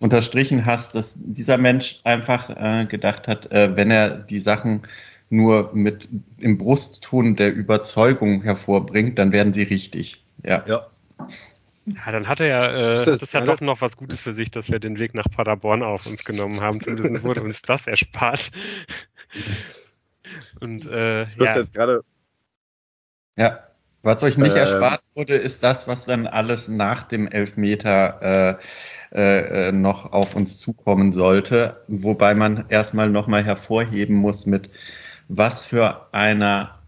unterstrichen 0.00 0.64
hast, 0.66 0.94
dass 0.94 1.16
dieser 1.18 1.58
Mensch 1.58 2.00
einfach 2.04 2.88
gedacht 2.88 3.28
hat, 3.28 3.48
wenn 3.50 3.90
er 3.90 4.08
die 4.08 4.40
Sachen 4.40 4.80
nur 5.28 5.70
mit 5.74 6.08
im 6.38 6.56
Brustton 6.56 7.36
der 7.36 7.52
Überzeugung 7.54 8.42
hervorbringt, 8.42 9.18
dann 9.18 9.32
werden 9.32 9.52
sie 9.52 9.64
richtig. 9.64 10.24
Ja. 10.42 10.64
ja. 10.66 10.86
Ja, 11.86 12.12
dann 12.12 12.28
hat 12.28 12.40
er 12.40 12.46
ja, 12.46 12.70
äh, 12.70 12.90
das, 12.92 13.04
das 13.06 13.22
ist 13.22 13.32
ja 13.32 13.40
doch 13.40 13.60
noch 13.60 13.80
was 13.80 13.96
Gutes 13.96 14.20
für 14.20 14.32
sich, 14.32 14.50
dass 14.50 14.70
wir 14.70 14.78
den 14.78 14.98
Weg 14.98 15.14
nach 15.14 15.26
Paderborn 15.30 15.82
auf 15.82 16.06
uns 16.06 16.24
genommen 16.24 16.60
haben. 16.60 16.80
Zumindest 16.80 17.24
wurde 17.24 17.42
uns 17.42 17.62
das 17.62 17.86
erspart. 17.86 18.50
Und 20.60 20.86
äh, 20.86 21.22
ich 21.24 21.36
ja. 21.36 21.56
jetzt 21.56 21.74
gerade. 21.74 22.02
Ja, 23.36 23.60
was 24.02 24.22
euch 24.22 24.38
nicht 24.38 24.54
äh, 24.54 24.60
erspart 24.60 25.02
wurde, 25.14 25.34
ist 25.34 25.62
das, 25.62 25.86
was 25.86 26.06
dann 26.06 26.26
alles 26.26 26.68
nach 26.68 27.04
dem 27.04 27.28
Elfmeter 27.28 28.58
äh, 29.12 29.16
äh, 29.16 29.68
äh, 29.68 29.72
noch 29.72 30.12
auf 30.12 30.34
uns 30.34 30.58
zukommen 30.58 31.12
sollte. 31.12 31.82
Wobei 31.88 32.34
man 32.34 32.64
erstmal 32.68 33.10
nochmal 33.10 33.44
hervorheben 33.44 34.16
muss, 34.16 34.46
mit 34.46 34.70
was 35.28 35.66
für 35.66 36.12
einer 36.12 36.78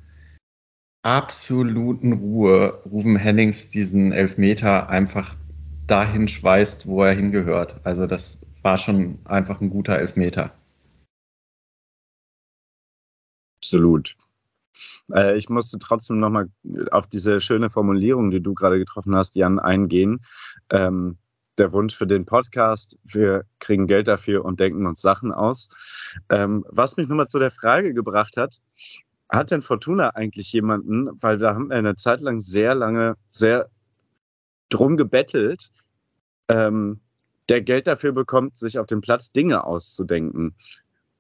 absoluten 1.03 2.13
Ruhe 2.13 2.81
Ruven 2.91 3.17
Hennings 3.17 3.71
diesen 3.71 4.13
Elfmeter 4.13 4.89
einfach 4.89 5.35
dahin 5.87 6.29
schweißt, 6.29 6.87
wo 6.87 7.05
er 7.05 7.13
hingehört. 7.13 7.81
Also 7.85 8.07
das 8.07 8.41
war 8.63 8.79
schon 8.79 9.19
einfach 9.25 9.61
ein 9.61 9.71
guter 9.71 9.99
Elfmeter. 9.99 10.53
Absolut. 13.63 14.17
Äh, 15.15 15.37
ich 15.37 15.49
musste 15.49 15.79
trotzdem 15.79 16.19
nochmal 16.19 16.49
auf 16.91 17.07
diese 17.07 17.41
schöne 17.41 17.71
Formulierung, 17.71 18.33
die 18.33 18.41
du 18.41 18.55
gerade 18.55 18.77
getroffen 18.79 19.15
hast, 19.15 19.37
Jan, 19.37 19.61
eingehen. 19.61 20.25
Ähm, 20.71 21.17
der 21.59 21.73
Wunsch 21.73 21.95
für 21.95 22.09
den 22.09 22.27
Podcast, 22.27 22.99
wir 23.05 23.45
kriegen 23.61 23.87
Geld 23.87 24.09
dafür 24.09 24.45
und 24.45 24.59
denken 24.59 24.85
uns 24.87 25.01
Sachen 25.01 25.33
aus. 25.33 25.69
Ähm, 26.29 26.65
was 26.71 26.97
mich 26.97 27.07
nochmal 27.07 27.29
zu 27.29 27.39
der 27.39 27.53
Frage 27.53 27.95
gebracht 27.95 28.37
hat, 28.37 28.59
hat 29.29 29.53
denn 29.53 29.63
Fortuna 29.63 30.11
eigentlich 30.11 30.53
jemanden, 30.53 31.09
weil 31.21 31.39
da 31.39 31.55
haben 31.55 31.69
wir 31.69 31.77
eine 31.77 31.95
Zeit 31.95 32.21
lang 32.21 32.41
sehr 32.41 32.75
lange, 32.75 33.17
sehr 33.31 33.71
drum 34.71 34.97
gebettelt, 34.97 35.71
ähm, 36.49 37.01
der 37.49 37.61
Geld 37.61 37.87
dafür 37.87 38.11
bekommt, 38.11 38.59
sich 38.59 38.81
auf 38.81 38.87
dem 38.87 39.03
Platz 39.03 39.31
Dinge 39.31 39.63
auszudenken. 39.63 40.57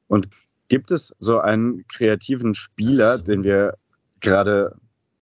Und 0.08 0.28
gibt 0.68 0.90
es 0.90 1.14
so 1.18 1.38
einen 1.38 1.86
kreativen 1.88 2.54
Spieler, 2.54 3.18
den 3.18 3.44
wir 3.44 3.76
gerade 4.20 4.76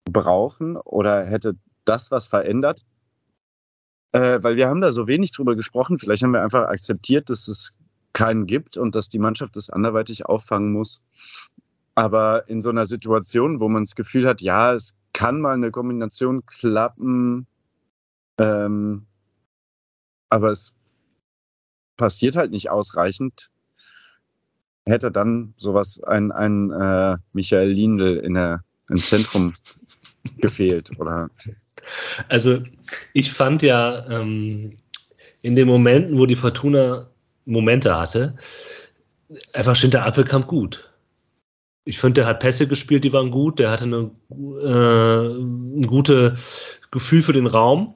brauchen 0.04 0.76
oder 0.76 1.24
hätte 1.24 1.56
das 1.84 2.10
was 2.10 2.26
verändert? 2.26 2.84
Äh, 4.12 4.42
weil 4.42 4.56
wir 4.56 4.68
haben 4.68 4.80
da 4.80 4.92
so 4.92 5.06
wenig 5.06 5.32
drüber 5.32 5.56
gesprochen. 5.56 5.98
Vielleicht 5.98 6.22
haben 6.22 6.32
wir 6.32 6.42
einfach 6.42 6.68
akzeptiert, 6.68 7.28
dass 7.28 7.48
es 7.48 7.74
keinen 8.12 8.46
gibt 8.46 8.76
und 8.78 8.94
dass 8.94 9.10
die 9.10 9.18
Mannschaft 9.18 9.56
das 9.56 9.68
anderweitig 9.68 10.24
auffangen 10.24 10.72
muss. 10.72 11.02
Aber 11.94 12.48
in 12.48 12.62
so 12.62 12.70
einer 12.70 12.86
Situation, 12.86 13.60
wo 13.60 13.68
man 13.68 13.84
das 13.84 13.94
Gefühl 13.94 14.26
hat, 14.26 14.40
ja, 14.40 14.72
es 14.72 14.94
kann 15.12 15.40
mal 15.40 15.54
eine 15.54 15.70
Kombination 15.70 16.44
klappen, 16.46 17.46
ähm, 18.38 19.06
aber 20.28 20.50
es 20.50 20.72
passiert 21.96 22.36
halt 22.36 22.50
nicht 22.50 22.70
ausreichend, 22.70 23.50
hätte 24.86 25.10
dann 25.10 25.54
sowas 25.56 26.02
ein, 26.04 26.32
ein 26.32 26.70
äh, 26.70 27.16
Michael 27.32 27.70
Lindl 27.70 28.18
in 28.18 28.34
der, 28.34 28.62
im 28.88 29.02
Zentrum 29.02 29.54
gefehlt, 30.38 30.90
oder? 30.98 31.28
Also 32.28 32.62
ich 33.12 33.32
fand 33.32 33.62
ja 33.62 34.06
ähm, 34.08 34.76
in 35.42 35.54
den 35.54 35.68
Momenten, 35.68 36.18
wo 36.18 36.26
die 36.26 36.36
Fortuna 36.36 37.08
Momente 37.44 37.96
hatte, 37.96 38.36
einfach 39.52 39.76
Schinter 39.76 40.04
Appelkamp 40.04 40.46
gut 40.46 40.90
ich 41.86 41.98
finde, 42.00 42.20
der 42.20 42.26
hat 42.26 42.40
Pässe 42.40 42.66
gespielt, 42.66 43.04
die 43.04 43.12
waren 43.12 43.30
gut. 43.30 43.60
Der 43.60 43.70
hatte 43.70 43.84
eine, 43.84 44.10
äh, 44.30 45.38
ein 45.38 45.86
gutes 45.86 46.80
Gefühl 46.90 47.22
für 47.22 47.32
den 47.32 47.46
Raum. 47.46 47.94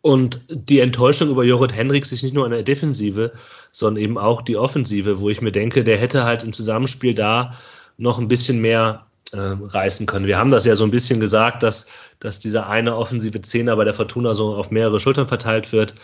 Und 0.00 0.40
die 0.48 0.80
Enttäuschung 0.80 1.30
über 1.30 1.44
Jorrit 1.44 1.74
Henriks 1.74 2.12
ist 2.12 2.22
nicht 2.22 2.34
nur 2.34 2.46
eine 2.46 2.62
Defensive, 2.62 3.32
sondern 3.72 4.02
eben 4.02 4.18
auch 4.18 4.42
die 4.42 4.56
Offensive, 4.56 5.20
wo 5.20 5.28
ich 5.28 5.40
mir 5.40 5.52
denke, 5.52 5.84
der 5.84 5.98
hätte 5.98 6.24
halt 6.24 6.44
im 6.44 6.52
Zusammenspiel 6.52 7.14
da 7.14 7.54
noch 7.96 8.18
ein 8.18 8.28
bisschen 8.28 8.60
mehr 8.60 9.06
äh, 9.32 9.38
reißen 9.38 10.06
können. 10.06 10.26
Wir 10.26 10.38
haben 10.38 10.50
das 10.50 10.64
ja 10.64 10.76
so 10.76 10.84
ein 10.84 10.90
bisschen 10.90 11.20
gesagt, 11.20 11.62
dass, 11.62 11.86
dass 12.20 12.38
dieser 12.38 12.68
eine 12.68 12.96
offensive 12.96 13.42
Zehner 13.42 13.76
bei 13.76 13.84
der 13.84 13.94
Fortuna 13.94 14.34
so 14.34 14.54
auf 14.54 14.70
mehrere 14.70 15.00
Schultern 15.00 15.28
verteilt 15.28 15.72
wird 15.72 15.94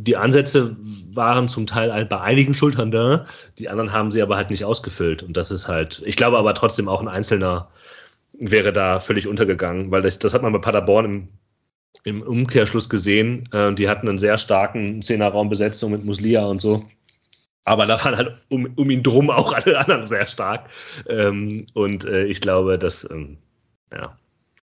die 0.00 0.16
Ansätze 0.16 0.76
waren 1.12 1.48
zum 1.48 1.66
Teil 1.66 2.04
bei 2.06 2.20
einigen 2.20 2.54
Schultern 2.54 2.92
da, 2.92 3.26
die 3.58 3.68
anderen 3.68 3.92
haben 3.92 4.12
sie 4.12 4.22
aber 4.22 4.36
halt 4.36 4.50
nicht 4.50 4.64
ausgefüllt. 4.64 5.24
Und 5.24 5.36
das 5.36 5.50
ist 5.50 5.66
halt, 5.66 6.02
ich 6.06 6.16
glaube 6.16 6.38
aber 6.38 6.54
trotzdem 6.54 6.88
auch 6.88 7.00
ein 7.00 7.08
Einzelner 7.08 7.68
wäre 8.32 8.72
da 8.72 9.00
völlig 9.00 9.26
untergegangen, 9.26 9.90
weil 9.90 10.02
das, 10.02 10.20
das 10.20 10.34
hat 10.34 10.42
man 10.42 10.52
bei 10.52 10.60
Paderborn 10.60 11.04
im, 11.04 11.28
im 12.08 12.22
Umkehrschluss 12.22 12.88
gesehen. 12.88 13.48
Äh, 13.52 13.74
die 13.74 13.88
hatten 13.88 14.08
einen 14.08 14.18
sehr 14.18 14.38
starken 14.38 15.02
Zehnerraumbesetzung 15.02 15.92
mit 15.92 16.04
Muslia 16.04 16.44
und 16.44 16.60
so. 16.60 16.84
Aber 17.64 17.86
da 17.86 18.02
waren 18.02 18.16
halt 18.16 18.32
um, 18.48 18.66
um 18.76 18.90
ihn 18.90 19.02
drum 19.02 19.30
auch 19.30 19.52
alle 19.52 19.78
anderen 19.78 20.06
sehr 20.06 20.26
stark. 20.26 20.70
Ähm, 21.06 21.66
und 21.74 22.04
äh, 22.04 22.24
ich 22.24 22.40
glaube, 22.40 22.78
dass, 22.78 23.08
ähm, 23.10 23.36
ja, 23.92 24.16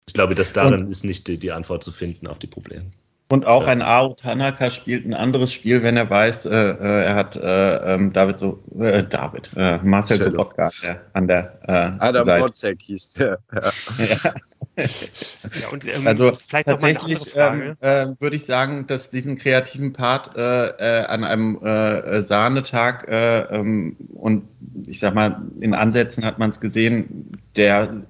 ich 0.08 0.14
glaube, 0.14 0.36
dass 0.36 0.54
darin 0.54 0.86
und, 0.86 0.92
ist 0.92 1.06
nicht 1.06 1.28
die, 1.28 1.38
die 1.38 1.52
Antwort 1.52 1.84
zu 1.84 1.92
finden 1.92 2.28
auf 2.28 2.40
die 2.40 2.48
Probleme. 2.48 2.92
Und 3.28 3.48
auch 3.48 3.66
ein 3.66 3.82
Ao 3.82 4.14
Tanaka 4.14 4.70
spielt 4.70 5.06
ein 5.06 5.16
anderes 5.16 5.52
Spiel, 5.52 5.82
wenn 5.82 5.98
er 5.98 6.08
weiß, 6.08 6.46
äh, 6.46 6.50
äh 6.52 7.06
er 7.06 7.16
hat 7.16 7.36
äh, 7.36 7.94
ähm, 7.96 8.14
David 8.14 8.38
so 8.38 8.64
äh, 8.80 9.04
David 9.04 9.50
äh, 9.56 9.80
Marcel 9.80 10.22
Sobotka 10.22 10.70
an 11.14 11.28
der, 11.28 11.58
äh, 11.68 11.92
Adam 12.00 12.24
Seite. 12.24 12.76
hieß 12.80 13.14
der. 13.14 13.40
Ja. 13.52 13.62
ja. 13.98 14.34
ja 14.78 15.68
und, 15.72 15.88
ähm, 15.88 16.06
also 16.06 16.38
tatsächlich 16.50 17.36
ähm, 17.36 17.76
äh, 17.82 18.08
würde 18.20 18.36
ich 18.36 18.46
sagen, 18.46 18.86
dass 18.86 19.10
diesen 19.10 19.40
kreativen 19.40 19.92
Part 19.94 20.38
äh, 20.38 20.68
äh, 20.68 21.06
an 21.06 21.24
einem 21.24 21.66
äh, 21.66 22.22
Sahnetag 22.22 23.08
äh, 23.08 23.40
ähm, 23.40 23.96
und 24.14 24.44
ich 24.86 25.00
sag 25.00 25.16
mal, 25.16 25.42
in 25.62 25.74
Ansätzen 25.74 26.24
hat 26.24 26.38
man 26.38 26.52
es 26.52 26.60
gesehen, 26.60 27.40
der 27.56 28.04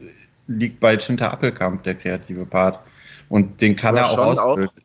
liegt 0.48 0.82
bei 0.82 0.98
Chinta 0.98 1.30
Appelkamp, 1.30 1.84
der 1.84 1.96
kreative 1.96 2.46
Part. 2.46 2.80
Und 3.30 3.62
den 3.62 3.76
kann 3.76 3.98
aber 3.98 4.08
er 4.08 4.12
auch 4.12 4.46
ausfüllen. 4.46 4.70
Auch, 4.70 4.85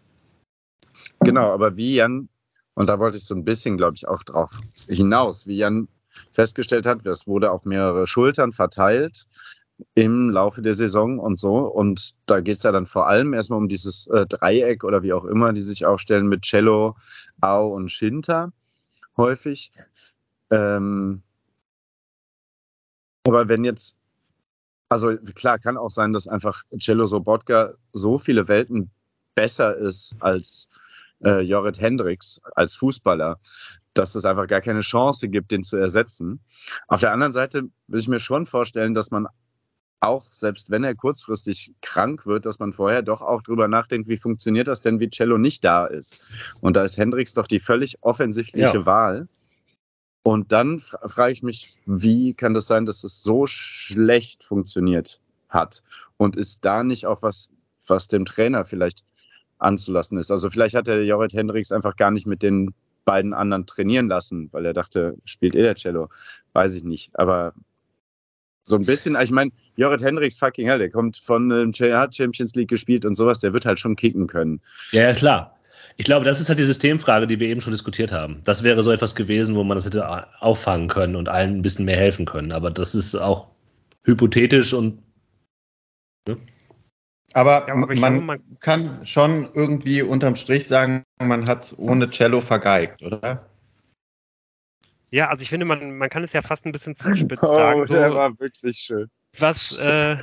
genau, 1.21 1.53
aber 1.53 1.77
wie 1.77 1.95
Jan, 1.97 2.29
und 2.75 2.87
da 2.87 2.99
wollte 2.99 3.17
ich 3.17 3.25
so 3.25 3.35
ein 3.35 3.45
bisschen, 3.45 3.77
glaube 3.77 3.97
ich, 3.97 4.09
auch 4.09 4.23
drauf 4.23 4.59
hinaus, 4.89 5.47
wie 5.47 5.57
Jan 5.57 5.89
festgestellt 6.33 6.87
hat, 6.87 7.01
das 7.05 7.27
wurde 7.27 7.51
auf 7.51 7.65
mehrere 7.65 8.07
Schultern 8.07 8.53
verteilt 8.53 9.27
im 9.95 10.31
Laufe 10.31 10.63
der 10.63 10.75
Saison 10.75 11.19
und 11.19 11.39
so. 11.39 11.59
Und 11.59 12.15
da 12.27 12.41
geht 12.41 12.59
es 12.59 12.63
ja 12.63 12.73
dann 12.73 12.87
vor 12.87 13.07
allem 13.09 13.33
erstmal 13.33 13.59
um 13.59 13.69
dieses 13.69 14.07
äh, 14.09 14.27
Dreieck 14.27 14.85
oder 14.85 15.03
wie 15.03 15.13
auch 15.13 15.25
immer, 15.25 15.53
die 15.53 15.63
sich 15.63 15.87
aufstellen 15.87 16.29
mit 16.29 16.43
Cello, 16.43 16.97
Au 17.41 17.69
und 17.69 17.91
Shinta 17.91 18.53
häufig. 19.17 19.73
Ähm, 20.51 21.23
aber 23.27 23.49
wenn 23.49 23.65
jetzt, 23.65 23.97
also 24.89 25.17
klar, 25.35 25.59
kann 25.59 25.77
auch 25.77 25.91
sein, 25.91 26.13
dass 26.13 26.27
einfach 26.27 26.63
Cello 26.79 27.07
Sobotka 27.07 27.75
so 27.93 28.19
viele 28.19 28.49
Welten 28.49 28.91
besser 29.35 29.77
ist 29.77 30.17
als 30.21 30.69
äh, 31.25 31.41
Jorrit 31.41 31.81
Hendricks 31.81 32.41
als 32.55 32.75
Fußballer, 32.75 33.39
dass 33.95 34.15
es 34.15 34.25
einfach 34.25 34.47
gar 34.47 34.61
keine 34.61 34.81
Chance 34.81 35.29
gibt, 35.29 35.51
den 35.51 35.63
zu 35.63 35.77
ersetzen. 35.77 36.41
Auf 36.89 37.01
der 37.01 37.13
anderen 37.13 37.33
Seite 37.33 37.65
will 37.89 38.01
ich 38.01 38.09
mir 38.09 38.21
schon 38.21 38.47
vorstellen, 38.47 38.95
dass 38.95 39.11
man 39.11 39.27
auch, 40.01 40.23
selbst 40.23 40.71
wenn 40.71 40.83
er 40.83 40.95
kurzfristig 40.95 41.75
krank 41.83 42.27
wird, 42.27 42.47
dass 42.47 42.59
man 42.59 42.73
vorher 42.73 43.03
doch 43.03 43.21
auch 43.21 43.43
drüber 43.43 43.69
nachdenkt, 43.69 44.09
wie 44.09 44.17
funktioniert 44.17 44.67
das 44.67 44.81
denn, 44.81 44.99
wie 44.99 45.11
Cello 45.11 45.37
nicht 45.37 45.63
da 45.63 45.87
ist. 45.87 46.27
Und 46.61 46.77
da 46.77 46.83
ist 46.83 46.97
Hendricks 46.97 47.35
doch 47.35 47.47
die 47.47 47.61
völlig 47.61 47.99
offensichtliche 48.03 48.79
ja. 48.79 48.87
Wahl. 48.87 49.29
Und 50.23 50.53
dann 50.53 50.81
frage 50.81 51.33
ich 51.33 51.43
mich, 51.43 51.75
wie 51.87 52.35
kann 52.35 52.55
das 52.55 52.67
sein, 52.67 52.87
dass 52.87 53.05
es 53.05 53.23
so 53.23 53.47
schlecht 53.47 54.43
funktioniert 54.43 55.21
hat? 55.49 55.83
Und 56.17 56.37
ist 56.37 56.65
da 56.65 56.83
nicht 56.83 57.07
auch 57.07 57.23
was, 57.23 57.51
was 57.87 58.09
dem 58.09 58.25
Trainer 58.25 58.65
vielleicht 58.65 59.05
anzulassen 59.61 60.19
ist? 60.19 60.31
Also 60.31 60.51
vielleicht 60.51 60.75
hat 60.75 60.89
der 60.89 61.05
Jorrit 61.05 61.35
Hendricks 61.35 61.73
einfach 61.73 61.97
gar 61.97 62.11
nicht 62.11 62.27
mit 62.27 62.43
den 62.43 62.75
beiden 63.05 63.33
anderen 63.33 63.67
trainieren 63.67 64.09
lassen, 64.09 64.49
weil 64.53 64.67
er 64.67 64.73
dachte, 64.73 65.17
spielt 65.25 65.55
eh 65.55 65.63
der 65.63 65.75
Cello. 65.75 66.09
Weiß 66.53 66.75
ich 66.75 66.85
nicht. 66.85 67.11
Aber 67.15 67.55
so 68.63 68.77
ein 68.77 68.85
bisschen, 68.85 69.17
ich 69.21 69.31
meine, 69.31 69.51
Jorrit 69.77 70.03
Hendricks 70.03 70.39
fucking 70.39 70.67
hell, 70.67 70.79
der 70.79 70.91
kommt 70.91 71.17
von 71.17 71.51
ähm, 71.51 71.73
Champions 71.73 72.55
League 72.55 72.69
gespielt 72.69 73.05
und 73.05 73.15
sowas, 73.15 73.41
der 73.41 73.53
wird 73.53 73.67
halt 73.67 73.79
schon 73.79 73.97
kicken 73.97 74.27
können. 74.27 74.61
Ja, 74.93 75.03
ja, 75.03 75.13
klar. 75.13 75.57
Ich 75.97 76.05
glaube, 76.05 76.25
das 76.25 76.41
ist 76.41 76.49
halt 76.49 76.59
die 76.59 76.65
Systemfrage, 76.65 77.27
die 77.27 77.41
wir 77.41 77.49
eben 77.49 77.61
schon 77.61 77.73
diskutiert 77.73 78.13
haben. 78.13 78.41
Das 78.45 78.63
wäre 78.63 78.83
so 78.83 78.91
etwas 78.91 79.15
gewesen, 79.15 79.55
wo 79.55 79.65
man 79.65 79.77
das 79.77 79.87
hätte 79.87 80.07
auffangen 80.41 80.89
können 80.89 81.17
und 81.17 81.29
allen 81.29 81.57
ein 81.57 81.63
bisschen 81.63 81.85
mehr 81.85 81.97
helfen 81.97 82.27
können. 82.27 82.53
Aber 82.53 82.71
das 82.71 82.95
ist 82.95 83.15
auch 83.15 83.49
hypothetisch 84.05 84.73
und. 84.73 85.03
Ne? 86.27 86.37
Aber, 87.35 87.65
ja, 87.69 87.75
aber 87.75 87.87
man, 87.87 87.97
glaube, 87.97 88.21
man, 88.21 88.41
kann 88.59 89.07
schon 89.07 89.49
irgendwie 89.55 90.03
unterm 90.03 90.37
Strich 90.37 90.67
sagen, 90.67 91.05
man 91.21 91.47
hat 91.49 91.63
es 91.63 91.79
ohne 91.79 92.11
Cello 92.11 92.41
vergeigt, 92.41 93.03
oder? 93.03 93.47
Ja, 95.11 95.29
also 95.29 95.43
ich 95.43 95.49
finde, 95.49 95.67
man, 95.67 95.97
man 95.97 96.09
kann 96.09 96.25
es 96.25 96.33
ja 96.33 96.43
fast 96.43 96.65
ein 96.67 96.73
bisschen 96.73 96.97
zuspitzt 96.97 97.43
oh, 97.43 97.55
sagen. 97.55 97.81
Oh, 97.81 97.87
so, 97.87 97.95
der 97.95 98.15
war 98.15 98.39
wirklich 98.39 98.79
schön. 98.79 99.09
Was, 99.39 99.79
äh, 99.81 100.17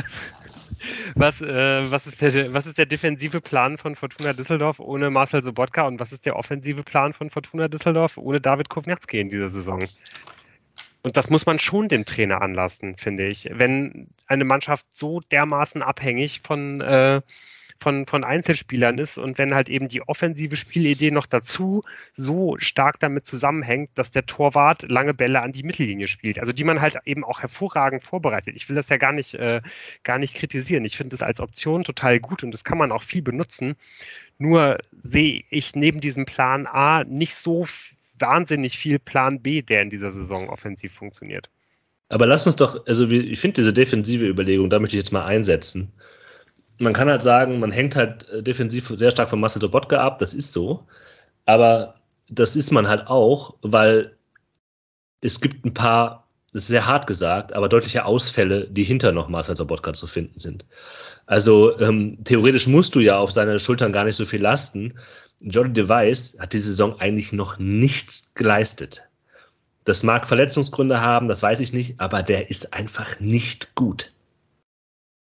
was, 1.15 1.41
äh, 1.41 1.89
was, 1.89 2.07
ist 2.07 2.21
der, 2.21 2.53
was 2.53 2.65
ist 2.65 2.77
der 2.77 2.85
defensive 2.85 3.39
Plan 3.39 3.77
von 3.77 3.95
Fortuna 3.95 4.33
Düsseldorf 4.33 4.79
ohne 4.79 5.09
Marcel 5.09 5.43
Sobotka 5.43 5.87
und 5.87 5.99
was 5.99 6.11
ist 6.11 6.25
der 6.25 6.35
offensive 6.35 6.83
Plan 6.83 7.13
von 7.13 7.29
Fortuna 7.29 7.69
Düsseldorf 7.69 8.17
ohne 8.17 8.41
David 8.41 8.69
Kovnatski 8.69 9.21
in 9.21 9.29
dieser 9.29 9.49
Saison? 9.49 9.87
Und 11.07 11.15
das 11.15 11.29
muss 11.29 11.45
man 11.45 11.57
schon 11.57 11.87
dem 11.87 12.03
Trainer 12.03 12.41
anlassen, 12.41 12.97
finde 12.97 13.27
ich. 13.27 13.47
Wenn 13.49 14.09
eine 14.25 14.43
Mannschaft 14.43 14.85
so 14.89 15.21
dermaßen 15.31 15.81
abhängig 15.81 16.41
von, 16.43 16.81
äh, 16.81 17.21
von, 17.79 18.05
von 18.05 18.25
Einzelspielern 18.25 18.97
ist 18.97 19.17
und 19.17 19.37
wenn 19.37 19.55
halt 19.55 19.69
eben 19.69 19.87
die 19.87 20.01
offensive 20.01 20.57
Spielidee 20.57 21.11
noch 21.11 21.25
dazu 21.25 21.85
so 22.13 22.57
stark 22.59 22.99
damit 22.99 23.25
zusammenhängt, 23.25 23.91
dass 23.95 24.11
der 24.11 24.25
Torwart 24.25 24.83
lange 24.89 25.13
Bälle 25.13 25.41
an 25.41 25.53
die 25.53 25.63
Mittellinie 25.63 26.09
spielt, 26.09 26.39
also 26.39 26.51
die 26.51 26.65
man 26.65 26.81
halt 26.81 26.97
eben 27.05 27.23
auch 27.23 27.39
hervorragend 27.39 28.03
vorbereitet. 28.03 28.57
Ich 28.57 28.67
will 28.67 28.75
das 28.75 28.89
ja 28.89 28.97
gar 28.97 29.13
nicht, 29.13 29.33
äh, 29.35 29.61
gar 30.03 30.17
nicht 30.17 30.35
kritisieren. 30.35 30.83
Ich 30.83 30.97
finde 30.97 31.15
es 31.15 31.21
als 31.21 31.39
Option 31.39 31.85
total 31.85 32.19
gut 32.19 32.43
und 32.43 32.51
das 32.51 32.65
kann 32.65 32.77
man 32.77 32.91
auch 32.91 33.03
viel 33.03 33.21
benutzen. 33.21 33.77
Nur 34.39 34.79
sehe 35.03 35.45
ich 35.49 35.73
neben 35.73 36.01
diesem 36.01 36.25
Plan 36.25 36.67
A 36.67 37.05
nicht 37.05 37.35
so 37.35 37.65
wahnsinnig 38.19 38.77
viel 38.77 38.99
Plan 38.99 39.41
B, 39.41 39.61
der 39.61 39.81
in 39.81 39.89
dieser 39.89 40.11
Saison 40.11 40.49
offensiv 40.49 40.93
funktioniert. 40.93 41.49
Aber 42.09 42.25
lass 42.25 42.45
uns 42.45 42.55
doch, 42.55 42.85
also 42.87 43.07
ich 43.09 43.39
finde 43.39 43.61
diese 43.61 43.73
defensive 43.73 44.25
Überlegung, 44.25 44.69
da 44.69 44.79
möchte 44.79 44.95
ich 44.95 45.03
jetzt 45.03 45.11
mal 45.11 45.25
einsetzen 45.25 45.91
man 46.79 46.93
kann 46.93 47.09
halt 47.09 47.21
sagen, 47.21 47.59
man 47.59 47.71
hängt 47.71 47.95
halt 47.95 48.29
äh, 48.29 48.43
defensiv 48.43 48.91
sehr 48.95 49.11
stark 49.11 49.29
von 49.29 49.39
Marcel 49.39 49.59
Dobotka 49.59 49.97
ab, 49.99 50.19
das 50.19 50.33
ist 50.33 50.51
so. 50.51 50.85
Aber 51.45 51.95
das 52.29 52.55
ist 52.55 52.71
man 52.71 52.87
halt 52.87 53.07
auch, 53.07 53.55
weil 53.61 54.15
es 55.21 55.41
gibt 55.41 55.65
ein 55.65 55.73
paar, 55.73 56.27
das 56.53 56.63
ist 56.63 56.69
sehr 56.69 56.85
hart 56.85 57.07
gesagt, 57.07 57.53
aber 57.53 57.69
deutliche 57.69 58.05
Ausfälle, 58.05 58.67
die 58.67 58.83
hinter 58.83 59.11
noch 59.11 59.29
Marcel 59.29 59.55
Sobotka 59.55 59.93
zu 59.93 60.07
finden 60.07 60.39
sind. 60.39 60.65
Also 61.25 61.77
ähm, 61.79 62.23
theoretisch 62.23 62.67
musst 62.67 62.95
du 62.95 62.99
ja 62.99 63.17
auf 63.17 63.31
seine 63.31 63.59
Schultern 63.59 63.91
gar 63.91 64.03
nicht 64.03 64.15
so 64.15 64.25
viel 64.25 64.41
lasten. 64.41 64.93
Jordi 65.39 65.73
Device 65.73 66.37
hat 66.39 66.53
diese 66.53 66.69
Saison 66.69 66.99
eigentlich 66.99 67.31
noch 67.31 67.57
nichts 67.59 68.33
geleistet. 68.33 69.07
Das 69.85 70.03
mag 70.03 70.27
Verletzungsgründe 70.27 70.99
haben, 70.99 71.27
das 71.27 71.41
weiß 71.43 71.59
ich 71.59 71.73
nicht, 71.73 71.99
aber 71.99 72.23
der 72.23 72.49
ist 72.49 72.73
einfach 72.73 73.19
nicht 73.19 73.73
gut 73.75 74.11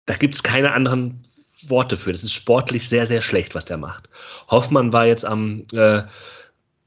da 0.08 0.16
gibt 0.16 0.34
es 0.34 0.41
keine 0.41 0.74
anderen 0.74 1.22
Worte 1.68 1.98
für. 1.98 2.12
Das 2.12 2.24
ist 2.24 2.34
sportlich 2.34 2.89
sehr, 2.89 3.06
sehr 3.06 3.22
schlecht, 3.22 3.54
was 3.54 3.66
der 3.66 3.78
macht. 3.78 4.10
Hoffmann 4.48 4.91
war 4.93 5.06
jetzt 5.06 5.26
am, 5.26 5.66
äh, 5.74 6.02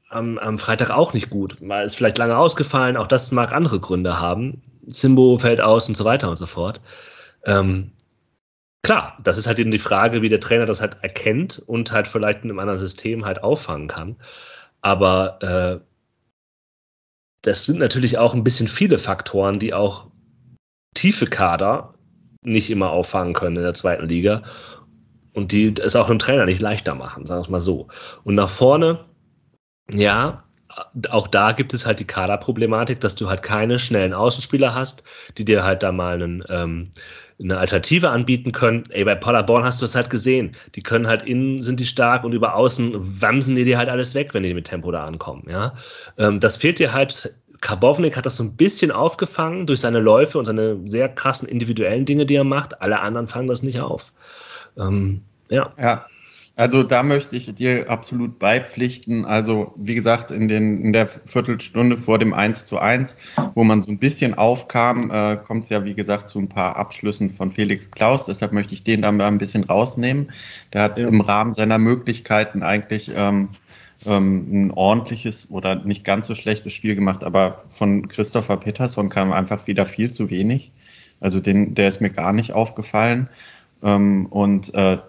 am, 0.09 0.37
am 0.39 0.57
Freitag 0.57 0.89
auch 0.89 1.13
nicht 1.13 1.29
gut. 1.29 1.55
War 1.61 1.83
ist 1.83 1.95
vielleicht 1.95 2.17
lange 2.17 2.35
ausgefallen. 2.35 2.97
Auch 2.97 3.07
das 3.07 3.31
mag 3.31 3.53
andere 3.53 3.79
Gründe 3.79 4.19
haben. 4.19 4.61
Simbo 4.87 5.37
fällt 5.37 5.61
aus 5.61 5.87
und 5.87 5.95
so 5.95 6.03
weiter 6.03 6.29
und 6.29 6.37
so 6.37 6.47
fort. 6.47 6.81
Ähm, 7.45 7.91
klar, 8.83 9.17
das 9.23 9.37
ist 9.37 9.47
halt 9.47 9.59
eben 9.59 9.71
die 9.71 9.79
Frage, 9.79 10.21
wie 10.21 10.29
der 10.29 10.39
Trainer 10.39 10.65
das 10.65 10.81
halt 10.81 10.97
erkennt 11.01 11.59
und 11.59 11.91
halt 11.91 12.07
vielleicht 12.07 12.43
in 12.43 12.49
einem 12.49 12.59
anderen 12.59 12.79
System 12.79 13.25
halt 13.25 13.43
auffangen 13.43 13.87
kann. 13.87 14.15
Aber 14.81 15.41
äh, 15.41 15.85
das 17.43 17.65
sind 17.65 17.79
natürlich 17.79 18.17
auch 18.17 18.33
ein 18.33 18.43
bisschen 18.43 18.67
viele 18.67 18.97
Faktoren, 18.97 19.59
die 19.59 19.73
auch 19.73 20.07
tiefe 20.93 21.27
Kader 21.27 21.95
nicht 22.43 22.69
immer 22.69 22.89
auffangen 22.89 23.33
können 23.33 23.57
in 23.57 23.63
der 23.63 23.73
zweiten 23.73 24.07
Liga. 24.07 24.43
Und 25.33 25.51
die 25.51 25.73
es 25.79 25.95
auch 25.95 26.07
dem 26.07 26.19
Trainer 26.19 26.45
nicht 26.45 26.59
leichter 26.59 26.93
machen, 26.93 27.25
sagen 27.25 27.39
wir 27.39 27.45
es 27.45 27.49
mal 27.49 27.61
so. 27.61 27.87
Und 28.23 28.35
nach 28.35 28.49
vorne, 28.49 29.05
ja, 29.89 30.43
auch 31.09 31.27
da 31.27 31.51
gibt 31.53 31.73
es 31.73 31.85
halt 31.85 31.99
die 31.99 32.05
Kaderproblematik, 32.05 32.99
dass 32.99 33.15
du 33.15 33.29
halt 33.29 33.41
keine 33.41 33.79
schnellen 33.79 34.13
Außenspieler 34.13 34.73
hast, 34.73 35.03
die 35.37 35.45
dir 35.45 35.63
halt 35.63 35.83
da 35.83 35.91
mal 35.91 36.15
einen, 36.15 36.43
ähm, 36.49 36.91
eine 37.41 37.57
Alternative 37.57 38.09
anbieten 38.09 38.51
können. 38.51 38.83
Ey, 38.89 39.03
bei 39.03 39.15
Paderborn 39.15 39.63
hast 39.63 39.81
du 39.81 39.85
es 39.85 39.95
halt 39.95 40.09
gesehen. 40.09 40.51
Die 40.75 40.83
können 40.83 41.07
halt 41.07 41.23
innen 41.23 41.63
sind 41.63 41.79
die 41.79 41.85
stark 41.85 42.23
und 42.23 42.33
über 42.33 42.55
außen 42.55 43.21
wamsen 43.21 43.55
die 43.55 43.63
dir 43.63 43.77
halt 43.77 43.89
alles 43.89 44.15
weg, 44.15 44.33
wenn 44.33 44.43
die 44.43 44.53
mit 44.53 44.67
Tempo 44.67 44.91
da 44.91 45.05
ankommen. 45.05 45.47
Ja, 45.49 45.73
ähm, 46.17 46.39
das 46.39 46.57
fehlt 46.57 46.79
dir 46.79 46.93
halt 46.93 47.35
Karbovnik 47.61 48.17
hat 48.17 48.25
das 48.25 48.37
so 48.37 48.43
ein 48.43 48.55
bisschen 48.55 48.91
aufgefangen 48.91 49.67
durch 49.67 49.81
seine 49.81 49.99
Läufe 49.99 50.39
und 50.39 50.45
seine 50.45 50.79
sehr 50.87 51.07
krassen 51.07 51.47
individuellen 51.47 52.05
Dinge, 52.05 52.25
die 52.25 52.35
er 52.35 52.43
macht. 52.43 52.81
Alle 52.81 52.99
anderen 52.99 53.27
fangen 53.27 53.47
das 53.47 53.61
nicht 53.61 53.79
auf. 53.79 54.11
Ähm, 54.77 55.21
ja. 55.49 55.71
Ja, 55.77 56.07
also 56.61 56.83
da 56.83 57.01
möchte 57.01 57.35
ich 57.35 57.47
dir 57.55 57.89
absolut 57.89 58.37
beipflichten. 58.37 59.25
Also 59.25 59.73
wie 59.77 59.95
gesagt, 59.95 60.29
in, 60.29 60.47
den, 60.47 60.85
in 60.85 60.93
der 60.93 61.07
Viertelstunde 61.07 61.97
vor 61.97 62.19
dem 62.19 62.35
1 62.35 62.65
zu 62.65 62.77
1, 62.77 63.17
wo 63.55 63.63
man 63.63 63.81
so 63.81 63.89
ein 63.89 63.97
bisschen 63.97 64.35
aufkam, 64.35 65.09
äh, 65.09 65.37
kommt 65.37 65.63
es 65.63 65.69
ja 65.69 65.83
wie 65.85 65.95
gesagt 65.95 66.29
zu 66.29 66.37
ein 66.37 66.49
paar 66.49 66.75
Abschlüssen 66.75 67.31
von 67.31 67.51
Felix 67.51 67.89
Klaus. 67.89 68.27
Deshalb 68.27 68.53
möchte 68.53 68.75
ich 68.75 68.83
den 68.83 69.01
da 69.01 69.11
mal 69.11 69.25
ein 69.25 69.39
bisschen 69.39 69.63
rausnehmen. 69.63 70.31
Der 70.71 70.83
hat 70.83 70.99
im 70.99 71.21
Rahmen 71.21 71.55
seiner 71.55 71.79
Möglichkeiten 71.79 72.61
eigentlich 72.61 73.11
ähm, 73.15 73.49
ähm, 74.05 74.67
ein 74.67 74.71
ordentliches 74.71 75.49
oder 75.49 75.73
nicht 75.73 76.03
ganz 76.03 76.27
so 76.27 76.35
schlechtes 76.35 76.73
Spiel 76.73 76.93
gemacht, 76.93 77.23
aber 77.23 77.63
von 77.69 78.07
Christopher 78.07 78.57
Peterson 78.57 79.09
kam 79.09 79.33
einfach 79.33 79.65
wieder 79.65 79.87
viel 79.87 80.11
zu 80.11 80.29
wenig. 80.29 80.71
Also 81.21 81.39
den, 81.39 81.73
der 81.73 81.87
ist 81.87 82.01
mir 82.01 82.11
gar 82.11 82.33
nicht 82.33 82.53
aufgefallen. 82.53 83.29
Ähm, 83.83 84.27
und 84.27 84.73
äh, 84.75 84.99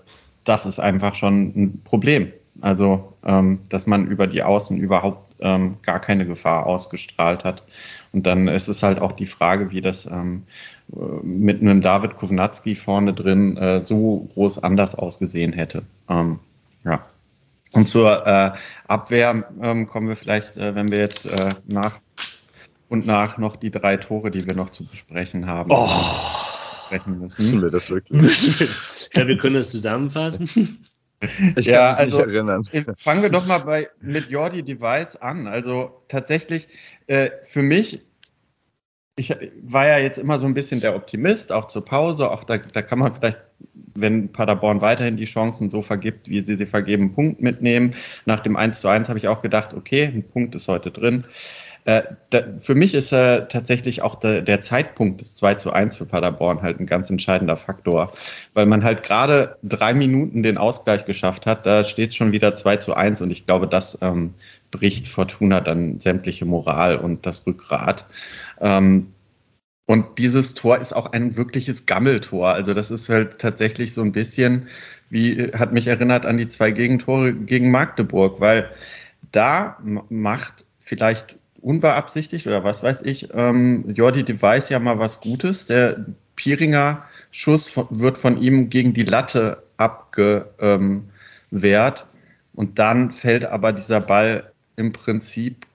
das 0.45 0.67
ist 0.67 0.79
einfach 0.79 1.15
schon 1.15 1.53
ein 1.57 1.81
Problem. 1.85 2.33
Also, 2.61 3.15
ähm, 3.25 3.61
dass 3.69 3.87
man 3.87 4.07
über 4.07 4.27
die 4.27 4.43
Außen 4.43 4.77
überhaupt 4.77 5.35
ähm, 5.41 5.77
gar 5.83 6.01
keine 6.01 6.27
Gefahr 6.27 6.67
ausgestrahlt 6.67 7.45
hat. 7.45 7.65
Und 8.13 8.27
dann 8.27 8.49
ist 8.49 8.69
es 8.69 8.83
halt 8.83 9.01
auch 9.01 9.13
die 9.13 9.27
Frage, 9.27 9.71
wie 9.71 9.81
das 9.81 10.07
ähm, 10.07 10.45
mit 11.23 11.61
einem 11.61 11.81
David 11.81 12.17
Kovnatski 12.17 12.75
vorne 12.75 13.15
drin 13.15 13.57
äh, 13.57 13.85
so 13.85 14.29
groß 14.35 14.63
anders 14.63 14.95
ausgesehen 14.95 15.53
hätte. 15.53 15.83
Ähm, 16.09 16.39
ja. 16.85 17.05
Und 17.73 17.87
zur 17.87 18.27
äh, 18.27 18.53
Abwehr 18.87 19.45
ähm, 19.63 19.87
kommen 19.87 20.09
wir 20.09 20.17
vielleicht, 20.17 20.57
äh, 20.57 20.75
wenn 20.75 20.91
wir 20.91 20.99
jetzt 20.99 21.25
äh, 21.27 21.55
nach 21.67 21.99
und 22.89 23.07
nach 23.07 23.39
noch 23.39 23.57
die 23.57 23.71
drei 23.71 23.97
Tore, 23.97 24.31
die 24.31 24.47
wir 24.47 24.55
noch 24.55 24.69
zu 24.69 24.85
besprechen 24.85 25.47
haben. 25.47 25.71
Oh. 25.71 25.89
Besprechen 26.93 27.19
müssen. 27.19 27.43
Müssen 27.43 27.63
wir 27.63 27.71
das 27.71 27.91
wirklich? 27.91 29.13
ja, 29.15 29.27
wir 29.27 29.37
können 29.37 29.57
es 29.57 29.71
zusammenfassen. 29.71 30.79
Ich 31.55 31.67
ja, 31.67 31.93
also 31.93 32.19
erinnern. 32.19 32.65
fangen 32.97 33.23
wir 33.23 33.31
doch 33.31 33.47
mal 33.47 33.59
bei, 33.59 33.89
mit 34.01 34.29
Jordi 34.29 34.65
Device 34.65 35.15
an. 35.15 35.47
Also 35.47 36.03
tatsächlich 36.09 36.67
äh, 37.07 37.31
für 37.45 37.63
mich, 37.63 38.03
ich 39.15 39.33
war 39.63 39.87
ja 39.87 39.99
jetzt 39.99 40.19
immer 40.19 40.41
so 40.41 40.47
ein 40.47 40.55
bisschen 40.55 40.81
der 40.81 40.97
Optimist, 40.97 41.53
auch 41.53 41.69
zur 41.69 41.85
Pause. 41.85 42.29
Auch 42.29 42.43
da, 42.43 42.59
da 42.59 42.83
kann 42.83 42.99
man 42.99 43.15
vielleicht, 43.15 43.39
wenn 43.95 44.33
Paderborn 44.33 44.81
weiterhin 44.81 45.17
die 45.17 45.27
Chancen 45.27 45.71
so 45.71 45.81
vergibt, 45.81 46.29
wie 46.29 46.41
sie 46.41 46.57
sie 46.57 46.67
vergeben, 46.67 47.05
einen 47.05 47.15
Punkt 47.15 47.41
mitnehmen. 47.41 47.95
Nach 48.27 48.41
dem 48.41 48.57
1 48.57 48.81
zu 48.81 48.89
1 48.89 49.09
habe 49.09 49.21
ich 49.21 49.29
auch 49.29 49.43
gedacht, 49.43 49.75
okay, 49.75 50.07
ein 50.07 50.25
Punkt 50.25 50.57
ist 50.57 50.67
heute 50.67 50.91
drin. 50.91 51.25
Äh, 51.85 52.03
da, 52.31 52.43
für 52.61 52.75
mich 52.75 52.95
ist 52.95 53.13
äh, 53.13 53.47
tatsächlich 53.49 54.03
auch 54.03 54.15
der, 54.15 54.43
der 54.43 54.61
Zeitpunkt 54.61 55.21
des 55.21 55.35
2 55.37 55.55
zu 55.55 55.73
1 55.73 55.97
für 55.97 56.07
Paderborn 56.07 56.63
halt 56.63 56.79
ein 56.79 56.87
ganz 56.87 57.11
entscheidender 57.11 57.57
Faktor, 57.57 58.13
weil 58.55 58.67
man 58.67 58.85
halt 58.85 59.03
gerade 59.03 59.57
drei 59.65 59.93
Minuten 59.93 60.43
den 60.45 60.59
Ausgleich 60.59 61.05
geschafft 61.07 61.45
hat, 61.47 61.67
da 61.67 61.83
steht 61.83 62.15
schon 62.15 62.31
wieder 62.33 62.55
2 62.55 62.77
zu 62.77 62.95
1 62.95 63.21
und 63.23 63.31
ich 63.33 63.47
glaube, 63.47 63.67
das 63.67 63.99
ähm, 64.01 64.35
bricht 64.71 65.09
Fortuna 65.09 65.61
dann 65.61 65.99
sämtliche 65.99 66.45
Moral 66.45 66.99
und 66.99 67.27
das 67.27 67.47
Rückgrat. 67.47 68.07
Ähm, 68.61 69.09
und 69.87 70.19
dieses 70.19 70.55
Tor 70.55 70.79
ist 70.79 70.93
auch 70.93 71.13
ein 71.13 71.37
wirkliches 71.37 71.87
Gammeltor. 71.87 72.49
Also 72.55 72.73
das 72.73 72.91
ist 72.91 73.09
halt 73.09 73.41
tatsächlich 73.41 73.93
so 73.93 74.03
ein 74.03 74.13
bisschen, 74.13 74.69
wie 75.11 75.51
hat 75.53 75.73
mich 75.73 75.89
erinnert 75.89 76.25
an 76.27 76.39
die 76.39 76.49
zwei 76.49 76.71
Gegentore 76.71 77.33
gegen 77.33 77.71
Magdeburg, 77.73 78.41
weil 78.41 78.71
da 79.33 79.79
macht 80.09 80.65
vielleicht 80.79 81.39
unbeabsichtigt 81.63 82.47
oder 82.47 82.65
was 82.65 82.83
weiß 82.83 83.03
ich, 83.03 83.29
ähm, 83.33 83.85
Jordi 83.95 84.25
Device 84.25 84.69
ja 84.69 84.79
mal 84.79 84.99
was 84.99 85.21
Gutes. 85.21 85.67
Der 85.67 86.05
Piringer 86.37 87.05
Schuss 87.31 87.69
von, 87.69 87.87
wird 87.91 88.19
von 88.19 88.41
ihm 88.41 88.69
gegen 88.69 88.93
die 88.93 89.05
Latte 89.05 89.63
abgewehrt 89.77 90.47
und 92.55 92.79
dann 92.79 93.11
fällt 93.11 93.45
aber 93.45 93.73
dieser 93.73 94.01
Ball 94.01 94.53
im 94.77 94.93
Prinzip 94.93 95.67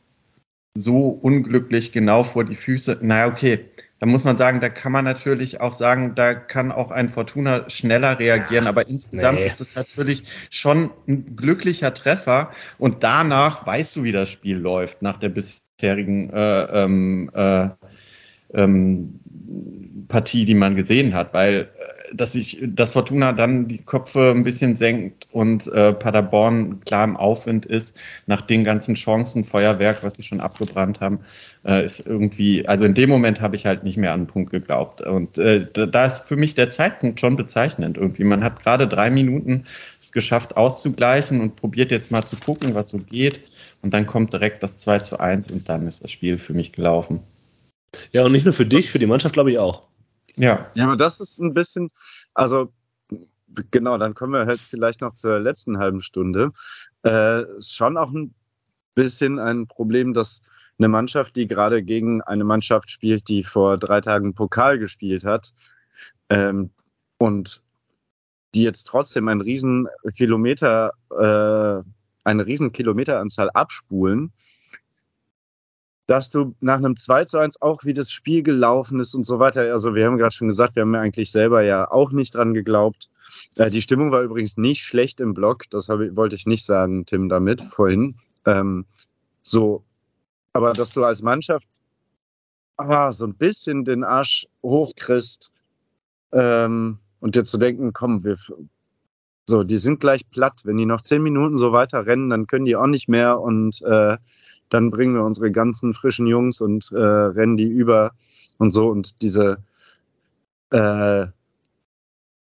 so 0.75 1.07
unglücklich 1.09 1.91
genau 1.91 2.23
vor 2.23 2.43
die 2.43 2.55
Füße. 2.55 2.99
Naja, 3.01 3.27
okay, 3.27 3.65
da 3.99 4.05
muss 4.05 4.23
man 4.23 4.37
sagen, 4.37 4.59
da 4.61 4.69
kann 4.69 4.91
man 4.91 5.05
natürlich 5.05 5.59
auch 5.59 5.73
sagen, 5.73 6.13
da 6.13 6.35
kann 6.35 6.71
auch 6.71 6.91
ein 6.91 7.09
Fortuna 7.09 7.67
schneller 7.69 8.19
reagieren, 8.19 8.67
aber 8.67 8.87
insgesamt 8.87 9.39
nee. 9.39 9.47
ist 9.47 9.59
es 9.59 9.73
natürlich 9.73 10.23
schon 10.51 10.91
ein 11.07 11.35
glücklicher 11.35 11.93
Treffer 11.93 12.51
und 12.77 13.03
danach 13.03 13.65
weißt 13.65 13.95
du, 13.95 14.03
wie 14.03 14.11
das 14.11 14.29
Spiel 14.29 14.57
läuft, 14.57 15.01
nach 15.01 15.17
der 15.17 15.29
bis 15.29 15.61
bisherigen 15.77 16.29
äh, 16.31 16.63
ähm, 16.83 17.29
äh, 17.33 17.69
ähm, 18.53 19.19
Partie, 20.07 20.45
die 20.45 20.55
man 20.55 20.75
gesehen 20.75 21.13
hat, 21.13 21.33
weil 21.33 21.69
äh, 21.77 21.96
dass 22.13 22.33
sich 22.33 22.61
das 22.65 22.91
Fortuna 22.91 23.33
dann 23.33 23.67
die 23.67 23.79
Köpfe 23.79 24.31
ein 24.35 24.43
bisschen 24.43 24.75
senkt 24.75 25.27
und 25.31 25.67
äh, 25.67 25.93
Paderborn 25.93 26.79
klar 26.81 27.03
im 27.03 27.17
Aufwind 27.17 27.65
ist, 27.65 27.97
nach 28.25 28.41
den 28.41 28.63
ganzen 28.63 28.95
Chancen, 28.95 29.43
Feuerwerk, 29.43 30.03
was 30.03 30.15
sie 30.15 30.23
schon 30.23 30.39
abgebrannt 30.39 31.01
haben, 31.01 31.19
äh, 31.65 31.85
ist 31.85 32.05
irgendwie, 32.05 32.67
also 32.67 32.85
in 32.85 32.93
dem 32.93 33.09
Moment 33.09 33.41
habe 33.41 33.55
ich 33.55 33.65
halt 33.65 33.83
nicht 33.83 33.97
mehr 33.97 34.13
an 34.13 34.21
den 34.21 34.27
Punkt 34.27 34.51
geglaubt. 34.51 35.01
Und 35.01 35.37
äh, 35.37 35.67
da 35.71 36.05
ist 36.05 36.27
für 36.27 36.37
mich 36.37 36.55
der 36.55 36.69
Zeitpunkt 36.69 37.19
schon 37.19 37.35
bezeichnend 37.35 37.97
irgendwie. 37.97 38.23
Man 38.23 38.43
hat 38.43 38.61
gerade 38.61 38.87
drei 38.87 39.09
Minuten 39.09 39.65
es 39.99 40.11
geschafft 40.11 40.57
auszugleichen 40.57 41.41
und 41.41 41.55
probiert 41.55 41.91
jetzt 41.91 42.11
mal 42.11 42.25
zu 42.25 42.37
gucken, 42.37 42.75
was 42.75 42.89
so 42.89 42.97
geht. 42.97 43.41
Und 43.81 43.93
dann 43.93 44.05
kommt 44.05 44.33
direkt 44.33 44.63
das 44.63 44.79
2 44.79 44.99
zu 44.99 45.19
1 45.19 45.51
und 45.51 45.69
dann 45.69 45.87
ist 45.87 46.03
das 46.03 46.11
Spiel 46.11 46.37
für 46.37 46.53
mich 46.53 46.71
gelaufen. 46.71 47.21
Ja, 48.11 48.23
und 48.23 48.31
nicht 48.31 48.45
nur 48.45 48.53
für 48.53 48.65
dich, 48.65 48.89
für 48.91 48.99
die 48.99 49.05
Mannschaft 49.05 49.33
glaube 49.33 49.51
ich 49.51 49.57
auch. 49.57 49.83
Ja. 50.37 50.69
Ja, 50.75 50.85
aber 50.85 50.97
das 50.97 51.19
ist 51.19 51.39
ein 51.39 51.53
bisschen, 51.53 51.89
also 52.33 52.71
genau, 53.71 53.97
dann 53.97 54.13
kommen 54.13 54.33
wir 54.33 54.45
halt 54.45 54.59
vielleicht 54.59 55.01
noch 55.01 55.13
zur 55.13 55.39
letzten 55.39 55.77
halben 55.77 56.01
Stunde. 56.01 56.51
Äh, 57.03 57.43
schon 57.59 57.97
auch 57.97 58.11
ein 58.11 58.33
bisschen 58.95 59.39
ein 59.39 59.67
Problem, 59.67 60.13
dass 60.13 60.43
eine 60.79 60.87
Mannschaft, 60.87 61.35
die 61.35 61.47
gerade 61.47 61.83
gegen 61.83 62.21
eine 62.21 62.43
Mannschaft 62.43 62.91
spielt, 62.91 63.27
die 63.29 63.43
vor 63.43 63.77
drei 63.77 64.01
Tagen 64.01 64.33
Pokal 64.33 64.77
gespielt 64.77 65.25
hat 65.25 65.53
ähm, 66.29 66.69
und 67.17 67.61
die 68.53 68.61
jetzt 68.61 68.83
trotzdem 68.85 69.27
ein 69.27 69.41
riesen 69.41 69.87
Kilometer 70.15 70.91
äh, 71.11 71.83
eine 72.23 72.45
riesen 72.45 72.73
Kilometeranzahl 72.73 73.49
abspulen, 73.51 74.33
dass 76.07 76.29
du 76.29 76.55
nach 76.61 76.77
einem 76.77 76.95
2 76.95 77.25
zu 77.25 77.37
1 77.37 77.61
auch 77.61 77.83
wie 77.83 77.93
das 77.93 78.11
Spiel 78.11 78.41
gelaufen 78.41 78.99
ist 78.99 79.13
und 79.13 79.23
so 79.23 79.39
weiter. 79.39 79.71
Also 79.71 79.93
wir 79.93 80.05
haben 80.05 80.17
gerade 80.17 80.33
schon 80.33 80.47
gesagt, 80.47 80.75
wir 80.75 80.81
haben 80.81 80.93
ja 80.93 81.01
eigentlich 81.01 81.31
selber 81.31 81.61
ja 81.63 81.89
auch 81.91 82.11
nicht 82.11 82.35
dran 82.35 82.53
geglaubt. 82.53 83.09
Äh, 83.57 83.69
die 83.69 83.81
Stimmung 83.81 84.11
war 84.11 84.21
übrigens 84.21 84.57
nicht 84.57 84.81
schlecht 84.81 85.19
im 85.19 85.33
Block, 85.33 85.69
das 85.69 85.89
ich, 85.89 86.15
wollte 86.15 86.35
ich 86.35 86.45
nicht 86.45 86.65
sagen, 86.65 87.05
Tim, 87.05 87.27
damit 87.27 87.61
vorhin. 87.61 88.15
Ähm, 88.45 88.85
so, 89.43 89.83
aber 90.53 90.73
dass 90.73 90.91
du 90.91 91.03
als 91.03 91.21
Mannschaft 91.21 91.67
ah, 92.77 93.11
so 93.11 93.25
ein 93.25 93.35
bisschen 93.35 93.83
den 93.83 94.03
Arsch 94.03 94.47
hochkriegst 94.63 95.51
ähm, 96.31 96.99
und 97.19 97.35
dir 97.35 97.43
zu 97.43 97.57
denken, 97.57 97.91
komm, 97.91 98.23
wir 98.23 98.37
so, 99.49 99.63
die 99.63 99.77
sind 99.77 100.01
gleich 100.01 100.29
platt. 100.29 100.61
Wenn 100.65 100.77
die 100.77 100.85
noch 100.85 101.01
zehn 101.01 101.23
Minuten 101.23 101.57
so 101.57 101.71
weiter 101.71 102.05
rennen, 102.05 102.29
dann 102.29 102.47
können 102.47 102.65
die 102.65 102.75
auch 102.75 102.87
nicht 102.87 103.07
mehr 103.07 103.39
und 103.39 103.81
äh, 103.81 104.17
dann 104.69 104.91
bringen 104.91 105.15
wir 105.15 105.23
unsere 105.23 105.51
ganzen 105.51 105.93
frischen 105.93 106.27
Jungs 106.27 106.61
und 106.61 106.91
äh, 106.91 106.97
rennen 106.97 107.57
die 107.57 107.67
über 107.67 108.11
und 108.57 108.71
so. 108.71 108.89
Und 108.89 109.21
diese, 109.21 109.57
äh, 110.71 111.27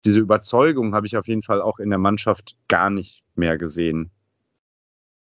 diese 0.05 0.19
Überzeugung 0.19 0.93
habe 0.95 1.07
ich 1.07 1.17
auf 1.17 1.27
jeden 1.27 1.43
Fall 1.43 1.61
auch 1.61 1.79
in 1.79 1.89
der 1.89 1.99
Mannschaft 1.99 2.55
gar 2.67 2.89
nicht 2.89 3.23
mehr 3.35 3.57
gesehen. 3.57 4.11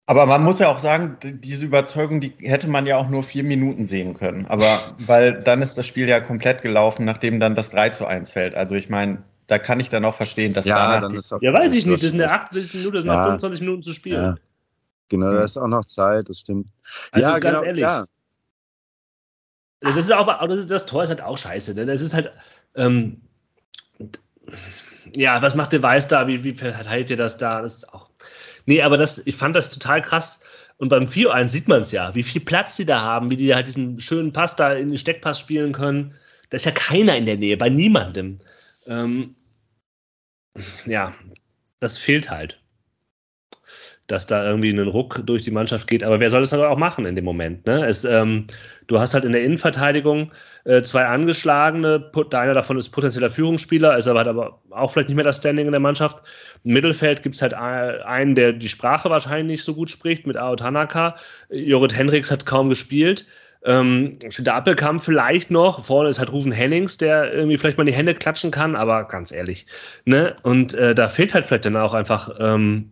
Aber 0.09 0.25
man 0.25 0.41
muss 0.41 0.59
ja 0.59 0.69
auch 0.69 0.79
sagen, 0.79 1.17
diese 1.21 1.65
Überzeugung, 1.65 2.21
die 2.21 2.33
hätte 2.39 2.69
man 2.69 2.85
ja 2.85 2.95
auch 2.95 3.09
nur 3.09 3.23
vier 3.23 3.43
Minuten 3.43 3.83
sehen 3.83 4.13
können. 4.13 4.45
Aber 4.45 4.79
weil 5.05 5.43
dann 5.43 5.61
ist 5.61 5.77
das 5.77 5.85
Spiel 5.85 6.07
ja 6.07 6.21
komplett 6.21 6.61
gelaufen, 6.61 7.03
nachdem 7.03 7.41
dann 7.41 7.55
das 7.55 7.71
3 7.71 7.89
zu 7.89 8.05
1 8.05 8.31
fällt. 8.31 8.55
Also 8.55 8.75
ich 8.75 8.89
meine, 8.89 9.21
da 9.47 9.59
kann 9.59 9.81
ich 9.81 9.89
dann 9.89 10.05
auch 10.05 10.15
verstehen, 10.15 10.53
dass 10.53 10.65
ja, 10.65 10.75
danach. 10.75 11.01
Dann 11.01 11.17
ist 11.17 11.33
ja, 11.41 11.51
weiß 11.53 11.73
ich 11.73 11.85
nicht. 11.85 12.01
Das 12.03 12.11
sind 12.11 12.21
ja 12.21 12.27
80 12.27 12.73
Minuten, 12.73 12.93
das 12.93 13.03
sind 13.03 13.11
ja. 13.11 13.23
25 13.23 13.61
Minuten 13.61 13.83
zu 13.83 13.91
spielen. 13.93 14.23
Ja. 14.23 14.35
Genau, 15.09 15.31
da 15.31 15.43
ist 15.43 15.57
auch 15.57 15.67
noch 15.67 15.85
Zeit, 15.85 16.29
das 16.29 16.39
stimmt. 16.39 16.67
Also 17.11 17.27
ja, 17.27 17.39
ganz 17.39 17.57
genau, 17.57 17.67
ehrlich. 17.67 17.81
Ja. 17.81 18.05
Das 19.79 19.95
ist 19.95 20.11
auch, 20.11 20.47
das, 20.47 20.65
das 20.65 20.85
Tor 20.85 21.03
ist 21.03 21.09
halt 21.09 21.21
auch 21.21 21.37
scheiße. 21.37 21.75
Denn 21.75 21.87
es 21.87 22.01
ist 22.01 22.13
halt, 22.13 22.31
ähm, 22.75 23.21
ja, 25.15 25.41
was 25.41 25.55
macht 25.55 25.73
der 25.73 25.83
Weiß 25.83 26.07
da? 26.07 26.27
Wie, 26.27 26.43
wie 26.43 26.53
verteilt 26.53 27.09
ihr 27.09 27.17
das 27.17 27.37
da? 27.37 27.61
Das 27.61 27.77
ist 27.77 27.93
auch. 27.93 28.09
Nee, 28.65 28.81
aber 28.81 28.97
das, 28.97 29.19
ich 29.25 29.35
fand 29.35 29.55
das 29.55 29.69
total 29.69 30.01
krass. 30.01 30.41
Und 30.77 30.89
beim 30.89 31.05
4-1 31.05 31.47
sieht 31.47 31.67
man 31.67 31.81
es 31.81 31.91
ja, 31.91 32.13
wie 32.13 32.23
viel 32.23 32.41
Platz 32.41 32.75
sie 32.75 32.85
da 32.85 33.01
haben, 33.01 33.31
wie 33.31 33.37
die 33.37 33.55
halt 33.55 33.67
diesen 33.67 33.99
schönen 33.99 34.33
Pass 34.33 34.55
da 34.55 34.73
in 34.73 34.89
den 34.89 34.97
Steckpass 34.97 35.39
spielen 35.39 35.73
können. 35.73 36.15
Da 36.49 36.57
ist 36.57 36.65
ja 36.65 36.71
keiner 36.71 37.17
in 37.17 37.25
der 37.25 37.37
Nähe, 37.37 37.57
bei 37.57 37.69
niemandem. 37.69 38.39
Ähm, 38.85 39.35
ja, 40.85 41.13
das 41.79 41.97
fehlt 41.97 42.29
halt. 42.29 42.59
Dass 44.07 44.25
da 44.25 44.45
irgendwie 44.45 44.69
ein 44.69 44.87
Ruck 44.87 45.21
durch 45.25 45.43
die 45.43 45.51
Mannschaft 45.51 45.87
geht. 45.87 46.03
Aber 46.03 46.19
wer 46.19 46.29
soll 46.29 46.39
das 46.39 46.51
dann 46.51 46.61
auch 46.61 46.77
machen 46.77 47.05
in 47.05 47.15
dem 47.15 47.25
Moment? 47.25 47.65
Ne? 47.65 47.85
Es, 47.85 48.05
ähm, 48.05 48.47
du 48.87 48.99
hast 48.99 49.13
halt 49.13 49.25
in 49.25 49.33
der 49.33 49.43
Innenverteidigung 49.43 50.31
äh, 50.63 50.81
zwei 50.81 51.05
angeschlagene, 51.05 52.11
einer 52.31 52.53
davon 52.53 52.77
ist 52.77 52.89
potenzieller 52.89 53.29
Führungsspieler, 53.29 53.97
ist 53.97 54.07
aber 54.07 54.21
hat 54.21 54.27
aber 54.27 54.59
auch 54.69 54.91
vielleicht 54.91 55.09
nicht 55.09 55.15
mehr 55.15 55.25
das 55.25 55.37
Standing 55.37 55.65
in 55.65 55.71
der 55.71 55.79
Mannschaft. 55.79 56.21
Im 56.63 56.73
Mittelfeld 56.73 57.23
gibt 57.23 57.35
es 57.35 57.41
halt 57.41 57.53
einen, 57.53 58.35
der 58.35 58.53
die 58.53 58.69
Sprache 58.69 59.09
wahrscheinlich 59.09 59.47
nicht 59.47 59.63
so 59.63 59.73
gut 59.73 59.89
spricht, 59.89 60.25
mit 60.25 60.37
Ao 60.37 60.55
Tanaka. 60.55 61.15
Jorrit 61.49 61.95
Hendricks 61.95 62.31
hat 62.31 62.45
kaum 62.45 62.69
gespielt. 62.69 63.25
Ähm, 63.63 64.13
der 64.19 64.55
Appelkampf 64.55 65.03
vielleicht 65.03 65.51
noch. 65.51 65.83
Vorne 65.83 66.09
ist 66.09 66.19
halt 66.19 66.31
Rufen 66.31 66.51
Hennings, 66.51 66.97
der 66.97 67.33
irgendwie 67.33 67.57
vielleicht 67.57 67.77
mal 67.77 67.83
die 67.83 67.93
Hände 67.93 68.13
klatschen 68.13 68.51
kann, 68.51 68.75
aber 68.75 69.05
ganz 69.05 69.31
ehrlich. 69.31 69.65
Ne? 70.05 70.35
Und 70.43 70.73
äh, 70.73 70.93
da 70.93 71.07
fehlt 71.07 71.33
halt 71.33 71.45
vielleicht 71.45 71.65
dann 71.65 71.75
auch 71.75 71.93
einfach 71.93 72.35
ähm, 72.39 72.91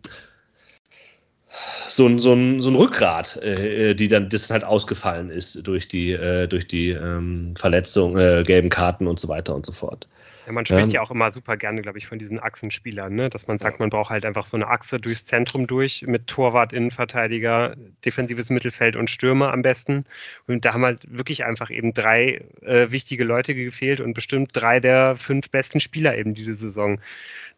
so, 1.88 2.06
ein, 2.06 2.18
so, 2.18 2.32
ein, 2.32 2.60
so 2.60 2.70
ein 2.70 2.76
Rückgrat, 2.76 3.36
äh, 3.42 3.94
die 3.94 4.08
dann 4.08 4.28
das 4.28 4.50
halt 4.50 4.64
ausgefallen 4.64 5.30
ist 5.30 5.66
durch 5.66 5.88
die, 5.88 6.12
äh, 6.12 6.46
durch 6.46 6.66
die 6.66 6.90
ähm, 6.90 7.54
Verletzung, 7.56 8.16
äh, 8.18 8.42
gelben 8.44 8.70
Karten 8.70 9.06
und 9.06 9.18
so 9.18 9.28
weiter 9.28 9.54
und 9.54 9.66
so 9.66 9.72
fort. 9.72 10.08
Ja, 10.46 10.52
man 10.52 10.64
spricht 10.64 10.92
ja. 10.92 11.00
ja 11.00 11.00
auch 11.02 11.10
immer 11.10 11.32
super 11.32 11.56
gerne, 11.56 11.82
glaube 11.82 11.98
ich, 11.98 12.06
von 12.06 12.20
diesen 12.20 12.38
Achsenspielern, 12.38 13.12
ne? 13.12 13.28
dass 13.28 13.48
man 13.48 13.58
sagt, 13.58 13.80
man 13.80 13.90
braucht 13.90 14.10
halt 14.10 14.24
einfach 14.24 14.44
so 14.44 14.56
eine 14.56 14.68
Achse 14.68 15.00
durchs 15.00 15.26
Zentrum 15.26 15.66
durch 15.66 16.04
mit 16.06 16.28
Torwart, 16.28 16.72
Innenverteidiger, 16.72 17.74
defensives 18.04 18.48
Mittelfeld 18.48 18.94
und 18.94 19.10
Stürmer 19.10 19.52
am 19.52 19.62
besten. 19.62 20.04
Und 20.46 20.64
da 20.64 20.72
haben 20.72 20.84
halt 20.84 21.04
wirklich 21.10 21.44
einfach 21.44 21.70
eben 21.70 21.92
drei 21.94 22.44
äh, 22.62 22.92
wichtige 22.92 23.24
Leute 23.24 23.56
gefehlt 23.56 24.00
und 24.00 24.14
bestimmt 24.14 24.50
drei 24.52 24.78
der 24.78 25.16
fünf 25.16 25.50
besten 25.50 25.80
Spieler 25.80 26.16
eben 26.16 26.34
diese 26.34 26.54
Saison. 26.54 27.00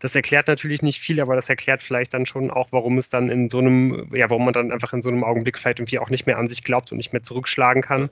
Das 0.01 0.15
erklärt 0.15 0.49
natürlich 0.49 0.81
nicht 0.81 1.01
viel, 1.01 1.21
aber 1.21 1.37
das 1.37 1.51
erklärt 1.51 1.83
vielleicht 1.83 2.15
dann 2.15 2.25
schon 2.25 2.51
auch, 2.51 2.69
warum 2.71 2.97
es 2.97 3.11
dann 3.11 3.29
in 3.29 3.51
so 3.51 3.59
einem, 3.59 4.09
ja, 4.15 4.31
warum 4.31 4.47
man 4.47 4.55
dann 4.55 4.73
einfach 4.73 4.95
in 4.95 5.03
so 5.03 5.11
einem 5.11 5.25
Augenblick 5.25 5.59
vielleicht 5.59 5.81
irgendwie 5.81 5.99
auch 5.99 6.09
nicht 6.09 6.27
mehr 6.27 6.39
an 6.39 6.49
sich 6.49 6.65
glaubt 6.65 6.91
und 6.91 6.97
nicht 6.97 7.13
mehr 7.13 7.23
zurückschlagen 7.23 7.83
kann. 7.83 8.09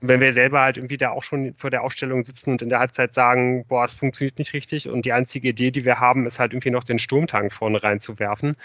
Und 0.00 0.08
wenn 0.08 0.20
wir 0.20 0.32
selber 0.32 0.60
halt 0.60 0.78
irgendwie 0.78 0.96
da 0.96 1.10
auch 1.10 1.22
schon 1.22 1.54
vor 1.56 1.70
der 1.70 1.82
Aufstellung 1.82 2.24
sitzen 2.24 2.50
und 2.52 2.62
in 2.62 2.68
der 2.68 2.78
Halbzeit 2.78 3.14
sagen, 3.14 3.64
boah, 3.66 3.84
es 3.84 3.92
funktioniert 3.92 4.38
nicht 4.38 4.54
richtig 4.54 4.88
und 4.88 5.04
die 5.04 5.12
einzige 5.12 5.48
Idee, 5.48 5.70
die 5.70 5.84
wir 5.84 6.00
haben, 6.00 6.26
ist 6.26 6.38
halt 6.38 6.52
irgendwie 6.52 6.70
noch 6.70 6.84
den 6.84 6.98
Sturmtank 6.98 7.52
vorne 7.52 7.82
reinzuwerfen, 7.82 8.56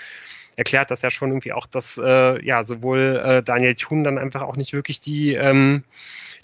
erklärt 0.55 0.91
das 0.91 1.01
ja 1.01 1.09
schon 1.09 1.29
irgendwie 1.29 1.53
auch, 1.53 1.67
dass 1.67 1.99
äh, 2.01 2.43
ja 2.43 2.63
sowohl 2.63 3.21
äh, 3.23 3.43
Daniel 3.43 3.75
Thun 3.75 4.03
dann 4.03 4.17
einfach 4.17 4.41
auch 4.41 4.55
nicht 4.55 4.73
wirklich 4.73 5.01
die, 5.01 5.33
ähm, 5.33 5.83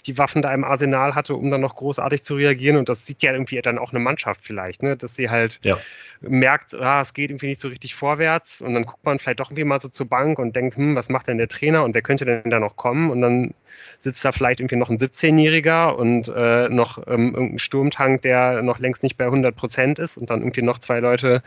die 0.06 0.18
Waffen 0.18 0.42
da 0.42 0.52
im 0.52 0.64
Arsenal 0.64 1.14
hatte, 1.14 1.34
um 1.34 1.50
dann 1.50 1.60
noch 1.60 1.76
großartig 1.76 2.22
zu 2.22 2.34
reagieren. 2.34 2.76
Und 2.76 2.88
das 2.88 3.06
sieht 3.06 3.22
ja 3.22 3.32
irgendwie 3.32 3.60
dann 3.62 3.78
auch 3.78 3.90
eine 3.90 4.00
Mannschaft 4.00 4.42
vielleicht, 4.42 4.82
ne? 4.82 4.96
dass 4.96 5.14
sie 5.14 5.30
halt 5.30 5.60
ja. 5.62 5.78
merkt, 6.20 6.74
ah, 6.74 7.00
es 7.00 7.14
geht 7.14 7.30
irgendwie 7.30 7.46
nicht 7.46 7.60
so 7.60 7.68
richtig 7.68 7.94
vorwärts. 7.94 8.60
Und 8.60 8.74
dann 8.74 8.84
guckt 8.84 9.04
man 9.04 9.18
vielleicht 9.18 9.40
doch 9.40 9.50
irgendwie 9.50 9.64
mal 9.64 9.80
so 9.80 9.88
zur 9.88 10.06
Bank 10.06 10.38
und 10.38 10.56
denkt, 10.56 10.76
hm, 10.76 10.94
was 10.94 11.08
macht 11.08 11.28
denn 11.28 11.38
der 11.38 11.48
Trainer 11.48 11.84
und 11.84 11.94
wer 11.94 12.02
könnte 12.02 12.24
denn 12.24 12.50
da 12.50 12.58
noch 12.58 12.76
kommen? 12.76 13.10
Und 13.10 13.22
dann 13.22 13.54
sitzt 13.98 14.24
da 14.24 14.32
vielleicht 14.32 14.60
irgendwie 14.60 14.76
noch 14.76 14.90
ein 14.90 14.98
17-Jähriger 14.98 15.94
und 15.94 16.28
äh, 16.34 16.68
noch 16.68 16.98
ähm, 17.06 17.34
irgendein 17.34 17.58
Sturmtank, 17.58 18.22
der 18.22 18.62
noch 18.62 18.78
längst 18.78 19.02
nicht 19.02 19.16
bei 19.16 19.24
100 19.26 19.54
Prozent 19.54 19.98
ist 19.98 20.16
und 20.16 20.30
dann 20.30 20.40
irgendwie 20.40 20.62
noch 20.62 20.78
zwei 20.78 21.00
Leute 21.00 21.42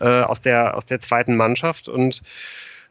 äh, 0.00 0.22
aus, 0.22 0.40
der, 0.40 0.76
aus 0.76 0.86
der 0.86 1.00
zweiten 1.00 1.36
Mannschaft. 1.36 1.88
Und 1.88 2.22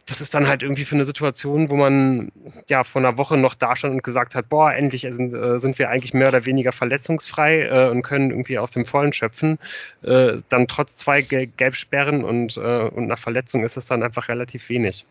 das 0.09 0.21
ist 0.21 0.33
dann 0.33 0.47
halt 0.47 0.63
irgendwie 0.63 0.85
für 0.85 0.95
eine 0.95 1.05
Situation, 1.05 1.69
wo 1.69 1.75
man 1.75 2.31
ja 2.69 2.83
vor 2.83 3.01
einer 3.01 3.17
Woche 3.17 3.37
noch 3.37 3.53
da 3.53 3.75
stand 3.75 3.93
und 3.93 4.03
gesagt 4.03 4.33
hat, 4.33 4.49
boah, 4.49 4.73
endlich 4.73 5.01
sind, 5.01 5.33
äh, 5.33 5.59
sind 5.59 5.77
wir 5.77 5.89
eigentlich 5.89 6.13
mehr 6.13 6.29
oder 6.29 6.45
weniger 6.45 6.71
verletzungsfrei 6.71 7.67
äh, 7.67 7.89
und 7.89 8.01
können 8.01 8.31
irgendwie 8.31 8.57
aus 8.57 8.71
dem 8.71 8.85
Vollen 8.85 9.13
schöpfen. 9.13 9.59
Äh, 10.01 10.37
dann 10.49 10.67
trotz 10.67 10.97
zwei 10.97 11.21
Gel 11.21 11.47
Gelbsperren 11.47 12.23
und, 12.23 12.57
äh, 12.57 12.59
und 12.59 13.03
einer 13.03 13.17
Verletzung 13.17 13.63
ist 13.63 13.77
es 13.77 13.85
dann 13.85 14.01
einfach 14.01 14.29
relativ 14.29 14.69
wenig. 14.69 15.05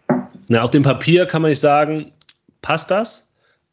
Na, 0.48 0.62
auf 0.62 0.70
dem 0.70 0.82
Papier 0.82 1.26
kann 1.26 1.42
man 1.42 1.50
nicht 1.50 1.60
sagen, 1.60 2.10
passt 2.62 2.90
das, 2.90 3.27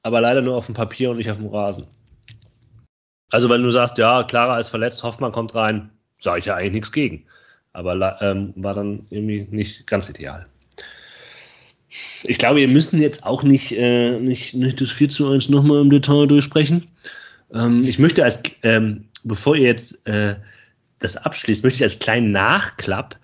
aber 0.06 0.22
leider 0.22 0.44
nur 0.44 0.56
auf 0.56 0.68
dem 0.68 0.76
Papier 0.76 1.10
und 1.10 1.18
nicht 1.18 1.32
auf 1.32 1.38
dem 1.38 1.48
Rasen. 1.48 1.88
Also 3.32 3.50
wenn 3.50 3.64
du 3.64 3.72
sagst, 3.72 3.98
ja, 3.98 4.24
Clara 4.24 4.60
ist 4.60 4.70
verletzt, 4.70 5.02
Hoffmann 5.02 5.32
kommt 5.32 5.56
rein, 5.56 5.90
sage 6.22 6.38
ich 6.38 6.46
ja 6.46 6.54
eigentlich 6.54 6.74
nichts 6.74 6.92
gegen. 6.92 7.24
Aber 7.74 8.22
ähm, 8.22 8.54
war 8.56 8.76
dann 8.76 9.08
irgendwie 9.10 9.48
nicht 9.50 9.88
ganz 9.88 10.08
ideal. 10.08 10.46
Ich 12.24 12.38
glaube, 12.38 12.60
wir 12.60 12.68
müssen 12.68 13.02
jetzt 13.02 13.26
auch 13.26 13.42
nicht, 13.42 13.72
äh, 13.72 14.20
nicht, 14.20 14.54
nicht 14.54 14.80
das 14.80 14.92
4 14.92 15.10
zu 15.10 15.32
1 15.32 15.50
nochmal 15.50 15.82
im 15.82 15.90
Detail 15.90 16.28
durchsprechen. 16.28 16.88
Ähm, 17.52 17.82
ich 17.82 17.98
möchte 17.98 18.24
als, 18.24 18.44
ähm, 18.62 19.06
bevor 19.24 19.56
ihr 19.56 19.64
jetzt 19.64 20.06
äh, 20.06 20.36
das 21.00 21.18
abschließt, 21.18 21.64
möchte 21.64 21.78
ich 21.78 21.84
als 21.84 21.98
kleinen 21.98 22.32
Nachklapp 22.32 23.18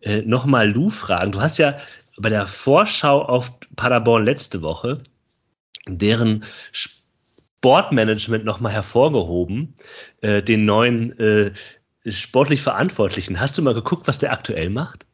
äh, 0.00 0.22
nochmal 0.22 0.72
Lou 0.72 0.90
fragen. 0.90 1.30
Du 1.30 1.40
hast 1.40 1.58
ja 1.58 1.78
bei 2.18 2.30
der 2.30 2.48
Vorschau 2.48 3.22
auf 3.22 3.52
Paderborn 3.76 4.24
letzte 4.24 4.60
Woche 4.60 5.04
deren 5.88 6.44
Sportmanagement 6.72 8.44
nochmal 8.44 8.72
hervorgehoben, 8.72 9.74
äh, 10.20 10.42
den 10.42 10.64
neuen 10.64 11.18
äh, 11.18 11.52
sportlich 12.06 12.62
Verantwortlichen. 12.62 13.40
Hast 13.40 13.56
du 13.58 13.62
mal 13.62 13.74
geguckt, 13.74 14.08
was 14.08 14.18
der 14.18 14.32
aktuell 14.32 14.70
macht? 14.70 15.06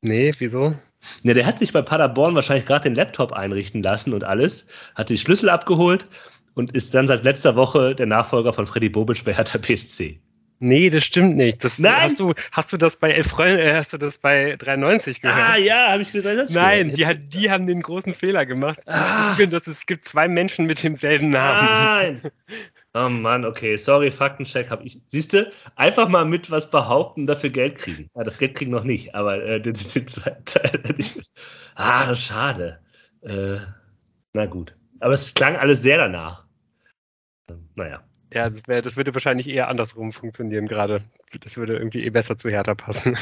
Nee, 0.00 0.32
wieso? 0.38 0.74
Ne, 1.22 1.34
der 1.34 1.46
hat 1.46 1.58
sich 1.58 1.72
bei 1.72 1.82
Paderborn 1.82 2.34
wahrscheinlich 2.34 2.66
gerade 2.66 2.84
den 2.84 2.94
Laptop 2.94 3.32
einrichten 3.32 3.82
lassen 3.82 4.12
und 4.14 4.24
alles, 4.24 4.66
hat 4.94 5.10
die 5.10 5.18
Schlüssel 5.18 5.48
abgeholt 5.48 6.06
und 6.54 6.72
ist 6.74 6.92
dann 6.94 7.06
seit 7.06 7.24
letzter 7.24 7.56
Woche 7.56 7.94
der 7.94 8.06
Nachfolger 8.06 8.52
von 8.52 8.66
Freddy 8.66 8.88
Bobic 8.88 9.24
bei 9.24 9.32
Hertha 9.34 9.58
BSC. 9.58 10.20
Nee, 10.60 10.90
das 10.90 11.04
stimmt 11.04 11.36
nicht. 11.36 11.62
Das, 11.62 11.78
Nein. 11.78 12.00
Hast 12.00 12.18
du, 12.18 12.34
hast 12.50 12.72
du 12.72 12.76
das 12.76 12.96
bei 12.96 13.12
Elf 13.12 13.38
äh, 13.38 13.74
hast 13.74 13.92
du 13.92 13.98
das 13.98 14.18
bei 14.18 14.56
93 14.56 15.20
gehört? 15.20 15.50
Ah 15.50 15.56
ja, 15.56 15.90
habe 15.90 16.02
ich 16.02 16.10
gesagt. 16.10 16.50
Nein, 16.50 16.92
die, 16.94 17.06
hat, 17.06 17.18
die 17.28 17.50
haben 17.50 17.66
den 17.66 17.80
großen 17.80 18.14
Fehler 18.14 18.44
gemacht. 18.44 18.80
Ah. 18.86 19.36
Dass 19.46 19.66
es 19.66 19.86
gibt 19.86 20.04
zwei 20.04 20.26
Menschen 20.26 20.66
mit 20.66 20.82
demselben 20.82 21.30
Namen. 21.30 22.20
Nein. 22.20 22.22
Oh 22.94 23.08
Mann, 23.08 23.44
okay, 23.44 23.76
sorry, 23.76 24.10
Faktencheck 24.10 24.70
habe 24.70 24.82
ich. 24.84 24.98
Siehst 25.08 25.34
du, 25.34 25.52
einfach 25.76 26.08
mal 26.08 26.24
mit 26.24 26.50
was 26.50 26.70
behaupten, 26.70 27.26
dafür 27.26 27.50
Geld 27.50 27.76
kriegen. 27.76 28.10
Ja, 28.16 28.24
das 28.24 28.38
Geld 28.38 28.54
kriegen 28.54 28.70
noch 28.70 28.82
nicht, 28.82 29.14
aber 29.14 29.44
äh, 29.44 29.60
den, 29.60 29.74
den 29.94 30.08
zweiten 30.08 30.44
Teil. 30.44 30.82
ah, 31.74 32.12
schade. 32.14 32.80
Äh, 33.20 33.58
na 34.32 34.46
gut. 34.46 34.74
Aber 35.00 35.12
es 35.12 35.34
klang 35.34 35.56
alles 35.56 35.82
sehr 35.82 35.98
danach. 35.98 36.44
Naja. 37.76 38.02
Ja, 38.32 38.50
das, 38.50 38.66
wär, 38.66 38.82
das 38.82 38.96
würde 38.96 39.14
wahrscheinlich 39.14 39.48
eher 39.48 39.68
andersrum 39.68 40.12
funktionieren 40.12 40.66
gerade. 40.66 41.00
Das 41.40 41.56
würde 41.56 41.76
irgendwie 41.76 42.04
eh 42.04 42.10
besser 42.10 42.36
zu 42.36 42.48
Hertha 42.48 42.74
passen. 42.74 43.16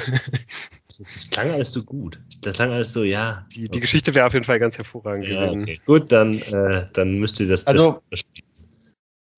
Das 0.98 1.28
klang 1.30 1.50
alles 1.50 1.72
so 1.72 1.82
gut. 1.84 2.18
Das 2.40 2.56
klang 2.56 2.70
alles 2.70 2.92
so, 2.92 3.04
ja. 3.04 3.46
Die, 3.52 3.64
die 3.64 3.68
okay. 3.68 3.80
Geschichte 3.80 4.14
wäre 4.14 4.26
auf 4.26 4.32
jeden 4.32 4.46
Fall 4.46 4.58
ganz 4.58 4.78
hervorragend 4.78 5.26
ja, 5.26 5.44
gewesen. 5.44 5.62
Okay. 5.62 5.80
Gut, 5.84 6.10
dann, 6.10 6.38
äh, 6.38 6.86
dann 6.94 7.18
müsst 7.18 7.38
ihr 7.38 7.48
das. 7.48 7.66
Also, 7.66 8.00
das, 8.10 8.24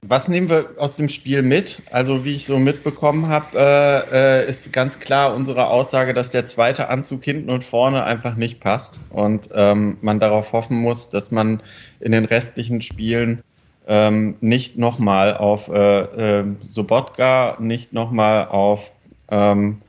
was 0.02 0.28
nehmen 0.28 0.48
wir 0.48 0.74
aus 0.76 0.94
dem 0.94 1.08
Spiel 1.08 1.42
mit? 1.42 1.82
Also, 1.90 2.24
wie 2.24 2.36
ich 2.36 2.44
so 2.44 2.58
mitbekommen 2.58 3.26
habe, 3.26 3.58
äh, 3.58 4.44
äh, 4.44 4.48
ist 4.48 4.72
ganz 4.72 5.00
klar 5.00 5.34
unsere 5.34 5.66
Aussage, 5.66 6.14
dass 6.14 6.30
der 6.30 6.46
zweite 6.46 6.88
Anzug 6.90 7.24
hinten 7.24 7.50
und 7.50 7.64
vorne 7.64 8.04
einfach 8.04 8.36
nicht 8.36 8.60
passt 8.60 9.00
und 9.10 9.48
ähm, 9.52 9.98
man 10.00 10.20
darauf 10.20 10.52
hoffen 10.52 10.78
muss, 10.78 11.10
dass 11.10 11.32
man 11.32 11.60
in 11.98 12.12
den 12.12 12.24
restlichen 12.24 12.80
Spielen 12.80 13.42
ähm, 13.88 14.36
nicht 14.40 14.76
nochmal 14.76 15.36
auf 15.36 15.68
äh, 15.68 16.40
äh, 16.40 16.44
Sobotka, 16.66 17.56
nicht 17.58 17.92
nochmal 17.92 18.46
auf 18.46 18.92
ähm, 19.30 19.80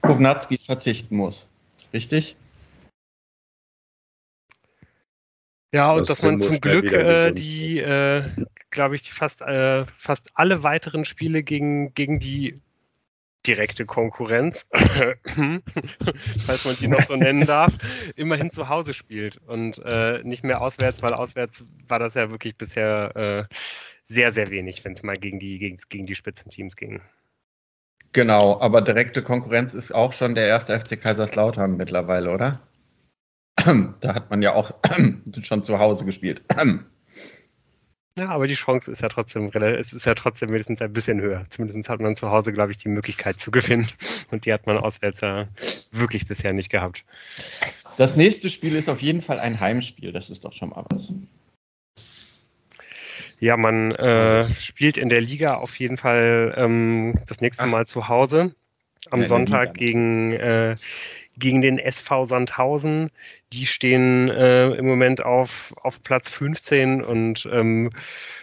Kovnatski 0.00 0.58
verzichten 0.58 1.16
muss. 1.16 1.46
Richtig? 1.92 2.36
Ja, 5.72 5.92
und 5.92 6.00
das 6.00 6.08
dass 6.08 6.22
man 6.22 6.40
zum 6.40 6.60
Glück 6.60 6.92
äh, 6.92 7.30
die, 7.32 7.78
äh, 7.78 8.24
glaube 8.70 8.96
ich, 8.96 9.02
die 9.02 9.12
fast, 9.12 9.42
äh, 9.42 9.84
fast 9.98 10.30
alle 10.34 10.62
weiteren 10.62 11.04
Spiele 11.04 11.42
gegen, 11.42 11.94
gegen 11.94 12.18
die 12.18 12.54
direkte 13.46 13.86
Konkurrenz, 13.86 14.66
falls 14.72 16.64
man 16.64 16.76
die 16.76 16.88
noch 16.88 17.06
so 17.06 17.16
nennen 17.16 17.46
darf, 17.46 17.72
immerhin 18.16 18.50
zu 18.52 18.68
Hause 18.68 18.94
spielt 18.94 19.38
und 19.46 19.78
äh, 19.84 20.22
nicht 20.24 20.44
mehr 20.44 20.60
auswärts, 20.60 21.02
weil 21.02 21.14
auswärts 21.14 21.64
war 21.88 21.98
das 21.98 22.14
ja 22.14 22.30
wirklich 22.30 22.56
bisher 22.56 23.48
äh, 23.50 23.54
sehr, 24.06 24.32
sehr 24.32 24.50
wenig, 24.50 24.84
wenn 24.84 24.94
es 24.94 25.02
mal 25.02 25.16
gegen 25.16 25.38
die, 25.38 25.58
gegen, 25.58 25.78
gegen 25.88 26.06
die 26.06 26.14
Spitzenteams 26.14 26.76
ging. 26.76 27.00
Genau, 28.12 28.60
aber 28.60 28.82
direkte 28.82 29.22
Konkurrenz 29.22 29.72
ist 29.72 29.92
auch 29.92 30.12
schon 30.12 30.34
der 30.34 30.48
erste 30.48 30.78
FC 30.78 31.00
Kaiserslautern 31.00 31.76
mittlerweile, 31.76 32.32
oder? 32.32 32.60
da 34.00 34.14
hat 34.14 34.30
man 34.30 34.42
ja 34.42 34.54
auch 34.54 34.72
schon 35.42 35.62
zu 35.62 35.78
Hause 35.78 36.04
gespielt. 36.04 36.42
Ja, 38.18 38.28
aber 38.28 38.46
die 38.46 38.54
Chance 38.54 38.90
ist 38.90 39.02
ja 39.02 39.08
trotzdem 39.08 39.50
es 39.54 39.92
ist 39.92 40.04
ja 40.04 40.14
trotzdem 40.14 40.50
mindestens 40.50 40.80
ein 40.82 40.92
bisschen 40.92 41.20
höher. 41.20 41.46
Zumindest 41.50 41.88
hat 41.88 42.00
man 42.00 42.16
zu 42.16 42.30
Hause, 42.30 42.52
glaube 42.52 42.72
ich, 42.72 42.78
die 42.78 42.88
Möglichkeit 42.88 43.40
zu 43.40 43.50
gewinnen. 43.50 43.88
Und 44.30 44.46
die 44.46 44.52
hat 44.52 44.66
man 44.66 44.78
auswärts 44.78 45.20
ja 45.20 45.48
wirklich 45.92 46.26
bisher 46.26 46.52
nicht 46.52 46.70
gehabt. 46.70 47.04
Das 47.96 48.16
nächste 48.16 48.50
Spiel 48.50 48.74
ist 48.76 48.88
auf 48.88 49.00
jeden 49.00 49.22
Fall 49.22 49.38
ein 49.38 49.60
Heimspiel. 49.60 50.12
Das 50.12 50.30
ist 50.30 50.44
doch 50.44 50.52
schon 50.52 50.70
mal 50.70 50.84
was. 50.90 51.12
Ja, 53.38 53.56
man 53.56 53.92
äh, 53.92 54.44
spielt 54.44 54.98
in 54.98 55.08
der 55.08 55.22
Liga 55.22 55.54
auf 55.54 55.76
jeden 55.76 55.96
Fall 55.96 56.54
ähm, 56.56 57.14
das 57.26 57.40
nächste 57.40 57.66
Mal 57.66 57.86
zu 57.86 58.08
Hause. 58.08 58.54
Am 59.10 59.24
Sonntag 59.24 59.74
gegen, 59.74 60.32
äh, 60.32 60.76
gegen 61.38 61.62
den 61.62 61.78
SV 61.78 62.26
Sandhausen. 62.26 63.10
Die 63.52 63.66
stehen 63.66 64.28
äh, 64.28 64.70
im 64.74 64.86
Moment 64.86 65.24
auf, 65.24 65.74
auf 65.82 66.02
Platz 66.02 66.30
15 66.30 67.02
und 67.02 67.48
ähm, 67.52 67.90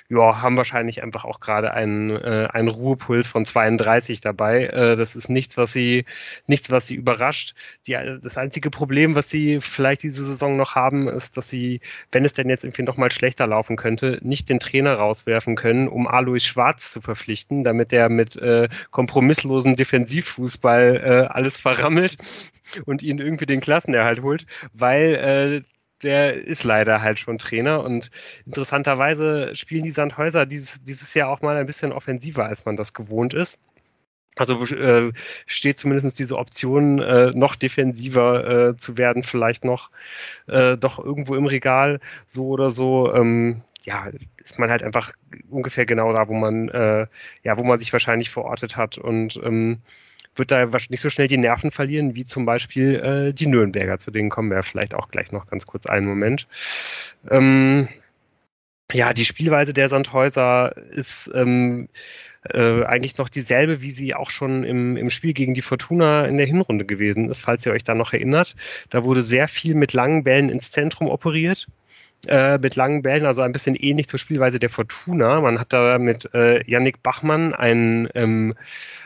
ja, 0.10 0.41
haben 0.41 0.55
wahrscheinlich 0.55 1.03
einfach 1.03 1.26
auch 1.26 1.41
gerade 1.41 1.74
einen, 1.74 2.12
äh, 2.12 2.47
einen 2.53 2.70
Ruhepuls 2.70 3.28
von 3.28 3.45
32 3.45 4.22
dabei. 4.22 4.68
Äh, 4.68 4.95
das 4.95 5.16
ist 5.18 5.30
nichts, 5.30 5.58
was 5.58 5.74
sie, 5.74 6.05
nichts, 6.47 6.72
was 6.72 6.88
sie 6.88 6.95
überrascht. 6.95 7.55
Die, 7.88 7.93
das 7.93 8.38
einzige 8.38 8.70
Problem, 8.70 9.16
was 9.16 9.30
sie 9.30 9.60
vielleicht 9.60 10.03
diese 10.03 10.24
Saison 10.24 10.55
noch 10.55 10.76
haben, 10.76 11.10
ist, 11.10 11.36
dass 11.36 11.49
sie, 11.49 11.82
wenn 12.12 12.24
es 12.24 12.34
denn 12.34 12.49
jetzt 12.49 12.64
irgendwie 12.64 12.84
noch 12.84 12.95
mal 12.95 13.12
schlechter 13.12 13.47
laufen 13.47 13.76
könnte, 13.76 14.20
nicht 14.22 14.47
den 14.49 14.60
Trainer 14.60 14.93
rauswerfen 14.93 15.55
können, 15.58 15.89
um 15.89 16.08
Alois 16.08 16.39
Schwarz 16.39 16.91
zu 16.91 17.01
verpflichten, 17.01 17.66
damit 17.66 17.91
er 17.91 18.08
mit 18.08 18.38
äh, 18.38 18.70
kompromisslosen 18.91 19.76
Defensivfußball 19.76 21.01
äh, 21.03 21.34
alles 21.34 21.58
verrammelt 21.58 22.18
und 22.86 23.03
ihnen 23.03 23.20
irgendwie 23.20 23.45
den 23.45 23.60
Klassenerhalt 23.60 24.22
holt, 24.22 24.45
weil 24.74 25.64
äh, 25.66 25.76
der 26.03 26.45
ist 26.45 26.63
leider 26.63 27.01
halt 27.01 27.19
schon 27.19 27.37
Trainer 27.37 27.83
und 27.83 28.11
interessanterweise 28.45 29.55
spielen 29.55 29.83
die 29.83 29.91
Sandhäuser 29.91 30.45
dieses, 30.45 30.81
dieses 30.83 31.13
Jahr 31.13 31.29
auch 31.29 31.41
mal 31.41 31.57
ein 31.57 31.65
bisschen 31.65 31.91
offensiver, 31.91 32.45
als 32.45 32.65
man 32.65 32.77
das 32.77 32.93
gewohnt 32.93 33.33
ist. 33.33 33.59
Also 34.39 34.63
äh, 34.65 35.11
steht 35.47 35.79
zumindest 35.79 36.19
diese 36.19 36.37
Option, 36.37 36.99
äh, 36.99 37.31
noch 37.31 37.55
defensiver 37.55 38.69
äh, 38.69 38.77
zu 38.77 38.97
werden, 38.97 39.23
vielleicht 39.23 39.65
noch 39.65 39.89
äh, 40.47 40.77
doch 40.77 40.99
irgendwo 40.99 41.35
im 41.35 41.47
Regal, 41.47 41.99
so 42.27 42.47
oder 42.49 42.71
so. 42.71 43.13
Ähm, 43.13 43.61
ja, 43.83 44.07
ist 44.43 44.59
man 44.59 44.69
halt 44.69 44.83
einfach 44.83 45.13
ungefähr 45.49 45.85
genau 45.85 46.13
da, 46.13 46.27
wo 46.27 46.33
man, 46.33 46.69
äh, 46.69 47.07
ja, 47.43 47.57
wo 47.57 47.63
man 47.63 47.79
sich 47.79 47.93
wahrscheinlich 47.93 48.29
verortet 48.29 48.75
hat 48.75 48.97
und 48.97 49.39
ähm, 49.43 49.79
wird 50.38 50.51
da 50.51 50.65
nicht 50.65 51.01
so 51.01 51.09
schnell 51.09 51.27
die 51.27 51.38
Nerven 51.38 51.71
verlieren, 51.71 52.15
wie 52.15 52.25
zum 52.25 52.45
Beispiel 52.45 52.95
äh, 52.95 53.33
die 53.33 53.47
Nürnberger. 53.47 53.99
Zu 53.99 54.11
denen 54.11 54.29
kommen 54.29 54.49
wir 54.49 54.63
vielleicht 54.63 54.93
auch 54.93 55.09
gleich 55.09 55.31
noch 55.31 55.47
ganz 55.47 55.65
kurz 55.65 55.85
einen 55.85 56.07
Moment. 56.07 56.47
Ähm, 57.29 57.88
ja, 58.93 59.13
die 59.13 59.25
Spielweise 59.25 59.73
der 59.73 59.89
Sandhäuser 59.89 60.75
ist 60.91 61.29
ähm, 61.33 61.89
äh, 62.53 62.83
eigentlich 62.85 63.17
noch 63.17 63.29
dieselbe, 63.29 63.81
wie 63.81 63.91
sie 63.91 64.15
auch 64.15 64.29
schon 64.29 64.63
im, 64.63 64.95
im 64.95 65.09
Spiel 65.09 65.33
gegen 65.33 65.53
die 65.53 65.61
Fortuna 65.61 66.25
in 66.25 66.38
der 66.38 66.45
Hinrunde 66.45 66.85
gewesen 66.85 67.29
ist, 67.29 67.41
falls 67.41 67.65
ihr 67.65 67.73
euch 67.73 67.83
da 67.83 67.95
noch 67.95 68.13
erinnert. 68.13 68.55
Da 68.89 69.03
wurde 69.03 69.21
sehr 69.21 69.47
viel 69.47 69.75
mit 69.75 69.93
langen 69.93 70.23
Bällen 70.23 70.49
ins 70.49 70.71
Zentrum 70.71 71.07
operiert. 71.09 71.67
Äh, 72.26 72.57
mit 72.57 72.76
langen 72.76 73.03
Bällen, 73.03 73.26
also 73.26 73.41
ein 73.43 73.51
bisschen 73.51 73.76
ähnlich 73.76 74.07
zur 74.09 74.20
Spielweise 74.20 74.59
der 74.59 74.72
Fortuna. 74.72 75.39
Man 75.39 75.59
hat 75.59 75.72
da 75.72 75.99
mit 75.99 76.28
äh, 76.34 76.63
Yannick 76.70 77.03
Bachmann 77.03 77.53
einen, 77.53 78.09
ähm, 78.15 78.55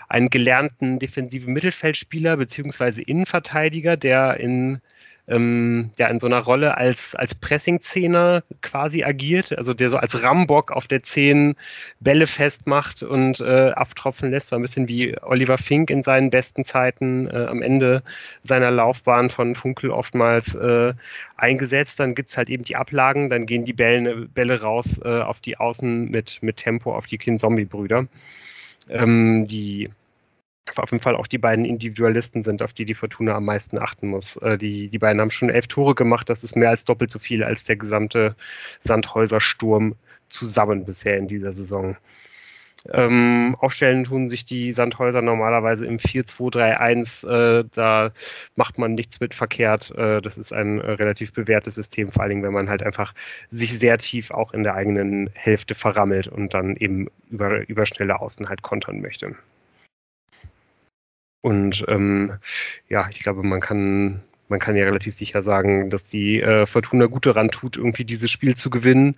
einen 0.07 0.30
gelernten 0.30 0.97
defensiven 0.97 1.53
Mittelfeldspieler 1.53 2.38
beziehungsweise 2.38 3.01
Innenverteidiger, 3.01 3.97
der 3.97 4.39
in 4.39 4.82
ähm, 5.28 5.91
ja 5.97 6.07
in 6.07 6.19
so 6.19 6.28
einer 6.28 6.39
Rolle 6.39 6.78
als, 6.78 7.15
als 7.15 7.36
Pressing-Zehner 7.36 8.43
quasi 8.61 9.03
agiert, 9.03 9.57
also 9.57 9.74
der 9.74 9.89
so 9.89 9.97
als 9.97 10.24
Rambock 10.24 10.72
auf 10.72 10.88
der 10.88 11.03
Zehn 11.03 11.55
Bälle 11.99 12.28
festmacht 12.28 13.03
und 13.03 13.39
äh, 13.39 13.72
abtropfen 13.72 14.32
lässt, 14.32 14.49
so 14.49 14.55
ein 14.55 14.61
bisschen 14.61 14.88
wie 14.88 15.15
Oliver 15.22 15.57
Fink 15.57 15.89
in 15.89 16.03
seinen 16.03 16.30
besten 16.30 16.65
Zeiten 16.65 17.28
äh, 17.28 17.45
am 17.45 17.61
Ende 17.61 18.03
seiner 18.43 18.72
Laufbahn 18.72 19.30
von 19.30 19.55
Funkel 19.55 19.91
oftmals 19.91 20.55
äh, 20.55 20.93
eingesetzt. 21.38 21.99
Dann 21.99 22.15
gibt 22.15 22.30
es 22.30 22.38
halt 22.38 22.49
eben 22.49 22.63
die 22.63 22.76
Ablagen, 22.76 23.30
dann 23.30 23.45
gehen 23.45 23.65
die 23.65 23.74
Bälle, 23.74 24.28
Bälle 24.28 24.61
raus 24.61 24.99
äh, 25.03 25.22
auf 25.22 25.39
die 25.39 25.57
Außen 25.57 26.09
mit, 26.09 26.39
mit 26.41 26.57
Tempo 26.57 26.95
auf 26.95 27.05
die 27.05 27.17
Kin-Zombie-Brüder. 27.17 28.07
Ähm, 28.89 29.47
die 29.47 29.89
auf 30.76 30.91
jeden 30.91 31.03
Fall 31.03 31.16
auch 31.16 31.28
die 31.28 31.38
beiden 31.38 31.66
Individualisten 31.66 32.43
sind, 32.43 32.62
auf 32.62 32.74
die 32.74 32.86
die 32.86 32.93
Fortuna 32.93 33.36
am 33.36 33.45
meisten 33.45 33.80
achten 33.80 34.07
muss. 34.07 34.38
Äh, 34.38 34.57
die, 34.57 34.89
die 34.89 34.99
beiden 34.99 35.22
haben 35.22 35.32
schon 35.32 35.49
elf 35.49 35.68
Tore 35.68 35.95
gemacht, 35.95 36.30
das 36.30 36.43
ist 36.43 36.55
mehr 36.55 36.70
als 36.70 36.86
doppelt 36.86 37.12
so 37.12 37.20
viel 37.20 37.43
als 37.43 37.64
der 37.64 37.76
gesamte 37.76 38.36
Sandhäuser 38.82 39.41
Sturm 39.41 39.95
zusammen 40.30 40.86
bisher 40.86 41.18
in 41.18 41.28
dieser 41.28 41.51
Saison. 41.51 41.97
Ähm, 42.89 43.55
aufstellen 43.59 44.05
tun 44.05 44.28
sich 44.28 44.43
die 44.43 44.72
Sandhäuser 44.72 45.22
normalerweise 45.22 45.86
im 45.86 45.97
4-2-3-1. 45.97 47.28
Äh, 47.28 47.66
da 47.72 48.12
macht 48.55 48.80
man 48.80 48.95
nichts 48.95 49.20
mit 49.20 49.36
verkehrt. 49.36 49.91
Äh, 49.91 50.22
das 50.22 50.38
ist 50.38 50.51
ein 50.51 50.80
äh, 50.80 50.91
relativ 50.91 51.32
bewährtes 51.34 51.76
System, 51.76 52.12
vor 52.12 52.24
allen 52.24 52.32
Dingen, 52.32 52.43
wenn 52.43 52.53
man 52.53 52.70
halt 52.70 52.82
einfach 52.82 53.14
sich 53.51 53.78
sehr 53.78 53.97
tief 53.99 54.32
auch 54.32 54.53
in 54.53 54.64
der 54.64 54.74
eigenen 54.74 55.30
Hälfte 55.34 55.76
verrammelt 55.76 56.28
und 56.28 56.53
dann 56.55 56.76
eben 56.76 57.07
über, 57.30 57.68
über 57.70 57.86
schnelle 57.86 58.20
Außen 58.20 58.49
halt 58.49 58.64
kontern 58.64 59.01
möchte. 59.01 59.36
Und 61.41 61.83
ähm, 61.87 62.33
ja, 62.89 63.09
ich 63.09 63.19
glaube, 63.19 63.43
man 63.43 63.59
kann, 63.61 64.21
man 64.47 64.59
kann 64.59 64.75
ja 64.75 64.85
relativ 64.85 65.15
sicher 65.15 65.41
sagen, 65.41 65.89
dass 65.89 66.03
die 66.03 66.41
äh, 66.41 66.65
Fortuna 66.65 67.07
gut 67.07 67.25
daran 67.25 67.49
tut, 67.49 67.77
irgendwie 67.77 68.05
dieses 68.05 68.29
Spiel 68.29 68.55
zu 68.55 68.69
gewinnen. 68.69 69.15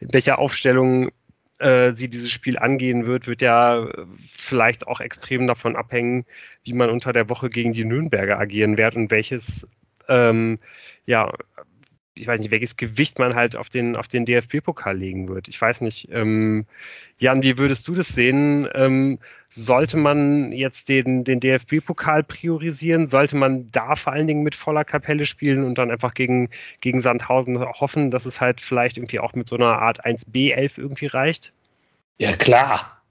In 0.00 0.12
welcher 0.12 0.38
Aufstellung 0.38 1.10
äh, 1.58 1.92
sie 1.94 2.08
dieses 2.08 2.30
Spiel 2.30 2.58
angehen 2.58 3.06
wird, 3.06 3.26
wird 3.26 3.42
ja 3.42 3.88
vielleicht 4.28 4.86
auch 4.86 5.00
extrem 5.00 5.46
davon 5.46 5.76
abhängen, 5.76 6.26
wie 6.62 6.72
man 6.72 6.90
unter 6.90 7.12
der 7.12 7.28
Woche 7.28 7.50
gegen 7.50 7.72
die 7.72 7.84
Nürnberger 7.84 8.38
agieren 8.38 8.78
wird 8.78 8.94
und 8.94 9.10
welches 9.10 9.66
ähm, 10.08 10.58
ja, 11.06 11.32
ich 12.14 12.26
weiß 12.26 12.40
nicht, 12.40 12.50
welches 12.50 12.76
Gewicht 12.76 13.18
man 13.18 13.34
halt 13.34 13.56
auf 13.56 13.68
den, 13.68 13.96
auf 13.96 14.06
den 14.06 14.24
DFB-Pokal 14.24 14.96
legen 14.96 15.28
wird. 15.28 15.48
Ich 15.48 15.60
weiß 15.60 15.80
nicht. 15.80 16.08
Ähm, 16.12 16.66
Jan, 17.18 17.42
wie 17.42 17.58
würdest 17.58 17.88
du 17.88 17.94
das 17.94 18.08
sehen? 18.08 18.68
Ähm, 18.74 19.18
sollte 19.54 19.96
man 19.96 20.52
jetzt 20.52 20.88
den, 20.88 21.24
den 21.24 21.40
DFB-Pokal 21.40 22.22
priorisieren? 22.22 23.08
Sollte 23.08 23.36
man 23.36 23.70
da 23.72 23.96
vor 23.96 24.12
allen 24.12 24.28
Dingen 24.28 24.42
mit 24.42 24.54
voller 24.54 24.84
Kapelle 24.84 25.26
spielen 25.26 25.64
und 25.64 25.76
dann 25.76 25.90
einfach 25.90 26.14
gegen, 26.14 26.50
gegen 26.80 27.00
Sandhausen 27.00 27.60
hoffen, 27.60 28.10
dass 28.10 28.26
es 28.26 28.40
halt 28.40 28.60
vielleicht 28.60 28.96
irgendwie 28.96 29.20
auch 29.20 29.34
mit 29.34 29.48
so 29.48 29.56
einer 29.56 29.78
Art 29.80 30.04
1B11 30.04 30.78
irgendwie 30.78 31.06
reicht? 31.06 31.52
Ja, 32.18 32.36
klar. 32.36 33.02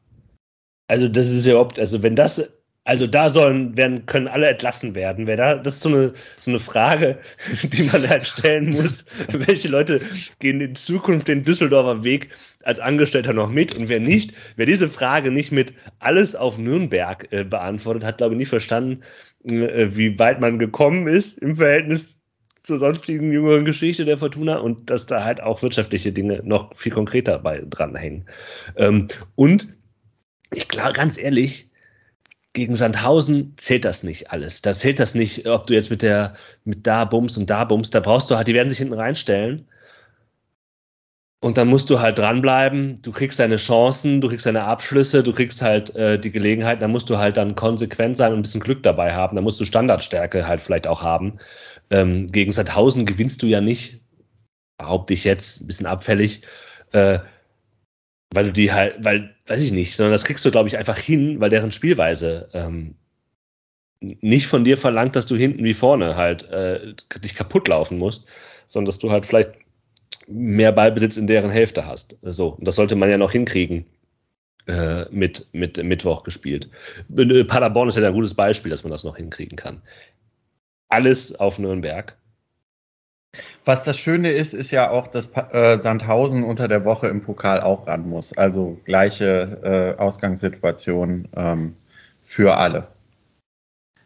Also, 0.88 1.10
das 1.10 1.30
ist 1.30 1.45
ja 1.45 1.54
überhaupt, 1.54 1.80
also 1.80 2.04
wenn 2.04 2.16
das 2.16 2.54
also 2.86 3.08
da 3.08 3.30
sollen, 3.30 3.78
werden, 3.78 4.06
können 4.06 4.28
alle 4.28 4.48
entlassen 4.48 4.94
werden. 4.94 5.26
Wer 5.26 5.38
da, 5.38 5.56
das 5.56 5.76
ist 5.76 5.82
so 5.82 5.90
eine, 5.90 6.14
so 6.40 6.52
eine 6.52 6.60
Frage, 6.60 7.18
die 7.64 7.84
man 7.84 8.08
halt 8.08 8.28
stellen 8.28 8.70
muss. 8.70 9.06
Welche 9.32 9.70
Leute 9.70 10.02
gehen 10.40 10.60
in 10.60 10.76
Zukunft 10.76 11.28
den 11.28 11.44
Düsseldorfer 11.44 12.04
Weg 12.04 12.30
als 12.64 12.80
Angestellter 12.80 13.34
noch 13.34 13.50
mit 13.50 13.76
und 13.76 13.88
wer 13.88 14.00
nicht? 14.00 14.34
Wer 14.58 14.66
diese 14.66 14.90
Frage 14.90 15.32
nicht 15.32 15.52
mit 15.52 15.74
alles 16.00 16.36
auf 16.36 16.58
Nürnberg 16.58 17.28
äh, 17.32 17.44
beantwortet, 17.44 18.04
hat, 18.04 18.18
glaube 18.18 18.34
ich, 18.34 18.40
nicht 18.40 18.50
verstanden, 18.50 19.02
äh, 19.50 19.96
wie 19.96 20.20
weit 20.20 20.42
man 20.42 20.60
gekommen 20.60 21.08
ist 21.08 21.38
im 21.40 21.56
Verhältnis 21.56 22.22
zur 22.64 22.78
sonstigen 22.78 23.32
jüngeren 23.32 23.66
Geschichte 23.66 24.06
der 24.06 24.18
Fortuna 24.18 24.58
und 24.58 24.90
dass 24.90 25.06
da 25.06 25.24
halt 25.24 25.42
auch 25.42 25.62
wirtschaftliche 25.62 26.12
Dinge 26.14 26.42
noch 26.44 26.76
viel 26.76 26.94
konkreter 26.94 27.40
bei 27.40 27.62
dranhängen. 27.70 28.26
Ähm, 28.78 29.08
und 29.36 29.76
ich 30.54 30.68
glaube, 30.68 30.94
ganz 30.94 31.18
ehrlich, 31.18 31.70
gegen 32.54 32.76
Sandhausen 32.76 33.54
zählt 33.58 33.84
das 33.84 34.04
nicht 34.04 34.32
alles. 34.32 34.62
Da 34.62 34.74
zählt 34.74 34.99
das 34.99 35.16
nicht, 35.16 35.47
ob 35.47 35.68
du 35.68 35.74
jetzt 35.74 35.89
mit 35.89 36.04
der, 36.04 36.36
mit 36.66 36.86
da 36.88 37.04
bums 37.06 37.36
und 37.38 37.49
da 37.49 37.64
bums, 37.66 37.89
da 37.89 37.99
brauchst 37.99 38.30
du 38.30 38.36
halt, 38.36 38.47
die 38.47 38.54
werden 38.54 38.70
sich 38.70 38.78
hinten 38.78 38.93
reinstellen. 38.93 39.68
Und 41.41 41.58
dann 41.58 41.68
musst 41.68 41.89
du 41.89 41.99
halt 41.99 42.20
dranbleiben, 42.20 43.01
du 43.01 43.12
kriegst 43.12 43.38
deine 43.38 43.58
Chancen, 43.58 44.22
du 44.22 44.30
kriegst 44.30 44.45
deine 44.45 44.64
Abschlüsse, 44.64 45.24
du 45.24 45.34
kriegst 45.34 45.62
halt 45.62 45.93
äh, 45.93 46.18
die 46.18 46.32
Gelegenheit, 46.32 46.82
da 46.82 46.88
musst 46.88 47.10
du 47.10 47.18
halt 47.18 47.36
dann 47.36 47.56
konsequent 47.56 48.16
sein 48.16 48.32
und 48.32 48.39
ein 48.39 48.43
bisschen 48.43 48.62
Glück 48.62 48.82
dabei 48.82 49.14
haben. 49.14 49.36
Da 49.36 49.41
musst 49.41 49.60
du 49.60 49.66
Standardstärke 49.66 50.47
halt 50.47 50.62
vielleicht 50.62 50.88
auch 50.88 51.01
haben. 51.01 51.39
Ähm, 51.89 52.28
gegen 52.28 52.54
Sandhausen 52.54 53.06
gewinnst 53.06 53.41
du 53.41 53.47
ja 53.47 53.60
nicht, 53.60 54.01
behaupte 54.78 55.14
ich 55.14 55.26
jetzt, 55.26 55.62
ein 55.62 55.68
bisschen 55.68 55.86
abfällig, 55.86 56.43
äh, 56.93 57.20
weil 58.36 58.46
du 58.46 58.52
die 58.52 58.72
halt, 58.72 58.96
weil, 59.00 59.34
weiß 59.48 59.62
ich 59.62 59.72
nicht, 59.72 59.96
sondern 59.96 60.12
das 60.12 60.26
kriegst 60.26 60.44
du, 60.46 60.52
glaube 60.52 60.68
ich, 60.68 60.78
einfach 60.78 60.98
hin, 60.98 61.40
weil 61.40 61.50
deren 61.50 61.72
Spielweise 61.72 62.50
ähm, 62.54 62.96
nicht 64.00 64.48
von 64.48 64.64
dir 64.64 64.78
verlangt, 64.78 65.16
dass 65.16 65.26
du 65.26 65.36
hinten 65.36 65.64
wie 65.64 65.74
vorne 65.74 66.16
halt 66.16 66.44
äh, 66.50 66.94
dich 67.24 67.36
kaputt 67.36 67.68
laufen 67.68 67.98
musst, 67.98 68.26
sondern 68.68 68.88
dass 68.88 69.00
du 69.00 69.12
halt 69.12 69.26
vielleicht 69.26 69.52
mehr 70.28 70.72
Ballbesitz 70.72 71.18
in 71.18 71.28
deren 71.28 71.52
Hälfte 71.52 71.86
hast. 71.86 72.18
So, 72.22 72.50
und 72.50 72.68
das 72.68 72.76
sollte 72.76 72.96
man 72.96 73.10
ja 73.10 73.18
noch 73.18 73.32
hinkriegen. 73.32 73.86
Äh, 74.66 75.10
mit, 75.12 75.48
mit 75.52 75.84
Mittwoch 75.84 76.24
gespielt. 76.24 76.70
Äh, 77.18 77.44
Paderborn 77.44 77.90
ist 77.90 77.98
ja 77.98 78.08
ein 78.08 78.14
gutes 78.14 78.34
Beispiel, 78.34 78.70
dass 78.70 78.84
man 78.84 78.92
das 78.92 79.04
noch 79.04 79.18
hinkriegen 79.18 79.58
kann. 79.58 79.82
Alles 80.88 81.36
auf 81.36 81.60
Nürnberg. 81.60 82.16
Was 83.66 83.84
das 83.84 83.98
Schöne 83.98 84.32
ist, 84.32 84.54
ist 84.54 84.72
ja 84.72 84.90
auch, 84.90 85.08
dass 85.08 85.32
äh, 85.52 85.80
Sandhausen 85.80 86.44
unter 86.44 86.68
der 86.68 86.86
Woche 86.86 87.08
im 87.08 87.22
Pokal 87.22 87.62
auch 87.62 87.88
ran 87.88 88.08
muss. 88.08 88.38
Also 88.38 88.80
gleiche 88.86 89.96
äh, 89.98 90.00
Ausgangssituation 90.00 91.28
ähm, 91.36 91.76
für 92.22 92.58
alle. 92.58 92.88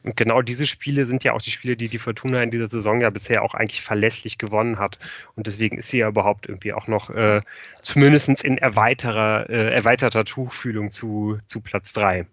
Und 0.03 0.15
genau 0.15 0.41
diese 0.41 0.65
Spiele 0.65 1.05
sind 1.05 1.25
ja 1.25 1.34
auch 1.34 1.41
die 1.41 1.51
Spiele, 1.51 1.75
die 1.75 1.89
die 1.89 1.97
Fortuna 1.97 2.41
in 2.41 2.51
dieser 2.51 2.67
Saison 2.67 3.01
ja 3.01 3.09
bisher 3.09 3.43
auch 3.43 3.53
eigentlich 3.53 3.82
verlässlich 3.82 4.38
gewonnen 4.38 4.80
hat. 4.80 4.97
Und 5.36 5.47
deswegen 5.47 5.78
ist 5.80 5.89
sie 5.89 5.97
ja 5.97 6.07
überhaupt 6.07 6.47
irgendwie 6.47 6.71
auch 6.71 6.88
noch 6.88 7.09
äh, 7.09 7.41
zumindest 7.82 8.30
in 8.30 8.57
erweiterer, 8.57 9.49
äh, 9.49 9.73
erweiterter 9.73 10.23
Tuchfühlung 10.23 10.91
zu, 10.91 11.39
zu 11.47 11.59
Platz 11.59 11.91
3. 11.91 12.25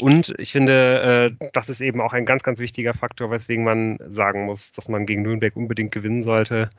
Und 0.00 0.34
ich 0.38 0.52
finde, 0.52 1.36
äh, 1.40 1.48
das 1.52 1.68
ist 1.68 1.80
eben 1.80 2.00
auch 2.00 2.12
ein 2.12 2.24
ganz, 2.24 2.42
ganz 2.42 2.58
wichtiger 2.58 2.94
Faktor, 2.94 3.30
weswegen 3.30 3.64
man 3.64 3.98
sagen 4.08 4.46
muss, 4.46 4.72
dass 4.72 4.88
man 4.88 5.06
gegen 5.06 5.22
Nürnberg 5.22 5.56
unbedingt 5.56 5.92
gewinnen 5.92 6.22
sollte. 6.22 6.70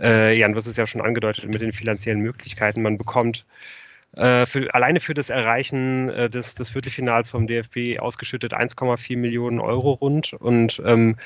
Äh, 0.00 0.38
Jan, 0.38 0.52
du 0.52 0.56
hast 0.56 0.66
es 0.66 0.76
ja 0.76 0.86
schon 0.86 1.00
angedeutet 1.00 1.46
mit 1.46 1.60
den 1.60 1.72
finanziellen 1.72 2.20
Möglichkeiten. 2.20 2.82
Man 2.82 2.96
bekommt 2.96 3.44
äh, 4.16 4.44
für, 4.46 4.74
alleine 4.74 5.00
für 5.00 5.14
das 5.14 5.30
Erreichen 5.30 6.08
äh, 6.10 6.28
des, 6.28 6.54
des 6.54 6.70
Viertelfinals 6.70 7.30
vom 7.30 7.46
DFB 7.46 8.00
ausgeschüttet 8.00 8.54
1,4 8.54 9.16
Millionen 9.16 9.60
Euro 9.60 9.92
rund 9.92 10.32
und 10.32 10.82
ähm, 10.84 11.16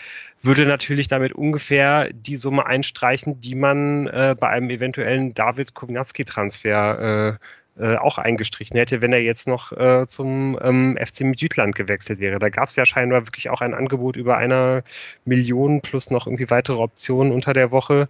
würde 0.42 0.66
natürlich 0.66 1.08
damit 1.08 1.32
ungefähr 1.32 2.10
die 2.12 2.36
Summe 2.36 2.66
einstreichen, 2.66 3.40
die 3.40 3.54
man 3.54 4.06
äh, 4.08 4.36
bei 4.38 4.48
einem 4.48 4.68
eventuellen 4.68 5.32
David 5.32 5.74
Kovnatski-Transfer 5.74 7.38
äh, 7.38 7.46
äh, 7.76 7.96
auch 7.96 8.18
eingestrichen 8.18 8.76
hätte, 8.76 9.00
wenn 9.00 9.12
er 9.12 9.22
jetzt 9.22 9.48
noch 9.48 9.72
äh, 9.72 10.06
zum 10.06 10.58
ähm, 10.62 10.96
FC 10.96 11.22
Midtjylland 11.22 11.74
gewechselt 11.74 12.20
wäre. 12.20 12.38
Da 12.38 12.48
gab 12.48 12.68
es 12.68 12.76
ja 12.76 12.86
scheinbar 12.86 13.26
wirklich 13.26 13.50
auch 13.50 13.60
ein 13.60 13.74
Angebot 13.74 14.16
über 14.16 14.36
einer 14.36 14.84
Million 15.24 15.80
plus 15.80 16.10
noch 16.10 16.26
irgendwie 16.26 16.50
weitere 16.50 16.76
Optionen 16.76 17.32
unter 17.32 17.52
der 17.52 17.70
Woche, 17.70 18.08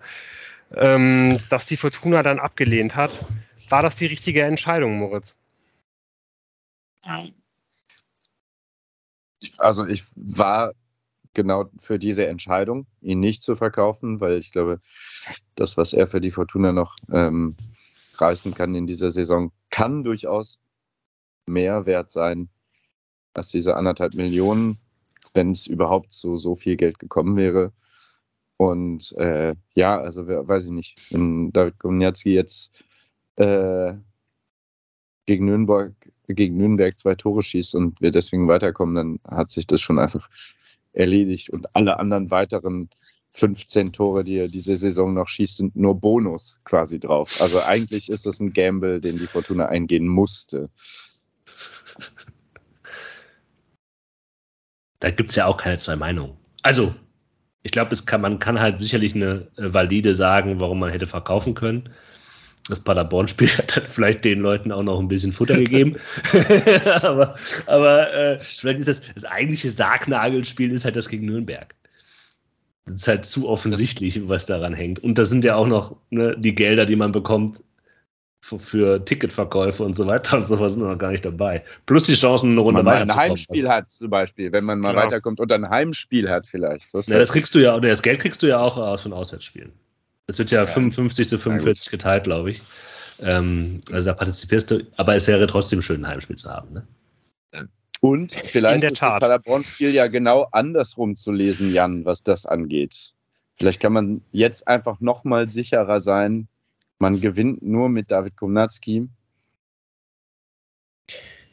ähm, 0.74 1.38
dass 1.48 1.66
die 1.66 1.78
Fortuna 1.78 2.22
dann 2.22 2.40
abgelehnt 2.40 2.94
hat. 2.94 3.24
War 3.70 3.82
das 3.82 3.96
die 3.96 4.06
richtige 4.06 4.42
Entscheidung, 4.42 4.98
Moritz? 4.98 5.34
Also 9.58 9.86
ich 9.86 10.04
war 10.14 10.72
genau 11.34 11.70
für 11.78 11.98
diese 11.98 12.26
Entscheidung, 12.26 12.86
ihn 13.00 13.20
nicht 13.20 13.42
zu 13.42 13.56
verkaufen, 13.56 14.20
weil 14.20 14.38
ich 14.38 14.52
glaube, 14.52 14.80
das, 15.54 15.76
was 15.76 15.92
er 15.92 16.06
für 16.06 16.20
die 16.20 16.30
Fortuna 16.30 16.72
noch 16.72 16.96
ähm, 17.12 17.56
reißen 18.20 18.54
kann 18.54 18.74
in 18.74 18.86
dieser 18.86 19.10
Saison, 19.10 19.52
kann 19.70 20.04
durchaus 20.04 20.58
mehr 21.46 21.86
wert 21.86 22.10
sein 22.12 22.48
als 23.34 23.48
diese 23.48 23.76
anderthalb 23.76 24.14
Millionen, 24.14 24.78
wenn 25.34 25.50
es 25.50 25.66
überhaupt 25.66 26.12
zu 26.12 26.38
so 26.38 26.54
viel 26.54 26.76
Geld 26.76 26.98
gekommen 26.98 27.36
wäre. 27.36 27.72
Und 28.56 29.12
äh, 29.18 29.54
ja, 29.74 30.00
also 30.00 30.26
weiß 30.26 30.66
ich 30.66 30.70
nicht, 30.70 31.12
wenn 31.12 31.52
David 31.52 31.78
Gomniatski 31.80 32.32
jetzt 32.32 32.84
äh, 33.36 33.94
gegen 35.26 35.46
Nürnberg, 35.46 35.92
gegen 36.28 36.56
Nürnberg 36.56 36.98
zwei 36.98 37.14
Tore 37.16 37.42
schießt 37.42 37.74
und 37.74 38.00
wir 38.00 38.12
deswegen 38.12 38.46
weiterkommen, 38.46 38.94
dann 38.94 39.36
hat 39.36 39.50
sich 39.50 39.66
das 39.66 39.80
schon 39.80 39.98
einfach 39.98 40.30
erledigt. 40.92 41.50
Und 41.50 41.74
alle 41.74 41.98
anderen 41.98 42.30
weiteren 42.30 42.88
15 43.34 43.92
Tore, 43.92 44.22
die 44.22 44.38
er 44.38 44.48
diese 44.48 44.76
Saison 44.76 45.12
noch 45.12 45.26
schießt, 45.26 45.56
sind 45.56 45.76
nur 45.76 46.00
Bonus 46.00 46.60
quasi 46.64 47.00
drauf. 47.00 47.40
Also 47.40 47.60
eigentlich 47.60 48.08
ist 48.08 48.26
das 48.26 48.38
ein 48.38 48.52
Gamble, 48.52 49.00
den 49.00 49.18
die 49.18 49.26
Fortuna 49.26 49.66
eingehen 49.66 50.06
musste. 50.06 50.70
Da 55.00 55.10
gibt 55.10 55.30
es 55.30 55.36
ja 55.36 55.46
auch 55.46 55.56
keine 55.56 55.78
zwei 55.78 55.96
Meinungen. 55.96 56.36
Also, 56.62 56.94
ich 57.64 57.72
glaube, 57.72 57.96
man 58.18 58.38
kann 58.38 58.60
halt 58.60 58.80
sicherlich 58.80 59.14
eine 59.14 59.48
äh, 59.56 59.74
valide 59.74 60.14
sagen, 60.14 60.60
warum 60.60 60.78
man 60.78 60.90
hätte 60.90 61.06
verkaufen 61.06 61.54
können. 61.54 61.90
Das 62.68 62.80
Paderborn-Spiel 62.80 63.48
hat 63.58 63.76
dann 63.76 63.84
vielleicht 63.88 64.24
den 64.24 64.40
Leuten 64.40 64.70
auch 64.70 64.84
noch 64.84 65.00
ein 65.00 65.08
bisschen 65.08 65.32
Futter 65.32 65.56
gegeben. 65.56 65.96
aber 67.02 67.34
aber 67.66 68.14
äh, 68.14 68.38
vielleicht 68.38 68.78
ist 68.78 68.88
das, 68.88 69.02
das 69.14 69.24
eigentliche 69.24 69.70
Sargnagelspiel 69.70 70.70
ist 70.70 70.84
halt 70.84 70.94
das 70.94 71.08
gegen 71.08 71.26
Nürnberg. 71.26 71.74
Das 72.86 72.96
ist 72.96 73.08
halt 73.08 73.24
zu 73.24 73.48
offensichtlich, 73.48 74.28
was 74.28 74.46
daran 74.46 74.74
hängt. 74.74 75.02
Und 75.02 75.16
da 75.16 75.24
sind 75.24 75.44
ja 75.44 75.56
auch 75.56 75.66
noch 75.66 75.96
ne, 76.10 76.36
die 76.38 76.54
Gelder, 76.54 76.84
die 76.84 76.96
man 76.96 77.12
bekommt 77.12 77.62
für, 78.40 78.58
für, 78.58 79.04
Ticketverkäufe 79.04 79.82
und 79.82 79.96
so 79.96 80.06
weiter 80.06 80.36
und 80.36 80.42
sowas 80.42 80.74
sind 80.74 80.82
noch 80.82 80.98
gar 80.98 81.12
nicht 81.12 81.24
dabei. 81.24 81.64
Plus 81.86 82.02
die 82.02 82.14
Chancen, 82.14 82.50
eine 82.50 82.60
Runde 82.60 82.84
weiter. 82.84 83.00
Wenn 83.00 83.06
man 83.08 83.16
ein 83.16 83.30
Heimspiel 83.30 83.68
hat 83.68 83.90
zum 83.90 84.10
Beispiel, 84.10 84.52
wenn 84.52 84.64
man 84.64 84.80
mal 84.80 84.90
genau. 84.90 85.02
weiterkommt 85.02 85.40
und 85.40 85.50
ein 85.50 85.68
Heimspiel 85.68 86.28
hat 86.28 86.46
vielleicht. 86.46 86.92
Das, 86.92 87.06
ja, 87.06 87.18
das 87.18 87.32
kriegst 87.32 87.54
du 87.54 87.60
ja, 87.60 87.74
oder 87.74 87.88
das 87.88 88.02
Geld 88.02 88.20
kriegst 88.20 88.42
du 88.42 88.46
ja 88.48 88.60
auch 88.60 88.76
aus 88.76 89.00
von 89.00 89.14
Auswärtsspielen. 89.14 89.72
Das 90.26 90.38
wird 90.38 90.50
ja, 90.50 90.60
ja 90.60 90.66
55 90.66 91.26
zu 91.26 91.38
45 91.38 91.90
geteilt, 91.90 92.24
glaube 92.24 92.50
ich. 92.50 92.62
Ähm, 93.20 93.80
also 93.90 94.10
da 94.10 94.14
partizipierst 94.14 94.70
du, 94.70 94.80
aber 94.96 95.14
es 95.14 95.26
wäre 95.26 95.46
trotzdem 95.46 95.80
schön, 95.80 96.04
ein 96.04 96.08
Heimspiel 96.08 96.36
zu 96.36 96.50
haben. 96.50 96.74
Ne? 96.74 96.86
Und 98.04 98.32
vielleicht 98.32 98.84
ist 98.84 99.00
das 99.00 99.18
Paderborn-Spiel 99.18 99.94
ja 99.94 100.08
genau 100.08 100.46
andersrum 100.52 101.16
zu 101.16 101.32
lesen, 101.32 101.72
Jan, 101.72 102.04
was 102.04 102.22
das 102.22 102.44
angeht. 102.44 103.14
Vielleicht 103.56 103.80
kann 103.80 103.94
man 103.94 104.20
jetzt 104.30 104.68
einfach 104.68 105.00
noch 105.00 105.24
mal 105.24 105.48
sicherer 105.48 106.00
sein, 106.00 106.46
man 106.98 107.22
gewinnt 107.22 107.62
nur 107.62 107.88
mit 107.88 108.10
David 108.10 108.36
Komnatski. 108.36 109.08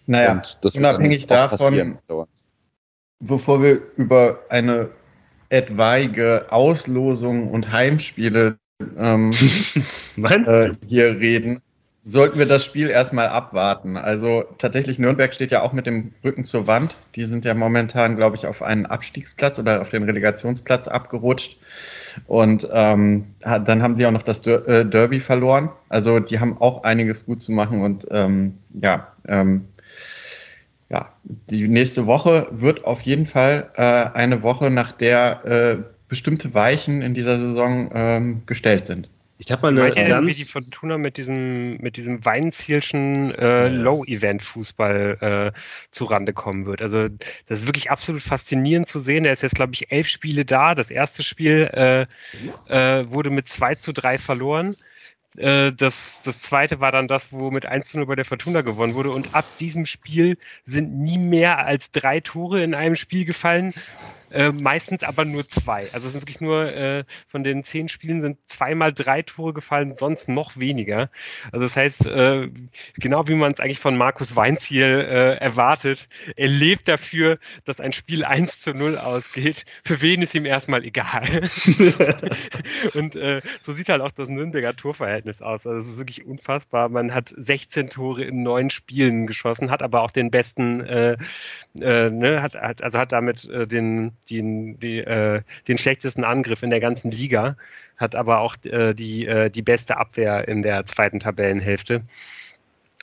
Naja, 0.08 0.42
unabhängig 0.76 1.26
davon, 1.26 1.98
bevor 3.22 3.64
wir 3.64 3.82
über 3.96 4.42
eine 4.50 4.90
etwaige 5.48 6.48
Auslosung 6.52 7.50
und 7.50 7.72
Heimspiele 7.72 8.58
ähm, 8.98 9.32
äh, 10.18 10.72
hier 10.86 11.18
reden, 11.18 11.62
sollten 12.04 12.40
wir 12.40 12.48
das 12.48 12.66
Spiel 12.66 12.90
erstmal 12.90 13.28
abwarten. 13.28 13.96
Also 13.96 14.44
tatsächlich, 14.58 14.98
Nürnberg 14.98 15.34
steht 15.34 15.52
ja 15.52 15.62
auch 15.62 15.72
mit 15.72 15.86
dem 15.86 16.14
Rücken 16.24 16.46
zur 16.46 16.66
Wand. 16.66 16.96
Die 17.16 17.26
sind 17.26 17.46
ja 17.46 17.54
momentan, 17.54 18.16
glaube 18.16 18.36
ich, 18.36 18.48
auf 18.48 18.62
einen 18.62 18.88
Abstiegsplatz 18.88 19.60
oder 19.60 19.82
auf 19.82 19.92
den 19.92 20.04
Relegationsplatz 20.04 20.88
abgerutscht. 20.88 21.58
Und 22.28 22.68
ähm, 22.72 23.28
dann 23.42 23.84
haben 23.84 23.96
sie 23.96 24.06
auch 24.06 24.12
noch 24.12 24.24
das 24.24 24.46
äh, 24.48 24.86
Derby 24.86 25.20
verloren. 25.20 25.70
Also 25.90 26.20
die 26.20 26.40
haben 26.40 26.58
auch 26.60 26.84
einiges 26.84 27.26
gut 27.26 27.42
zu 27.42 27.52
machen. 27.52 27.82
Und 27.82 28.08
ähm, 28.10 28.58
ja, 28.74 29.08
ähm, 29.28 29.68
ja, 30.90 31.14
die 31.24 31.68
nächste 31.68 32.08
Woche 32.08 32.48
wird 32.52 32.84
auf 32.84 33.02
jeden 33.02 33.26
Fall 33.26 33.70
äh, 33.76 34.18
eine 34.18 34.44
Woche, 34.44 34.72
nach 34.72 34.92
der 34.92 35.46
äh, 35.46 35.78
bestimmte 36.10 36.54
Weichen 36.54 37.02
in 37.02 37.14
dieser 37.14 37.40
Saison 37.40 37.92
ähm, 37.94 38.42
gestellt 38.46 38.88
sind. 38.88 39.08
Ich 39.44 39.52
habe 39.52 39.64
mal 39.64 39.68
eine 39.70 39.82
Meint 39.82 39.96
ganz... 39.96 40.28
wie 40.28 40.44
die 40.44 40.48
Fortuna 40.48 41.00
mit 41.00 41.18
diesem, 41.18 41.78
mit 41.78 41.98
diesem 41.98 42.24
Weinzielschen 42.24 43.34
äh, 43.34 43.70
Low-Event-Fußball 43.70 45.52
äh, 45.56 45.60
zurande 45.90 46.32
kommen 46.32 46.68
wird. 46.68 46.84
Also 46.84 47.08
das 47.48 47.62
ist 47.62 47.66
wirklich 47.66 47.90
absolut 47.90 48.22
faszinierend 48.22 48.88
zu 48.88 49.00
sehen. 49.00 49.26
Er 49.26 49.34
ist 49.34 49.42
jetzt, 49.42 49.56
glaube 49.56 49.74
ich, 49.74 49.92
elf 49.92 50.08
Spiele 50.08 50.46
da. 50.46 50.76
Das 50.76 50.92
erste 50.92 51.24
Spiel 51.24 51.70
äh, 51.74 52.02
äh, 52.68 53.10
wurde 53.10 53.32
mit 53.32 53.50
2 53.50 53.76
zu 53.76 53.94
3 53.94 54.20
verloren. 54.20 54.76
Äh, 55.38 55.72
das, 55.74 56.20
das 56.24 56.40
zweite 56.44 56.80
war 56.80 56.92
dann 56.92 57.08
das, 57.08 57.32
wo 57.32 57.50
mit 57.50 57.66
1 57.66 57.90
zu 57.90 57.98
0 57.98 58.06
bei 58.06 58.16
der 58.16 58.26
Fortuna 58.26 58.62
gewonnen 58.62 58.94
wurde. 58.94 59.10
Und 59.10 59.34
ab 59.34 59.46
diesem 59.60 59.88
Spiel 59.88 60.38
sind 60.66 61.00
nie 61.00 61.18
mehr 61.18 61.66
als 61.66 61.90
drei 61.90 62.20
Tore 62.20 62.64
in 62.64 62.76
einem 62.76 62.96
Spiel 62.96 63.26
gefallen. 63.26 63.74
Äh, 64.32 64.52
meistens 64.52 65.04
aber 65.04 65.26
nur 65.26 65.48
zwei. 65.48 65.90
Also 65.92 66.08
es 66.08 66.14
sind 66.14 66.22
wirklich 66.22 66.40
nur 66.40 66.72
äh, 66.72 67.04
von 67.28 67.44
den 67.44 67.64
zehn 67.64 67.90
Spielen 67.90 68.22
sind 68.22 68.38
zweimal 68.48 68.94
drei 68.94 69.22
Tore 69.24 69.54
gefallen, 69.54 69.96
sonst 69.98 70.30
noch 70.30 70.58
weniger. 70.58 71.10
Also 71.52 71.66
das 71.66 71.76
heißt, 71.76 72.06
äh, 72.06 72.50
genau 72.96 73.28
wie 73.28 73.36
man 73.36 73.52
es 73.52 73.60
eigentlich 73.60 73.80
von 73.80 73.98
Markus 73.98 74.36
Weinziel 74.36 74.84
äh, 74.84 75.36
erwartet, 75.36 76.08
er 76.38 76.48
lebt 76.48 76.88
dafür, 76.88 77.40
dass 77.66 77.82
ein 77.82 77.92
Spiel 77.92 78.24
1 78.24 78.62
zu 78.62 78.74
0 78.74 78.98
ausgeht. 78.98 79.66
Für 79.84 80.02
wen 80.02 80.22
ist 80.22 80.34
ihm 80.34 80.46
erstmal 80.46 80.86
egal. 80.86 81.22
Und 82.94 83.16
äh, 83.18 83.42
so 83.64 83.74
sieht 83.74 83.90
halt 83.90 84.02
auch 84.02 84.12
das 84.12 84.30
Nürnberger 84.30 84.76
Torverhältnis 84.76 85.42
aus. 85.42 85.68
Also 85.68 85.80
es 85.80 85.94
ist 85.94 85.98
wirklich 85.98 86.26
unfassbar. 86.26 86.88
Man 86.88 87.14
hat 87.14 87.34
16 87.36 87.90
Tore 87.90 88.24
in 88.24 88.44
neun 88.44 88.70
Spielen 88.70 89.28
geschossen, 89.28 89.72
hat 89.72 89.84
aber 89.84 90.02
auch 90.04 90.12
den 90.12 90.32
besten, 90.32 90.78
ne, 90.78 92.42
hat, 92.42 92.56
hat, 92.56 92.82
also 92.82 92.98
hat 92.98 93.12
damit 93.12 93.50
den 93.72 94.14
den, 94.30 94.80
die, 94.80 95.00
äh, 95.00 95.42
den 95.68 95.78
schlechtesten 95.78 96.24
Angriff 96.24 96.64
in 96.64 96.70
der 96.70 96.80
ganzen 96.80 97.12
Liga, 97.12 97.58
hat 97.98 98.16
aber 98.16 98.40
auch 98.40 98.56
äh, 98.64 98.94
die, 98.94 99.26
äh, 99.26 99.50
die 99.50 99.62
beste 99.62 99.98
Abwehr 99.98 100.48
in 100.48 100.62
der 100.62 100.86
zweiten 100.86 101.20
Tabellenhälfte. 101.20 102.04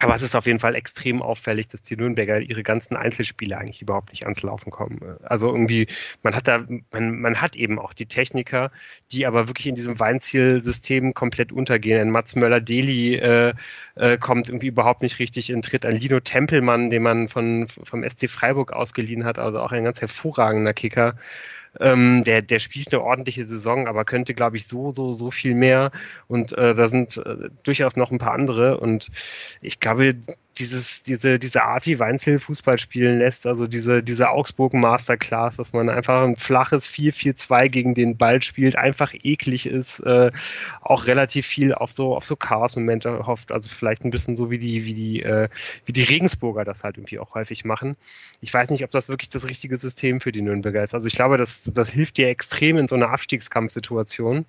Aber 0.00 0.14
es 0.14 0.22
ist 0.22 0.36
auf 0.36 0.46
jeden 0.46 0.60
Fall 0.60 0.76
extrem 0.76 1.20
auffällig, 1.22 1.68
dass 1.68 1.82
die 1.82 1.96
Nürnberger 1.96 2.38
ihre 2.40 2.62
ganzen 2.62 2.94
Einzelspiele 2.94 3.58
eigentlich 3.58 3.82
überhaupt 3.82 4.10
nicht 4.10 4.22
ans 4.24 4.42
Laufen 4.42 4.70
kommen. 4.70 5.16
Also 5.24 5.48
irgendwie, 5.48 5.88
man 6.22 6.36
hat 6.36 6.46
da, 6.46 6.64
man, 6.92 7.20
man 7.20 7.40
hat 7.40 7.56
eben 7.56 7.80
auch 7.80 7.92
die 7.92 8.06
Techniker, 8.06 8.70
die 9.10 9.26
aber 9.26 9.48
wirklich 9.48 9.66
in 9.66 9.74
diesem 9.74 9.98
Weinzielsystem 9.98 11.14
komplett 11.14 11.50
untergehen. 11.50 12.00
Ein 12.00 12.10
Mats 12.10 12.36
Möller-Deli 12.36 13.16
äh, 13.16 13.54
äh, 13.96 14.18
kommt 14.18 14.48
irgendwie 14.48 14.68
überhaupt 14.68 15.02
nicht 15.02 15.18
richtig 15.18 15.50
in 15.50 15.62
Tritt. 15.62 15.84
Ein 15.84 15.96
Lino 15.96 16.20
Tempelmann, 16.20 16.90
den 16.90 17.02
man 17.02 17.28
von, 17.28 17.66
vom 17.66 18.08
SC 18.08 18.30
Freiburg 18.30 18.72
ausgeliehen 18.72 19.24
hat, 19.24 19.40
also 19.40 19.58
auch 19.58 19.72
ein 19.72 19.82
ganz 19.82 20.00
hervorragender 20.00 20.74
Kicker. 20.74 21.16
Ähm, 21.80 22.24
der, 22.24 22.42
der 22.42 22.58
spielt 22.58 22.92
eine 22.92 23.02
ordentliche 23.02 23.46
Saison, 23.46 23.86
aber 23.86 24.04
könnte, 24.04 24.34
glaube 24.34 24.56
ich, 24.56 24.66
so, 24.66 24.90
so, 24.90 25.12
so 25.12 25.30
viel 25.30 25.54
mehr. 25.54 25.90
Und 26.26 26.52
äh, 26.52 26.74
da 26.74 26.86
sind 26.86 27.16
äh, 27.18 27.50
durchaus 27.62 27.96
noch 27.96 28.10
ein 28.10 28.18
paar 28.18 28.32
andere. 28.32 28.78
Und 28.78 29.08
ich 29.60 29.80
glaube, 29.80 30.16
dieses, 30.58 31.02
diese, 31.02 31.38
diese 31.38 31.62
Art, 31.62 31.86
wie 31.86 31.98
Weinzel 31.98 32.38
Fußball 32.38 32.78
spielen 32.78 33.18
lässt, 33.18 33.46
also 33.46 33.66
diese, 33.66 34.02
diese 34.02 34.30
Augsburg 34.30 34.74
Masterclass, 34.74 35.56
dass 35.56 35.72
man 35.72 35.88
einfach 35.88 36.22
ein 36.22 36.36
flaches 36.36 36.86
4-4-2 36.88 37.68
gegen 37.68 37.94
den 37.94 38.16
Ball 38.16 38.42
spielt, 38.42 38.76
einfach 38.76 39.14
eklig 39.22 39.66
ist, 39.66 40.00
äh, 40.00 40.30
auch 40.80 41.06
relativ 41.06 41.46
viel 41.46 41.74
auf 41.74 41.92
so, 41.92 42.16
auf 42.16 42.24
so 42.24 42.36
Chaos-Momente 42.36 43.26
hofft, 43.26 43.52
also 43.52 43.68
vielleicht 43.68 44.04
ein 44.04 44.10
bisschen 44.10 44.36
so 44.36 44.50
wie 44.50 44.58
die, 44.58 44.84
wie 44.84 44.94
die, 44.94 45.22
äh, 45.22 45.48
wie 45.84 45.92
die 45.92 46.04
Regensburger 46.04 46.64
das 46.64 46.84
halt 46.84 46.96
irgendwie 46.96 47.18
auch 47.18 47.34
häufig 47.34 47.64
machen. 47.64 47.96
Ich 48.40 48.52
weiß 48.52 48.70
nicht, 48.70 48.84
ob 48.84 48.90
das 48.90 49.08
wirklich 49.08 49.28
das 49.28 49.46
richtige 49.48 49.76
System 49.76 50.20
für 50.20 50.32
die 50.32 50.42
Nürnberger 50.42 50.82
ist. 50.82 50.94
Also 50.94 51.06
ich 51.06 51.14
glaube, 51.14 51.36
das, 51.36 51.62
das 51.72 51.90
hilft 51.90 52.16
dir 52.16 52.28
extrem 52.28 52.78
in 52.78 52.88
so 52.88 52.94
einer 52.94 53.10
Abstiegskampfsituation. 53.10 54.46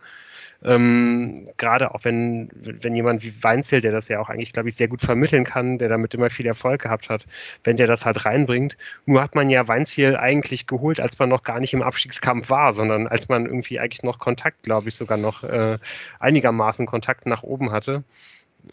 Ähm, 0.64 1.48
Gerade 1.58 1.94
auch 1.94 2.04
wenn, 2.04 2.50
wenn 2.54 2.96
jemand 2.96 3.24
wie 3.24 3.34
Weinzel, 3.42 3.82
der 3.82 3.92
das 3.92 4.08
ja 4.10 4.20
auch 4.20 4.30
eigentlich, 4.30 4.52
glaube 4.52 4.70
ich, 4.70 4.76
sehr 4.76 4.88
gut 4.88 5.02
vermitteln 5.02 5.46
kann, 5.46 5.78
der 5.78 5.90
damit 5.90 6.14
immer 6.14 6.30
viel 6.30 6.46
Erfolg 6.46 6.82
gehabt 6.82 7.10
hat, 7.10 7.26
wenn 7.64 7.78
der 7.78 7.88
das 7.88 8.06
halt 8.06 8.26
reinbringt. 8.26 8.78
Nur 9.06 9.22
hat 9.22 9.36
man 9.36 9.50
ja 9.50 9.68
Weinziel 9.68 10.18
eigentlich 10.18 10.68
geholt, 10.68 11.00
als 11.00 11.18
man 11.18 11.30
noch 11.30 11.44
gar 11.44 11.60
nicht 11.60 11.74
im 11.74 11.82
Abstiegskampf 11.82 12.50
war, 12.50 12.74
sondern 12.74 13.08
als 13.08 13.30
man 13.30 13.46
irgendwie 13.46 13.80
eigentlich 13.80 14.04
noch 14.04 14.20
Kontakt, 14.20 14.64
glaube 14.64 14.90
ich, 14.90 14.96
sogar 14.96 15.18
noch 15.18 15.44
äh, 15.44 15.78
einigermaßen 16.20 16.86
Kontakt 16.86 17.26
nach 17.26 17.44
oben 17.44 17.72
hatte. 17.72 18.04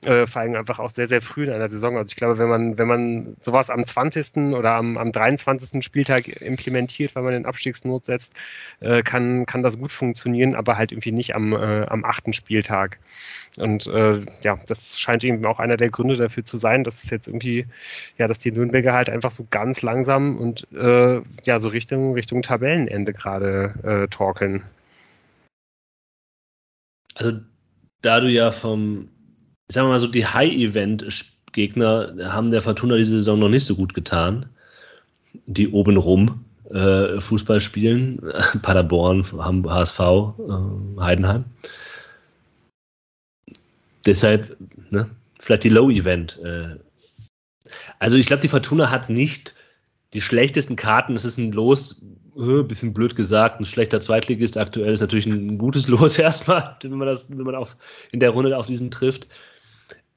Äh, 0.05 0.27
vor 0.27 0.43
allem 0.43 0.55
einfach 0.57 0.79
auch 0.79 0.91
sehr, 0.91 1.09
sehr 1.09 1.23
früh 1.23 1.45
in 1.45 1.53
einer 1.53 1.69
Saison. 1.69 1.97
Also 1.97 2.09
ich 2.11 2.17
glaube, 2.17 2.39
wenn 2.39 2.49
man, 2.49 2.79
wenn 2.79 2.89
man 2.89 3.37
sowas 3.41 3.71
am 3.71 3.85
20. 3.85 4.37
oder 4.55 4.73
am, 4.73 4.99
am 4.99 5.11
23. 5.11 5.83
Spieltag 5.83 6.29
implementiert, 6.41 7.15
weil 7.15 7.23
man 7.23 7.33
den 7.33 7.47
Abstiegsnot 7.47 8.05
setzt, 8.05 8.35
äh, 8.81 9.03
kann, 9.03 9.47
kann 9.47 9.63
das 9.63 9.79
gut 9.79 9.93
funktionieren, 9.93 10.55
aber 10.55 10.77
halt 10.77 10.93
irgendwie 10.93 11.13
nicht 11.13 11.35
am, 11.35 11.53
äh, 11.53 11.87
am 11.87 12.05
8. 12.05 12.35
Spieltag. 12.35 12.99
Und 13.57 13.87
äh, 13.87 14.21
ja, 14.43 14.59
das 14.67 14.99
scheint 14.99 15.25
eben 15.25 15.45
auch 15.47 15.61
einer 15.61 15.77
der 15.77 15.91
Gründe 15.91 16.17
dafür 16.17 16.45
zu 16.45 16.57
sein, 16.57 16.85
dass 16.85 17.05
es 17.05 17.11
jetzt 17.11 17.29
irgendwie, 17.29 17.67
ja, 18.19 18.27
dass 18.27 18.39
die 18.39 18.53
Nürnberger 18.53 18.93
halt 18.93 19.09
einfach 19.09 19.31
so 19.31 19.47
ganz 19.51 19.83
langsam 19.83 20.37
und 20.37 20.67
äh, 20.75 21.23
ja, 21.45 21.59
so 21.59 21.69
Richtung, 21.69 22.15
Richtung 22.15 22.43
Tabellenende 22.43 23.13
gerade 23.13 23.75
äh, 23.83 24.09
torkeln. 24.09 24.63
Also 27.15 27.41
da 28.03 28.21
du 28.21 28.29
ja 28.29 28.51
vom, 28.51 29.09
sagen 29.69 29.87
wir 29.89 29.93
mal 29.93 29.99
so, 29.99 30.07
die 30.07 30.27
High-Event-Gegner 30.27 32.17
haben 32.33 32.51
der 32.51 32.63
Fortuna 32.63 32.97
diese 32.97 33.17
Saison 33.17 33.39
noch 33.39 33.49
nicht 33.49 33.65
so 33.65 33.75
gut 33.75 33.95
getan, 33.95 34.47
die 35.47 35.69
oben 35.69 35.97
rum 35.97 36.45
äh, 36.71 37.21
Fußball 37.21 37.61
spielen, 37.61 38.21
Paderborn, 38.63 39.23
HSV, 39.25 40.01
äh, 40.01 41.01
Heidenheim. 41.01 41.45
Deshalb, 44.05 44.57
ne, 44.91 45.11
vielleicht 45.39 45.65
die 45.65 45.69
Low-Event. 45.69 46.39
Äh. 46.45 46.77
Also 47.99 48.17
ich 48.17 48.27
glaube, 48.27 48.43
die 48.43 48.49
Fortuna 48.49 48.91
hat 48.91 49.11
nicht 49.11 49.55
die 50.13 50.21
schlechtesten 50.21 50.77
Karten. 50.77 51.15
Das 51.15 51.25
ist 51.25 51.39
ein 51.39 51.53
Los, 51.53 52.03
äh, 52.37 52.63
bisschen 52.63 52.95
blöd 52.95 53.17
gesagt, 53.17 53.61
ein 53.61 53.65
schlechter 53.65 54.01
Zweitligist 54.01 54.57
aktuell 54.57 54.93
ist 54.93 55.01
natürlich 55.01 55.27
ein 55.27 55.59
gutes 55.59 55.89
Los 55.89 56.19
erstmal, 56.21 56.77
wenn 56.83 56.93
man 56.93 57.09
das, 57.09 57.29
wenn 57.29 57.45
man 57.45 57.55
auf, 57.57 57.77
in 58.13 58.21
der 58.21 58.31
Runde 58.31 58.57
auf 58.57 58.67
diesen 58.67 58.91
trifft. 58.91 59.27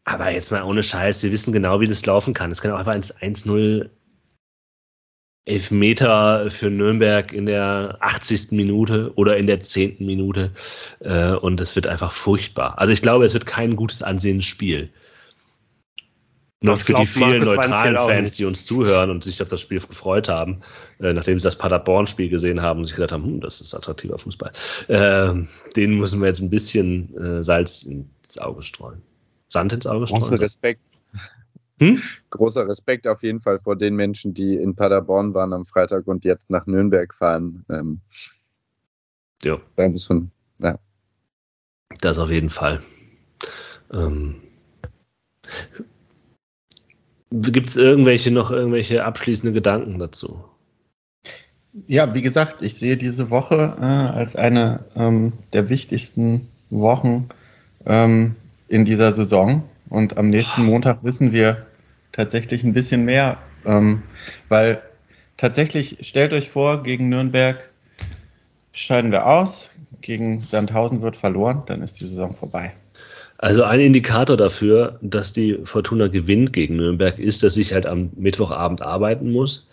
Aber 0.06 0.32
jetzt 0.32 0.52
mal 0.52 0.64
ohne 0.64 0.84
Scheiß, 0.84 1.24
wir 1.24 1.32
wissen 1.32 1.54
genau, 1.54 1.80
wie 1.80 1.88
das 1.88 2.06
laufen 2.06 2.34
kann. 2.34 2.52
Es 2.52 2.62
kann 2.62 2.72
auch 2.72 2.80
einfach 2.80 2.93
1-0 2.93 3.89
Elfmeter 5.45 6.50
für 6.52 6.70
Nürnberg 6.70 7.34
in 7.34 7.45
der 7.45 7.97
80. 8.02 8.52
Minute 8.52 9.12
oder 9.16 9.38
in 9.38 9.47
der 9.47 9.62
10. 9.62 9.97
Minute. 10.00 10.52
Äh, 11.00 11.32
und 11.32 11.60
es 11.60 11.76
wird 11.76 11.88
einfach 11.88 12.12
furchtbar. 12.12 12.78
Also 12.78 12.93
ich 12.93 13.02
glaube, 13.02 13.26
es 13.26 13.34
wird 13.34 13.45
kein 13.45 13.76
gutes 13.76 14.04
ansehendes 14.04 14.45
Spiel. 14.45 14.91
Nur 16.62 16.76
für 16.76 16.93
die 16.93 17.06
vielen 17.06 17.41
neutralen 17.41 17.95
Fans, 17.95 18.32
die 18.34 18.43
uns 18.43 18.66
zuhören 18.66 19.10
und 19.10 19.24
sich 19.24 19.41
auf 19.41 19.47
das 19.47 19.62
Spiel 19.62 19.80
gefreut 19.80 20.28
haben, 20.28 20.62
äh, 21.00 21.14
nachdem 21.14 21.39
sie 21.39 21.43
das 21.45 21.58
Paderborn-Spiel 21.58 22.30
gesehen 22.30 22.62
haben 22.62 22.80
und 22.80 22.86
sich 22.86 22.95
gedacht 22.95 23.14
haben, 23.14 23.24
hm, 23.24 23.39
das 23.39 23.62
ist 23.62 23.74
attraktiver 23.74 24.20
Fußball. 24.20 24.52
Äh, 24.89 25.34
denen 25.78 25.95
müssen 25.95 26.20
wir 26.20 26.28
jetzt 26.28 26.41
ein 26.41 26.50
bisschen 26.50 27.16
äh, 27.18 27.43
Salz 27.43 27.84
ins 27.84 28.38
Auge 28.39 28.62
streuen. 28.62 29.02
Sand 29.50 29.74
ins 29.74 29.88
Auge 29.88 30.08
streuen. 30.08 30.22
Großer 30.22 30.39
Respekt. 30.39 30.82
Hm? 31.80 32.00
Großer 32.30 32.68
Respekt 32.68 33.08
auf 33.08 33.24
jeden 33.24 33.41
Fall 33.41 33.60
vor 33.60 33.76
den 33.76 33.95
Menschen, 33.95 34.34
die 34.34 34.56
in 34.56 34.76
Paderborn 34.76 35.34
waren 35.34 35.54
am 35.54 35.66
Freitag 35.66 36.08
und 36.08 36.26
jetzt 36.26 36.50
nach 36.50 36.66
Nürnberg 36.66 37.14
fahren. 37.14 37.66
Ähm, 37.70 38.02
ja. 39.43 39.60
Da 39.76 39.88
muss 39.88 40.10
man, 40.10 40.32
ja. 40.60 40.78
Das 42.02 42.20
auf 42.20 42.30
jeden 42.30 42.50
Fall. 42.50 42.84
Ähm, 43.91 44.36
Gibt 47.32 47.68
es 47.68 47.78
irgendwelche 47.78 48.32
noch 48.32 48.52
irgendwelche 48.52 49.06
abschließende 49.06 49.54
Gedanken 49.54 50.00
dazu? 50.00 50.43
Ja, 51.88 52.14
wie 52.16 52.22
gesagt, 52.22 52.62
ich 52.62 52.76
sehe 52.76 52.97
diese 52.97 53.30
Woche 53.30 53.78
äh, 53.80 53.84
als 53.86 54.36
eine 54.36 54.86
ähm, 54.95 55.34
der 55.54 55.70
wichtigsten 55.70 56.47
Wochen 56.70 57.30
ähm, 57.86 58.36
in 58.70 58.86
dieser 58.86 59.11
Saison. 59.11 59.63
Und 59.89 60.17
am 60.17 60.30
nächsten 60.30 60.65
Montag 60.65 61.03
wissen 61.03 61.32
wir 61.32 61.65
tatsächlich 62.11 62.63
ein 62.63 62.74
bisschen 62.74 63.03
mehr, 63.05 63.38
ähm, 63.65 64.03
weil 64.47 64.82
tatsächlich, 65.38 65.97
stellt 66.01 66.32
euch 66.34 66.49
vor, 66.49 66.84
gegen 66.84 67.09
Nürnberg 67.09 67.70
scheiden 68.72 69.11
wir 69.11 69.26
aus, 69.26 69.72
gegen 70.01 70.39
Sandhausen 70.39 71.01
wird 71.01 71.17
verloren, 71.17 71.63
dann 71.65 71.82
ist 71.82 71.99
die 71.99 72.05
Saison 72.05 72.34
vorbei. 72.34 72.74
Also 73.39 73.63
ein 73.63 73.80
Indikator 73.80 74.38
dafür, 74.38 74.99
dass 75.01 75.34
die 75.34 75.59
Fortuna 75.63 76.07
gewinnt 76.07 76.53
gegen 76.53 76.76
Nürnberg, 76.76 77.17
ist, 77.17 77.41
dass 77.41 77.57
ich 77.57 77.74
halt 77.74 77.86
am 77.86 78.11
Mittwochabend 78.15 78.82
arbeiten 78.82 79.32
muss. 79.32 79.70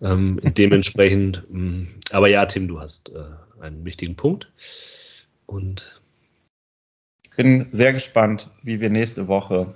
Ähm, 0.00 0.40
dementsprechend, 0.42 1.42
mm, 1.50 1.88
aber 2.12 2.28
ja, 2.28 2.46
Tim, 2.46 2.68
du 2.68 2.80
hast 2.80 3.10
äh, 3.10 3.62
einen 3.62 3.84
wichtigen 3.84 4.14
Punkt. 4.14 4.48
Und 5.46 5.97
bin 7.38 7.68
sehr 7.70 7.92
gespannt, 7.92 8.50
wie 8.64 8.80
wir 8.80 8.90
nächste 8.90 9.28
Woche 9.28 9.72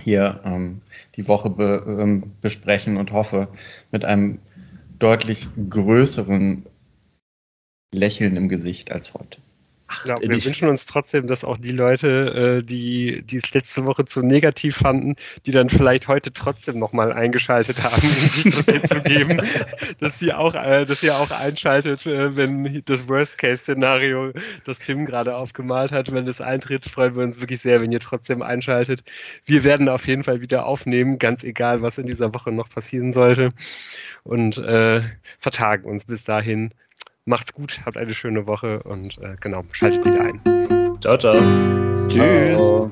hier 0.00 0.40
ähm, 0.44 0.82
die 1.14 1.28
Woche 1.28 1.48
be, 1.48 1.84
ähm, 1.86 2.32
besprechen 2.40 2.96
und 2.96 3.12
hoffe 3.12 3.46
mit 3.92 4.04
einem 4.04 4.40
deutlich 4.98 5.46
größeren 5.70 6.66
Lächeln 7.94 8.36
im 8.36 8.48
Gesicht 8.48 8.90
als 8.90 9.14
heute. 9.14 9.38
Ja, 10.04 10.20
wir 10.20 10.44
wünschen 10.44 10.68
uns 10.68 10.84
trotzdem, 10.84 11.26
dass 11.26 11.44
auch 11.44 11.56
die 11.56 11.72
Leute, 11.72 12.58
äh, 12.58 12.62
die, 12.62 13.22
die 13.22 13.36
es 13.38 13.54
letzte 13.54 13.86
Woche 13.86 14.04
zu 14.04 14.20
negativ 14.20 14.76
fanden, 14.76 15.16
die 15.46 15.50
dann 15.50 15.70
vielleicht 15.70 16.08
heute 16.08 16.32
trotzdem 16.32 16.78
nochmal 16.78 17.12
eingeschaltet 17.12 17.82
haben, 17.82 18.02
um 18.02 18.10
sich 18.10 18.54
das 18.54 18.66
hier 18.66 18.84
zu 18.84 19.00
geben, 19.00 19.40
dass 20.00 20.18
sie 20.18 20.32
auch, 20.32 20.54
äh, 20.54 20.84
dass 20.84 21.02
ihr 21.02 21.16
auch 21.16 21.30
einschaltet, 21.30 22.06
äh, 22.06 22.36
wenn 22.36 22.82
das 22.84 23.08
Worst-Case-Szenario, 23.08 24.32
das 24.64 24.78
Tim 24.78 25.06
gerade 25.06 25.34
aufgemalt 25.34 25.90
hat, 25.90 26.12
wenn 26.12 26.28
es 26.28 26.40
eintritt, 26.40 26.84
freuen 26.84 27.16
wir 27.16 27.24
uns 27.24 27.40
wirklich 27.40 27.60
sehr, 27.60 27.80
wenn 27.80 27.90
ihr 27.90 28.00
trotzdem 28.00 28.42
einschaltet. 28.42 29.02
Wir 29.46 29.64
werden 29.64 29.88
auf 29.88 30.06
jeden 30.06 30.22
Fall 30.22 30.42
wieder 30.42 30.66
aufnehmen, 30.66 31.18
ganz 31.18 31.44
egal, 31.44 31.80
was 31.80 31.98
in 31.98 32.06
dieser 32.06 32.34
Woche 32.34 32.52
noch 32.52 32.68
passieren 32.68 33.12
sollte. 33.14 33.50
Und 34.22 34.58
äh, 34.58 35.02
vertagen 35.38 35.84
uns 35.84 36.04
bis 36.04 36.24
dahin. 36.24 36.72
Macht's 37.28 37.52
gut, 37.52 37.78
habt 37.84 37.98
eine 37.98 38.14
schöne 38.14 38.46
Woche 38.46 38.82
und 38.84 39.18
äh, 39.18 39.36
genau, 39.38 39.62
schaltet 39.72 40.02
wieder 40.06 40.22
ein. 40.22 40.40
Ciao, 41.02 41.18
ciao. 41.18 41.36
Tschüss. 42.08 42.56
Ciao. 42.56 42.90